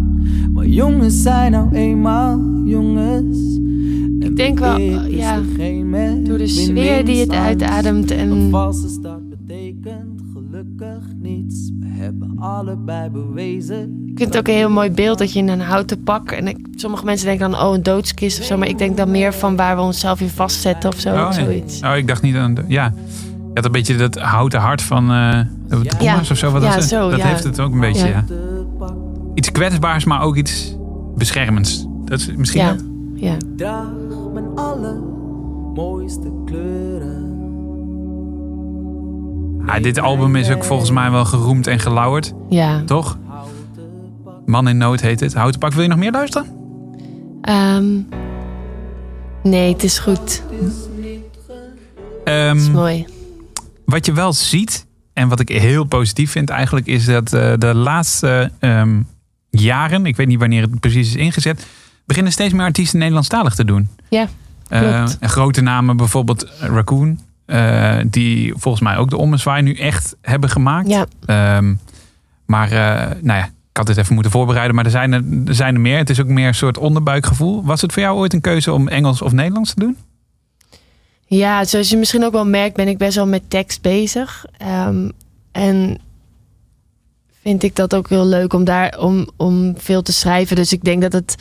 Maar 0.53 0.67
jongens 0.67 1.21
zijn 1.21 1.51
nou 1.51 1.73
eenmaal 1.73 2.39
jongens. 2.65 3.57
Ik 4.19 4.35
denk 4.35 4.59
wel, 4.59 4.75
eh, 4.77 5.17
ja, 5.17 5.39
door 6.23 6.37
de 6.37 6.47
sfeer 6.47 7.05
die 7.05 7.19
het 7.19 7.31
uitademt 7.31 8.11
en... 8.11 8.31
Een 8.31 8.49
valse 8.49 8.89
start 8.89 9.29
betekent 9.29 10.21
gelukkig 10.33 11.03
niets. 11.21 11.71
We 11.99 12.05
hebben 12.05 12.33
allebei 12.37 13.09
bewezen. 13.09 14.03
Ik 14.07 14.17
vind 14.17 14.33
het 14.33 14.37
ook 14.37 14.47
een 14.47 14.53
heel 14.53 14.69
mooi 14.69 14.91
beeld 14.91 15.17
dat 15.17 15.33
je 15.33 15.39
in 15.39 15.47
een 15.47 15.61
houten 15.61 16.03
pak... 16.03 16.31
En 16.31 16.47
ik, 16.47 16.57
sommige 16.75 17.05
mensen 17.05 17.27
denken 17.27 17.51
dan, 17.51 17.61
oh, 17.61 17.73
een 17.73 17.83
doodskist 17.83 18.39
of 18.39 18.45
zo. 18.45 18.57
Maar 18.57 18.67
ik 18.67 18.77
denk 18.77 18.97
dan 18.97 19.11
meer 19.11 19.33
van 19.33 19.55
waar 19.55 19.75
we 19.75 19.81
onszelf 19.81 20.21
in 20.21 20.29
vastzetten 20.29 20.89
of 20.89 20.99
zo. 20.99 21.15
Oh, 21.15 21.27
of 21.27 21.33
zoiets. 21.33 21.81
Oh, 21.83 21.95
ik 21.95 22.07
dacht 22.07 22.21
niet 22.21 22.35
aan 22.35 22.53
de. 22.53 22.63
Ja. 22.67 22.93
Je 23.25 23.51
had 23.53 23.65
een 23.65 23.71
beetje 23.71 23.95
dat 23.97 24.15
houten 24.15 24.59
hart 24.59 24.81
van 24.81 25.11
eh 25.11 25.39
de 25.67 25.85
Thomas 25.97 26.31
of 26.31 26.37
zo. 26.37 26.51
Wat 26.51 26.63
Ja, 26.63 26.81
zo, 26.81 27.09
dat 27.09 27.19
ja. 27.19 27.25
heeft 27.25 27.43
het 27.43 27.59
ook 27.59 27.73
een 27.73 27.79
beetje. 27.79 28.07
Ja. 28.07 28.23
Ja. 28.79 28.93
Iets 29.33 29.51
kwetsbaars, 29.51 30.03
maar 30.05 30.21
ook 30.21 30.35
iets 30.35 30.75
beschermends. 31.15 31.85
Dat 32.05 32.19
is 32.19 32.35
misschien 32.35 32.61
Ja. 32.61 32.69
dat. 32.73 32.83
Ja. 33.13 33.37
Draag 33.55 33.87
mijn 34.33 34.47
allermooiste 34.55 36.31
kleuren. 36.45 37.38
Ah, 39.69 39.83
dit 39.83 39.99
album 39.99 40.35
is 40.35 40.49
ook 40.49 40.63
volgens 40.63 40.91
mij 40.91 41.11
wel 41.11 41.25
geroemd 41.25 41.67
en 41.67 41.79
gelauwerd. 41.79 42.33
Ja. 42.49 42.83
Toch? 42.83 43.17
Man 44.45 44.67
in 44.67 44.77
nood 44.77 45.01
heet 45.01 45.19
het. 45.19 45.33
Houten 45.33 45.59
pak, 45.59 45.73
wil 45.73 45.81
je 45.83 45.87
nog 45.89 45.97
meer 45.97 46.11
luisteren? 46.11 46.47
Ehm, 47.41 47.85
nee, 49.43 49.73
het 49.73 49.83
is 49.83 49.99
goed. 49.99 50.43
Ehm, 52.23 52.57
is 52.57 52.69
mooi. 52.69 53.05
Wat 53.85 54.05
je 54.05 54.13
wel 54.13 54.33
ziet, 54.33 54.85
en 55.13 55.27
wat 55.27 55.39
ik 55.39 55.49
heel 55.49 55.83
positief 55.83 56.31
vind 56.31 56.49
eigenlijk, 56.49 56.87
is 56.87 57.05
dat 57.05 57.33
eh, 57.33 57.53
de 57.57 57.75
laatste 57.75 58.51
ehm, 58.59 59.01
jaren, 59.49 60.05
ik 60.05 60.15
weet 60.15 60.27
niet 60.27 60.39
wanneer 60.39 60.61
het 60.61 60.79
precies 60.79 61.07
is 61.07 61.15
ingezet, 61.15 61.65
beginnen 62.05 62.31
steeds 62.31 62.53
meer 62.53 62.65
artiesten 62.65 62.99
Nederlandstalig 62.99 63.55
te 63.55 63.65
doen. 63.65 63.89
Ja, 64.09 64.27
Eh, 64.67 65.05
grote 65.21 65.61
namen, 65.61 65.97
bijvoorbeeld 65.97 66.47
Raccoon, 66.59 67.19
eh, 67.49 67.97
die 68.05 68.53
volgens 68.57 68.83
mij 68.83 68.97
ook 68.97 69.09
de 69.09 69.17
ommezwaai 69.17 69.61
nu 69.61 69.73
echt 69.73 70.15
hebben 70.21 70.49
gemaakt. 70.49 70.89
Ja. 70.89 71.05
Ehm, 71.25 71.73
maar, 72.45 72.71
eh, 72.71 73.15
nou 73.21 73.39
ja, 73.39 73.49
had 73.79 73.87
dit 73.87 73.97
even 73.97 74.13
moeten 74.13 74.31
voorbereiden, 74.31 74.75
maar 74.75 74.85
er 74.85 74.91
zijn 74.91 75.13
er, 75.13 75.23
er 75.45 75.55
zijn 75.55 75.75
er 75.75 75.81
meer. 75.81 75.97
Het 75.97 76.09
is 76.09 76.21
ook 76.21 76.27
meer 76.27 76.47
een 76.47 76.55
soort 76.55 76.77
onderbuikgevoel. 76.77 77.63
Was 77.65 77.81
het 77.81 77.93
voor 77.93 78.01
jou 78.01 78.17
ooit 78.17 78.33
een 78.33 78.41
keuze 78.41 78.73
om 78.73 78.87
Engels 78.87 79.21
of 79.21 79.31
Nederlands 79.31 79.73
te 79.73 79.79
doen? 79.79 79.97
Ja, 81.25 81.65
zoals 81.65 81.89
je 81.89 81.97
misschien 81.97 82.23
ook 82.23 82.31
wel 82.31 82.45
merkt, 82.45 82.75
ben 82.75 82.87
ik 82.87 82.97
best 82.97 83.15
wel 83.15 83.27
met 83.27 83.49
tekst 83.49 83.81
bezig. 83.81 84.45
Ehm, 84.57 85.09
en 85.51 85.97
vind 87.41 87.63
ik 87.63 87.75
dat 87.75 87.95
ook 87.95 88.09
heel 88.09 88.25
leuk 88.25 88.53
om 88.53 88.63
daar 88.63 88.97
om, 88.99 89.29
om 89.37 89.73
veel 89.77 90.01
te 90.01 90.13
schrijven. 90.13 90.55
Dus 90.55 90.73
ik 90.73 90.83
denk 90.83 91.01
dat 91.01 91.13
het, 91.13 91.35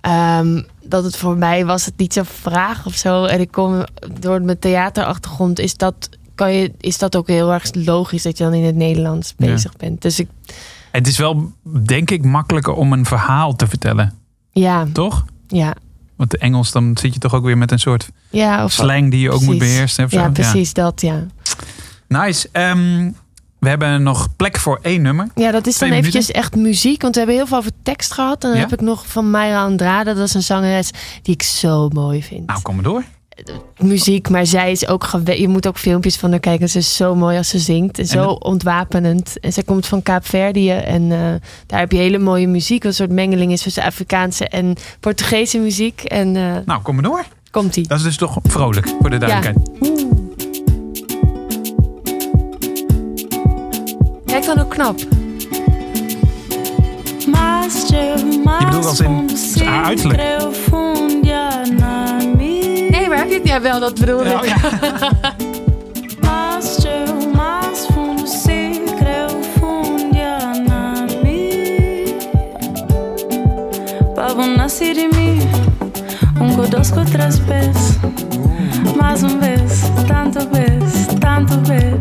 ehm, 0.00 0.62
dat 0.84 1.04
het 1.04 1.16
voor 1.16 1.36
mij 1.36 1.64
was 1.66 1.84
het 1.84 1.96
niet 1.96 2.12
zo'n 2.12 2.24
vraag 2.24 2.86
of 2.86 2.94
zo. 2.94 3.24
En 3.24 3.40
ik 3.40 3.50
kom 3.50 3.84
door 4.20 4.42
mijn 4.42 4.58
theaterachtergrond, 4.58 5.58
is 5.58 5.76
dat, 5.76 6.08
kan 6.34 6.52
je, 6.52 6.72
is 6.80 6.98
dat 6.98 7.16
ook 7.16 7.26
heel 7.28 7.52
erg 7.52 7.74
logisch 7.74 8.22
dat 8.22 8.38
je 8.38 8.44
dan 8.44 8.54
in 8.54 8.64
het 8.64 8.74
Nederlands 8.76 9.34
Ja. 9.36 9.46
bezig 9.46 9.76
bent. 9.76 10.02
Dus 10.02 10.18
ik, 10.20 10.28
Het 10.92 11.06
is 11.06 11.18
wel, 11.18 11.52
denk 11.84 12.10
ik, 12.10 12.24
makkelijker 12.24 12.72
om 12.72 12.92
een 12.92 13.04
verhaal 13.06 13.56
te 13.56 13.66
vertellen, 13.66 14.12
ja, 14.52 14.86
toch? 14.92 15.24
ja. 15.48 15.74
Want 16.16 16.30
de 16.30 16.38
Engels, 16.38 16.70
dan 16.72 16.96
zit 17.00 17.14
je 17.14 17.20
toch 17.20 17.34
ook 17.34 17.44
weer 17.44 17.58
met 17.58 17.70
een 17.72 17.78
soort 17.78 18.08
Ja, 18.30 18.64
of 18.64 18.72
slang 18.72 19.10
die 19.10 19.20
je 19.20 19.30
ook 19.30 19.40
moet 19.40 19.58
beheersen. 19.58 20.04
Of 20.04 20.10
zo. 20.10 20.18
Ja, 20.18 20.30
precies 20.30 20.72
dat, 20.72 21.00
ja. 21.00 21.26
Nice. 22.08 22.48
Ehm, 22.52 23.10
we 23.58 23.68
hebben 23.68 24.02
nog 24.02 24.28
plek 24.36 24.58
voor 24.58 24.78
één 24.82 25.02
nummer. 25.02 25.26
Ja, 25.34 25.50
dat 25.50 25.66
is 25.66 25.74
Twee 25.76 25.88
dan 25.90 25.98
minuten. 25.98 26.20
eventjes 26.20 26.42
echt 26.42 26.56
muziek. 26.56 27.02
Want 27.02 27.14
we 27.14 27.20
hebben 27.20 27.38
heel 27.38 27.46
veel 27.46 27.56
over 27.58 27.70
tekst 27.82 28.12
gehad. 28.12 28.42
En 28.44 28.48
dan 28.48 28.58
Ja? 28.58 28.64
heb 28.64 28.72
ik 28.72 28.80
nog 28.80 29.06
van 29.06 29.30
Mayra 29.30 29.62
Andrade. 29.62 30.14
Dat 30.14 30.26
is 30.26 30.34
een 30.34 30.42
zangeres 30.42 30.90
die 31.22 31.34
ik 31.34 31.42
zo 31.42 31.88
mooi 31.88 32.22
vind. 32.22 32.46
Nou, 32.46 32.60
kom 32.62 32.74
maar 32.74 32.84
door. 32.84 33.04
Muziek, 33.78 34.28
maar 34.28 34.46
zij 34.46 34.70
is 34.70 34.86
ook... 34.88 35.10
Je 35.24 35.48
moet 35.48 35.66
ook 35.66 35.78
filmpjes 35.78 36.16
van 36.16 36.30
haar 36.30 36.40
kijken. 36.40 36.68
Ze 36.68 36.78
is 36.78 36.96
zo 36.96 37.14
mooi 37.14 37.36
als 37.36 37.48
ze 37.48 37.58
zingt. 37.58 37.98
En 37.98 38.06
zo 38.06 38.24
ontwapenend. 38.28 39.40
En 39.40 39.52
zij 39.52 39.62
komt 39.62 39.86
van 39.86 40.02
Kaapverdië. 40.02 40.70
En 40.70 41.12
eh, 41.12 41.18
daar 41.66 41.78
heb 41.78 41.92
je 41.92 41.98
hele 41.98 42.18
mooie 42.18 42.46
muziek. 42.48 42.82
Wat 42.82 42.90
een 42.92 42.96
soort 42.98 43.10
mengeling 43.10 43.52
is 43.52 43.62
tussen 43.62 43.82
Afrikaanse 43.82 44.48
en 44.48 44.76
Portugese 45.00 45.58
muziek. 45.58 46.02
En 46.02 46.36
eh, 46.36 46.56
Nou, 46.66 46.82
kom 46.82 46.94
maar 46.94 47.04
door. 47.04 47.24
komt-ie. 47.50 47.86
Dat 47.88 47.98
is 47.98 48.04
dus 48.04 48.16
toch 48.16 48.38
vrolijk, 48.42 48.88
voor 49.00 49.10
de 49.10 49.18
duidelijkheid. 49.18 50.07
Kijk 54.38 54.54
dan 54.56 54.64
ook 54.64 54.70
knap. 54.70 54.98
Je 58.58 58.64
bedoelt 58.64 58.86
als 58.86 59.00
in 59.00 59.28
haar 59.64 59.84
uiterlijk? 59.84 60.22
Nee, 62.90 63.08
maar 63.08 63.18
heb 63.18 63.28
je 63.28 63.34
het? 63.34 63.48
Ja, 63.48 63.60
wel, 63.60 63.80
dat 63.80 63.94
bedoel 63.94 64.26
ik. 64.26 64.32
Oh, 64.32 64.44
ja. 64.44 64.56
Pavo 74.14 74.44
nascer 74.56 74.94
de 74.94 75.08
mim, 75.14 75.40
um 76.40 76.54
com 76.92 77.04
três 77.04 77.38
pés. 77.46 77.76
Mais 78.96 79.22
um 79.22 79.40
vez, 79.40 79.80
tanto 80.06 80.40
vez, 80.52 81.06
tanto 81.18 81.58
vez. 81.62 81.97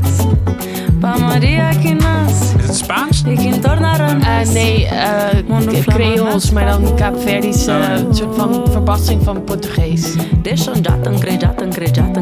Maria 1.28 1.70
que 1.82 1.94
nasce 1.94 2.56
Is 2.58 2.68
het 2.68 2.76
Spaans? 2.76 3.24
e 3.28 3.36
que 3.36 3.60
tornará 3.60 4.08
Eh, 4.08 4.48
nee, 4.54 4.86
eh 4.86 5.86
Creools, 5.86 6.52
maar 6.52 6.66
dan 6.66 6.96
Kaapverdisch. 6.96 7.68
eh, 7.68 7.76
een 8.08 8.16
soort 8.16 8.36
van 8.36 8.64
verbastering 8.72 9.24
van 9.24 9.44
Portugees. 9.44 10.14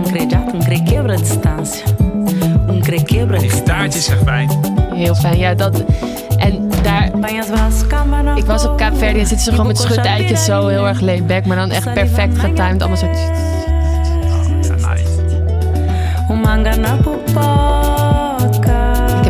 Cre 0.07 0.19
jatan, 0.27 0.63
cre 0.63 0.83
quebra 0.83 1.15
distância. 1.15 1.83
Um 2.69 2.81
cre 2.81 3.03
quebra 3.03 3.37
Die 3.37 3.49
gitaartje 3.49 3.99
is 3.99 4.07
echt 4.07 4.23
fijn. 4.23 4.49
Heel 4.93 5.15
fijn, 5.15 5.37
ja. 5.37 5.53
Dat, 5.53 5.83
en 6.37 6.69
daar, 6.83 7.09
ik 8.37 8.45
was 8.45 8.65
op 8.65 8.77
Kaapverdië 8.77 9.19
en 9.19 9.27
zitten 9.27 9.45
ze 9.45 9.51
gewoon 9.51 9.67
met 9.67 9.77
schutuitjes 9.77 10.45
zo 10.45 10.67
heel 10.67 10.87
erg 10.87 11.01
laid 11.01 11.27
back. 11.27 11.45
Maar 11.45 11.57
dan 11.57 11.71
echt 11.71 11.93
perfect 11.93 12.37
getimed. 12.39 12.79
Allemaal 12.81 12.97
zo... 12.97 13.05
Ja, 13.05 14.89
nice. 14.93 15.09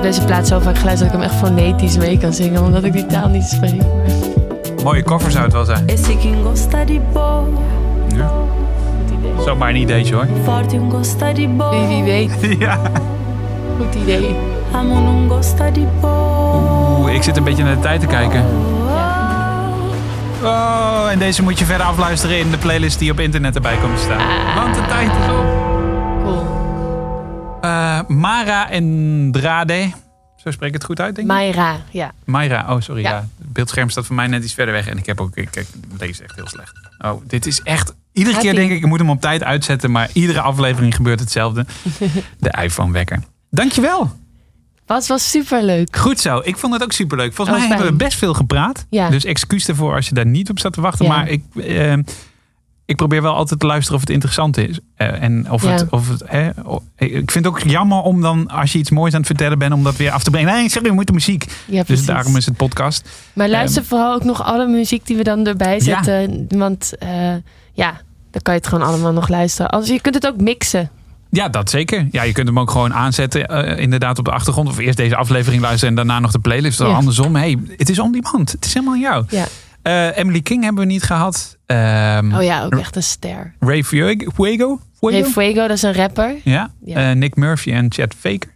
Deze 0.05 0.25
plaat 0.25 0.47
zo 0.47 0.59
vaak 0.59 0.77
geluisterd 0.77 1.11
dat 1.11 1.21
ik 1.21 1.25
hem 1.25 1.35
echt 1.37 1.47
fonetisch 1.47 1.97
mee 1.97 2.17
kan 2.17 2.33
zingen. 2.33 2.63
Omdat 2.63 2.83
ik 2.83 2.93
die 2.93 3.05
taal 3.05 3.27
niet 3.27 3.43
spreek. 3.43 3.81
Mooie 4.83 5.03
cover 5.03 5.31
zou 5.31 5.43
het 5.43 5.53
wel 5.53 5.65
zijn. 5.65 5.87
Boa, 7.13 7.43
Ja. 8.15 8.31
Zomaar 9.45 9.69
een 9.69 9.75
ideetje 9.75 10.15
hoor. 10.15 10.27
Wie, 11.69 11.87
wie 11.87 12.03
weet. 12.03 12.31
Ja. 12.59 12.79
Goed 13.77 13.95
idee. 13.95 14.35
Oeh, 16.99 17.13
ik 17.13 17.23
zit 17.23 17.37
een 17.37 17.43
beetje 17.43 17.63
naar 17.63 17.75
de 17.75 17.81
tijd 17.81 17.99
te 18.01 18.07
kijken. 18.07 18.45
Oh, 20.43 21.07
en 21.11 21.19
deze 21.19 21.43
moet 21.43 21.59
je 21.59 21.65
verder 21.65 21.85
afluisteren 21.87 22.39
in 22.39 22.51
de 22.51 22.57
playlist 22.57 22.99
die 22.99 23.11
op 23.11 23.19
internet 23.19 23.55
erbij 23.55 23.77
komt 23.81 23.95
te 23.95 24.01
staan. 24.01 24.55
Want 24.55 24.75
de 24.75 24.85
tijd 24.87 25.09
is 25.09 25.29
op. 25.29 25.64
Mara 28.07 28.69
en 28.69 29.29
Drade. 29.31 29.91
Zo 30.35 30.51
spreek 30.51 30.67
ik 30.69 30.73
het 30.75 30.83
goed 30.83 30.99
uit, 30.99 31.15
denk 31.15 31.27
ik? 31.27 31.33
Mayra, 31.33 31.77
ja. 31.91 32.11
Mayra, 32.25 32.73
oh 32.75 32.81
sorry. 32.81 33.01
Ja. 33.01 33.09
Ja. 33.09 33.15
Het 33.37 33.53
beeldscherm 33.53 33.89
staat 33.89 34.05
voor 34.05 34.15
mij 34.15 34.27
net 34.27 34.43
iets 34.43 34.53
verder 34.53 34.73
weg. 34.73 34.87
En 34.87 34.97
ik 34.97 35.05
heb 35.05 35.21
ook, 35.21 35.35
ik, 35.35 35.55
ik 35.55 35.67
lees 35.99 36.21
echt 36.21 36.35
heel 36.35 36.47
slecht. 36.47 36.73
Oh, 36.99 37.21
dit 37.27 37.45
is 37.45 37.61
echt... 37.61 37.93
Iedere 38.13 38.37
keer 38.37 38.55
denk 38.55 38.71
ik, 38.71 38.77
ik 38.77 38.85
moet 38.85 38.99
hem 38.99 39.09
op 39.09 39.21
tijd 39.21 39.43
uitzetten. 39.43 39.91
Maar 39.91 40.09
iedere 40.13 40.41
aflevering 40.41 40.95
gebeurt 40.95 41.19
hetzelfde. 41.19 41.65
De 42.39 42.57
iPhone 42.63 42.91
wekker. 42.91 43.19
Dankjewel. 43.49 44.11
Was, 44.85 45.07
was 45.07 45.29
super 45.29 45.63
leuk. 45.63 45.95
Goed 45.97 46.19
zo. 46.19 46.41
Ik 46.43 46.57
vond 46.57 46.73
het 46.73 46.83
ook 46.83 46.91
superleuk. 46.91 47.33
Volgens 47.33 47.57
Oh, 47.57 47.63
mij 47.67 47.77
hebben 47.77 47.97
we 47.97 48.03
best 48.03 48.17
veel 48.17 48.33
gepraat. 48.33 48.85
Ja. 48.89 49.09
Dus 49.09 49.25
excuus 49.25 49.67
ervoor 49.67 49.95
als 49.95 50.07
je 50.07 50.13
daar 50.13 50.25
niet 50.25 50.49
op 50.49 50.59
staat 50.59 50.73
te 50.73 50.81
wachten. 50.81 51.05
Ja. 51.05 51.11
Maar 51.11 51.29
ik, 51.29 51.43
eh, 51.55 51.93
ik 52.85 52.95
probeer 52.95 53.21
wel 53.21 53.33
altijd 53.35 53.59
te 53.59 53.65
luisteren 53.65 53.95
of 53.95 54.01
het 54.01 54.09
interessant 54.09 54.57
is. 54.57 54.79
Eh, 54.95 55.21
en 55.21 55.51
of 55.51 55.63
Ja. 55.63 55.69
het... 55.69 55.85
Of 55.89 56.09
het 56.09 56.23
hè, 56.25 56.49
ik 56.95 57.31
vind 57.31 57.45
het 57.45 57.47
ook 57.47 57.59
jammer 57.59 57.97
om 57.97 58.21
dan, 58.21 58.47
als 58.47 58.71
je 58.71 58.79
iets 58.79 58.89
moois 58.89 59.13
aan 59.13 59.17
het 59.19 59.27
vertellen 59.27 59.57
bent... 59.59 59.73
om 59.73 59.83
dat 59.83 59.95
weer 59.95 60.11
af 60.11 60.23
te 60.23 60.29
brengen. 60.29 60.53
Nee, 60.53 60.69
sorry, 60.69 60.89
we 60.89 60.93
moeten 60.95 61.15
muziek. 61.15 61.45
Ja, 61.65 61.83
dus 61.85 62.05
daarom 62.05 62.35
is 62.35 62.45
het 62.45 62.55
podcast. 62.57 63.09
Maar 63.33 63.49
luister 63.49 63.81
Ehm, 63.81 63.89
vooral 63.89 64.13
ook 64.13 64.23
nog 64.23 64.43
alle 64.43 64.67
muziek 64.67 65.05
die 65.07 65.17
we 65.17 65.23
dan 65.23 65.45
erbij 65.47 65.73
Ja. 65.73 65.79
zetten. 66.03 66.45
Want 66.49 66.97
eh, 66.97 67.09
ja, 67.73 68.01
dan 68.31 68.41
kan 68.41 68.53
je 68.53 68.59
het 68.59 68.67
gewoon 68.67 68.87
allemaal 68.87 69.13
nog 69.13 69.27
luisteren. 69.27 69.71
Als, 69.71 69.87
je 69.87 70.01
kunt 70.01 70.15
het 70.15 70.27
ook 70.27 70.41
mixen. 70.41 70.89
Ja, 71.29 71.49
dat 71.49 71.69
zeker. 71.69 72.07
Ja, 72.11 72.23
je 72.23 72.31
kunt 72.31 72.47
hem 72.47 72.59
ook 72.59 72.71
gewoon 72.71 72.93
aanzetten, 72.93 73.47
eh, 73.47 73.79
inderdaad 73.81 74.19
op 74.19 74.25
de 74.25 74.31
achtergrond. 74.31 74.67
Of 74.69 74.77
eerst 74.77 74.97
deze 74.97 75.15
aflevering 75.15 75.61
luisteren 75.61 75.89
en 75.89 75.95
daarna 75.95 76.19
nog 76.19 76.31
de 76.31 76.39
playlist. 76.39 76.81
Of 76.81 76.93
andersom. 76.93 77.35
Hey, 77.35 77.57
het 77.77 77.89
is 77.89 77.99
on 77.99 78.11
demand. 78.11 78.51
Het 78.51 78.65
is 78.65 78.73
helemaal 78.73 78.93
aan 78.95 78.99
jou. 79.01 79.25
Ja. 79.29 79.45
Eh, 79.85 80.17
Emily 80.17 80.41
King 80.41 80.63
hebben 80.63 80.81
we 80.87 80.91
niet 80.91 81.03
gehad. 81.03 81.57
Ehm, 81.65 82.33
Oh 82.35 82.43
ja, 82.43 82.63
ook 82.63 82.75
echt 82.75 82.95
een 82.95 83.03
ster. 83.03 83.53
Ray 83.59 83.83
Fuego. 83.83 84.31
Fuego? 84.33 84.79
Ray 84.99 85.23
Fuego, 85.25 85.61
dat 85.61 85.69
is 85.77 85.81
een 85.81 85.93
rapper. 85.93 86.35
Ja. 86.43 86.71
Ja. 86.85 87.09
Eh, 87.09 87.15
Nick 87.15 87.35
Murphy 87.35 87.71
en 87.71 87.91
Chad 87.91 88.13
Faker. 88.19 88.49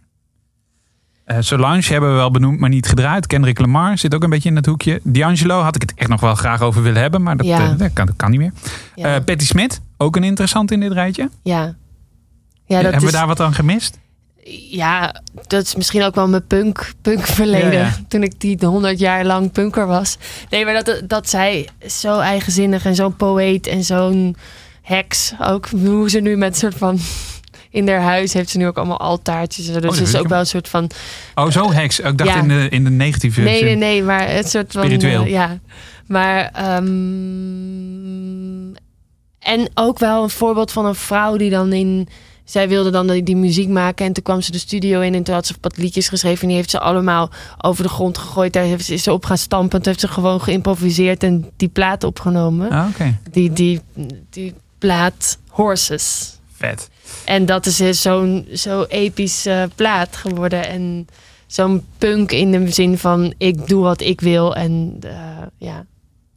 Eh, 1.24 1.36
Solange 1.40 1.82
hebben 1.86 2.10
we 2.10 2.16
wel 2.16 2.30
benoemd, 2.30 2.58
maar 2.60 2.68
niet 2.68 2.86
gedraaid. 2.88 3.26
Kendrick 3.26 3.58
Lamar 3.58 3.98
zit 3.98 4.14
ook 4.14 4.22
een 4.22 4.30
beetje 4.30 4.48
in 4.48 4.56
het 4.56 4.66
hoekje. 4.66 5.00
D'Angelo 5.02 5.60
had 5.60 5.74
ik 5.74 5.80
het 5.82 5.92
echt 5.94 6.08
nog 6.08 6.20
wel 6.20 6.34
graag 6.34 6.60
over 6.60 6.82
willen 6.82 7.00
hebben, 7.02 7.22
maar 7.22 7.36
dat, 7.36 7.46
Ja. 7.46 7.72
dat, 7.74 7.92
kan, 7.92 8.06
dat 8.06 8.16
kan 8.16 8.30
niet 8.30 8.40
meer. 8.40 8.52
Ja. 8.94 9.20
Patti 9.20 9.44
Smith, 9.44 9.80
ook 9.96 10.16
een 10.16 10.24
interessant 10.24 10.70
in 10.70 10.80
dit 10.80 10.92
rijtje. 10.92 11.30
Ja. 11.42 11.60
Ja, 11.62 11.74
dat 12.66 12.82
hebben 12.82 12.92
is, 13.00 13.04
we 13.04 13.12
daar 13.18 13.26
wat 13.26 13.40
aan 13.40 13.54
gemist? 13.54 13.98
Ja, 14.70 15.22
dat 15.46 15.62
is 15.66 15.74
misschien 15.74 16.02
ook 16.02 16.14
wel 16.14 16.28
mijn 16.28 16.46
punk, 16.46 16.92
punk 17.02 17.26
verleden. 17.26 17.72
Ja, 17.72 17.80
ja. 17.80 17.96
Toen 18.08 18.22
ik 18.22 18.40
die 18.40 18.58
100 18.66 18.98
jaar 18.98 19.24
lang 19.24 19.52
punker 19.52 19.86
was. 19.86 20.16
Nee, 20.50 20.64
maar 20.64 20.84
dat, 20.84 21.02
dat 21.06 21.28
zij 21.28 21.68
zo 21.88 22.18
eigenzinnig 22.18 22.84
en 22.84 22.94
zo'n 22.94 23.16
poëet 23.16 23.66
en 23.66 23.84
zo'n 23.84 24.36
heks 24.82 25.32
ook. 25.40 25.68
Hoe 25.68 26.10
ze 26.10 26.20
nu 26.20 26.36
met 26.36 26.56
soort 26.56 26.74
van... 26.74 26.98
In 27.72 27.88
haar 27.88 28.00
huis 28.02 28.32
heeft 28.32 28.50
ze 28.50 28.58
nu 28.58 28.66
ook 28.66 28.76
allemaal 28.76 29.00
altaartjes. 29.00 29.66
Dus 29.66 29.84
Oh, 29.84 29.96
is 30.00 30.16
ook 30.16 30.28
wel 30.28 30.38
een 30.38 30.46
soort 30.46 30.68
van... 30.68 30.90
Oh, 31.34 31.50
zo 31.50 31.72
heks. 31.72 32.00
Ik 32.00 32.18
dacht 32.18 32.30
Ja. 32.30 32.36
in, 32.40 32.48
de, 32.48 32.68
in 32.68 32.84
de 32.84 32.90
negatieve 32.90 33.40
Nee, 33.40 33.56
zin. 33.58 33.64
nee, 33.66 33.76
nee, 33.76 34.02
maar 34.02 34.28
het 34.30 34.50
soort 34.50 34.72
van... 34.72 34.82
Spiritueel. 34.84 35.22
eh, 35.24 35.30
ja, 35.30 35.58
maar... 36.06 36.50
ehm, 36.54 36.84
en 39.38 39.70
ook 39.74 39.98
wel 39.98 40.22
een 40.22 40.30
voorbeeld 40.30 40.72
van 40.72 40.86
een 40.86 40.94
vrouw 40.94 41.36
die 41.36 41.50
dan 41.50 41.72
in... 41.72 42.08
Zij 42.44 42.68
wilde 42.68 42.90
dan 42.90 43.06
die, 43.06 43.22
die 43.22 43.36
muziek 43.36 43.68
maken 43.68 44.06
en 44.06 44.12
toen 44.12 44.22
kwam 44.22 44.40
ze 44.40 44.52
de 44.52 44.58
studio 44.58 45.00
in 45.00 45.14
en 45.14 45.22
toen 45.22 45.34
had 45.34 45.46
ze 45.46 45.54
wat 45.60 45.76
liedjes 45.76 46.08
geschreven 46.08 46.40
en 46.42 46.46
die 46.48 46.56
heeft 46.56 46.70
ze 46.70 46.80
allemaal 46.80 47.30
over 47.60 47.82
de 47.82 47.88
grond 47.88 48.18
gegooid. 48.18 48.52
Daar 48.52 48.64
heeft 48.64 48.84
ze, 48.84 48.94
is 48.94 49.02
ze 49.02 49.12
op 49.12 49.24
gaan 49.24 49.38
stampen 49.38 49.70
en 49.76 49.82
toen 49.82 49.92
heeft 49.92 50.00
ze 50.04 50.08
gewoon 50.08 50.40
geïmproviseerd 50.40 51.22
en 51.22 51.50
die 51.56 51.68
plaat 51.68 52.04
opgenomen. 52.04 52.70
Ah, 52.70 52.88
Oké, 52.88 53.18
Die, 53.30 53.52
die, 53.52 53.80
die 54.30 54.54
plaat 54.78 55.38
Horses. 55.48 56.38
vet. 56.52 56.88
En 57.24 57.46
dat 57.46 57.66
is 57.66 57.76
dus 57.76 58.02
zo'n 58.02 58.46
zo 58.54 58.84
episch 58.88 59.46
eh, 59.46 59.62
plaat 59.74 60.16
geworden. 60.16 60.68
En 60.68 61.06
zo'n 61.46 61.84
punk 61.98 62.32
in 62.32 62.50
de 62.50 62.70
zin 62.72 62.98
van 62.98 63.34
ik 63.38 63.66
doe 63.68 63.82
wat 63.82 64.00
ik 64.00 64.20
wil. 64.20 64.54
En 64.56 64.96
eh, 65.00 65.16
ja. 65.58 65.84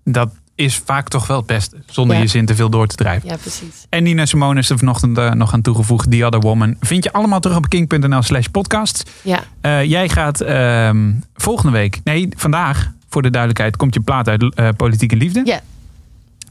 Dat 0.03 0.29
is 0.55 0.77
vaak 0.85 1.07
toch 1.09 1.27
wel 1.27 1.37
het 1.37 1.45
beste. 1.45 1.77
Zonder 1.85 2.15
Ja. 2.15 2.21
je 2.21 2.27
zin 2.27 2.45
te 2.45 2.55
veel 2.55 2.69
door 2.69 2.87
te 2.87 2.95
drijven. 2.95 3.29
ja, 3.29 3.37
precies. 3.37 3.85
En 3.89 4.03
Nina 4.03 4.25
Simone 4.25 4.59
is 4.59 4.69
er 4.69 4.77
vanochtend 4.77 5.17
eh, 5.17 5.31
nog 5.31 5.53
aan 5.53 5.61
toegevoegd. 5.61 6.11
The 6.11 6.25
Other 6.25 6.39
Woman. 6.39 6.75
Vind 6.79 7.03
je 7.03 7.13
allemaal 7.13 7.39
terug 7.39 7.57
op 7.57 7.69
king.nl 7.69 8.21
slash 8.21 8.45
podcast. 8.45 9.11
Ja, 9.21 9.43
Eh, 9.61 9.83
jij 9.83 10.09
gaat 10.09 10.41
ehm, 10.41 11.11
volgende 11.35 11.71
week, 11.71 11.99
nee 12.03 12.27
vandaag, 12.35 12.91
voor 13.09 13.21
de 13.21 13.29
duidelijkheid, 13.29 13.75
komt 13.77 13.93
je 13.93 13.99
plaat 13.99 14.27
uit 14.29 14.55
eh, 14.55 14.69
Politieke 14.77 15.15
Liefde. 15.15 15.41
Ja. 15.45 15.59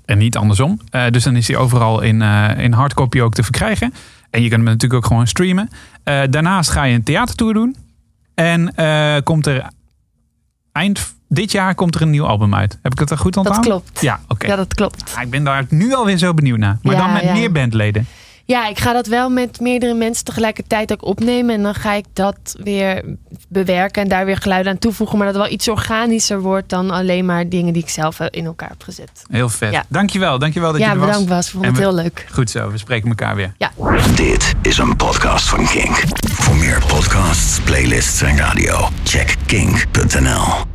En 0.05 0.19
niet 0.19 0.37
andersom. 0.37 0.81
Dus 1.11 1.25
dan 1.25 1.37
is 1.37 1.47
die 1.47 1.57
overal 1.57 2.01
in, 2.01 2.23
in 2.59 2.73
hardcopy 2.73 3.21
ook 3.21 3.35
te 3.35 3.43
verkrijgen. 3.43 3.95
En 4.31 4.43
je 4.43 4.49
kunt 4.49 4.61
hem 4.61 4.71
natuurlijk 4.71 4.95
ook 5.03 5.07
gewoon 5.07 5.27
streamen. 5.27 5.71
Daarnaast 6.05 6.71
ga 6.71 6.85
je 6.85 6.95
een 6.95 7.03
theatertour 7.03 7.55
doen. 7.55 7.77
En 8.35 8.75
komt 9.25 9.47
er 9.47 9.67
eind 10.73 11.15
dit 11.33 11.53
jaar 11.53 11.75
komt 11.75 11.95
er 11.95 12.03
een 12.03 12.11
nieuw 12.11 12.27
album 12.27 12.55
uit. 12.55 12.79
Heb 12.83 12.93
ik 12.93 12.99
het 12.99 13.11
er 13.11 13.19
goed 13.19 13.37
onthouden? 13.37 13.71
Dat 13.71 13.81
klopt. 13.83 14.01
Ja, 14.01 14.21
oké. 14.29 14.47
Ja, 14.47 14.57
dat 14.57 14.75
klopt. 14.75 15.13
Ah, 15.17 15.23
ik 15.23 15.31
ben 15.31 15.45
daar 15.45 15.65
nu 15.69 15.95
alweer 15.95 16.19
zo 16.19 16.35
benieuwd 16.35 16.59
naar. 16.59 16.79
Maar 16.83 16.95
Ja, 16.95 17.01
dan 17.01 17.13
met 17.13 17.23
ja. 17.23 17.33
meer 17.33 17.53
bandleden. 17.53 18.07
Ja, 18.45 18.69
ik 18.69 18.79
ga 18.79 18.93
dat 18.93 19.07
wel 19.07 19.31
met 19.31 19.61
meerdere 19.61 19.95
mensen 19.95 20.25
tegelijkertijd 20.25 20.93
ook 20.93 21.05
opnemen. 21.05 21.55
En 21.55 21.63
dan 21.63 21.75
ga 21.75 21.93
ik 21.93 22.05
dat 22.13 22.57
weer 22.63 23.05
bewerken 23.49 24.03
en 24.03 24.09
daar 24.09 24.25
weer 24.25 24.37
geluiden 24.37 24.73
aan 24.73 24.79
toevoegen. 24.79 25.17
Maar 25.19 25.27
dat 25.27 25.35
het 25.37 25.45
wel 25.45 25.53
iets 25.53 25.69
organischer 25.69 26.41
wordt 26.41 26.69
dan 26.69 26.91
alleen 26.91 27.25
maar 27.27 27.49
dingen 27.49 27.73
die 27.73 27.83
ik 27.83 27.89
zelf 27.89 28.21
in 28.21 28.45
elkaar 28.45 28.69
heb 28.69 28.83
gezet. 28.83 29.11
Heel 29.31 29.49
vet. 29.49 29.73
Ja. 29.73 29.85
Dankjewel, 29.89 30.39
dankjewel 30.39 30.73
dat 30.73 30.81
Ja, 30.81 30.87
je 30.87 30.93
er 30.93 30.99
was. 30.99 31.07
bedankt, 31.09 31.29
Bas. 31.29 31.47
Ik 31.47 31.53
vond 31.53 31.65
En 31.65 31.71
het 31.71 31.79
we- 31.79 31.85
heel 31.87 31.95
leuk. 31.95 32.27
Goed 32.33 32.51
zo, 32.51 32.71
we 32.71 32.79
spreken 32.79 33.09
elkaar 33.09 33.35
weer. 33.37 33.55
Ja. 33.59 33.71
Dit 34.15 34.53
is 34.63 34.79
een 34.79 34.97
podcast 34.97 35.49
van 35.49 35.67
Kink. 35.67 36.03
Voor 36.31 36.57
meer 36.57 36.83
podcasts, 36.87 37.61
playlists 37.61 38.23
en 38.23 38.37
radio, 38.37 38.89
check 39.05 39.37
kink.nl. 39.47 40.72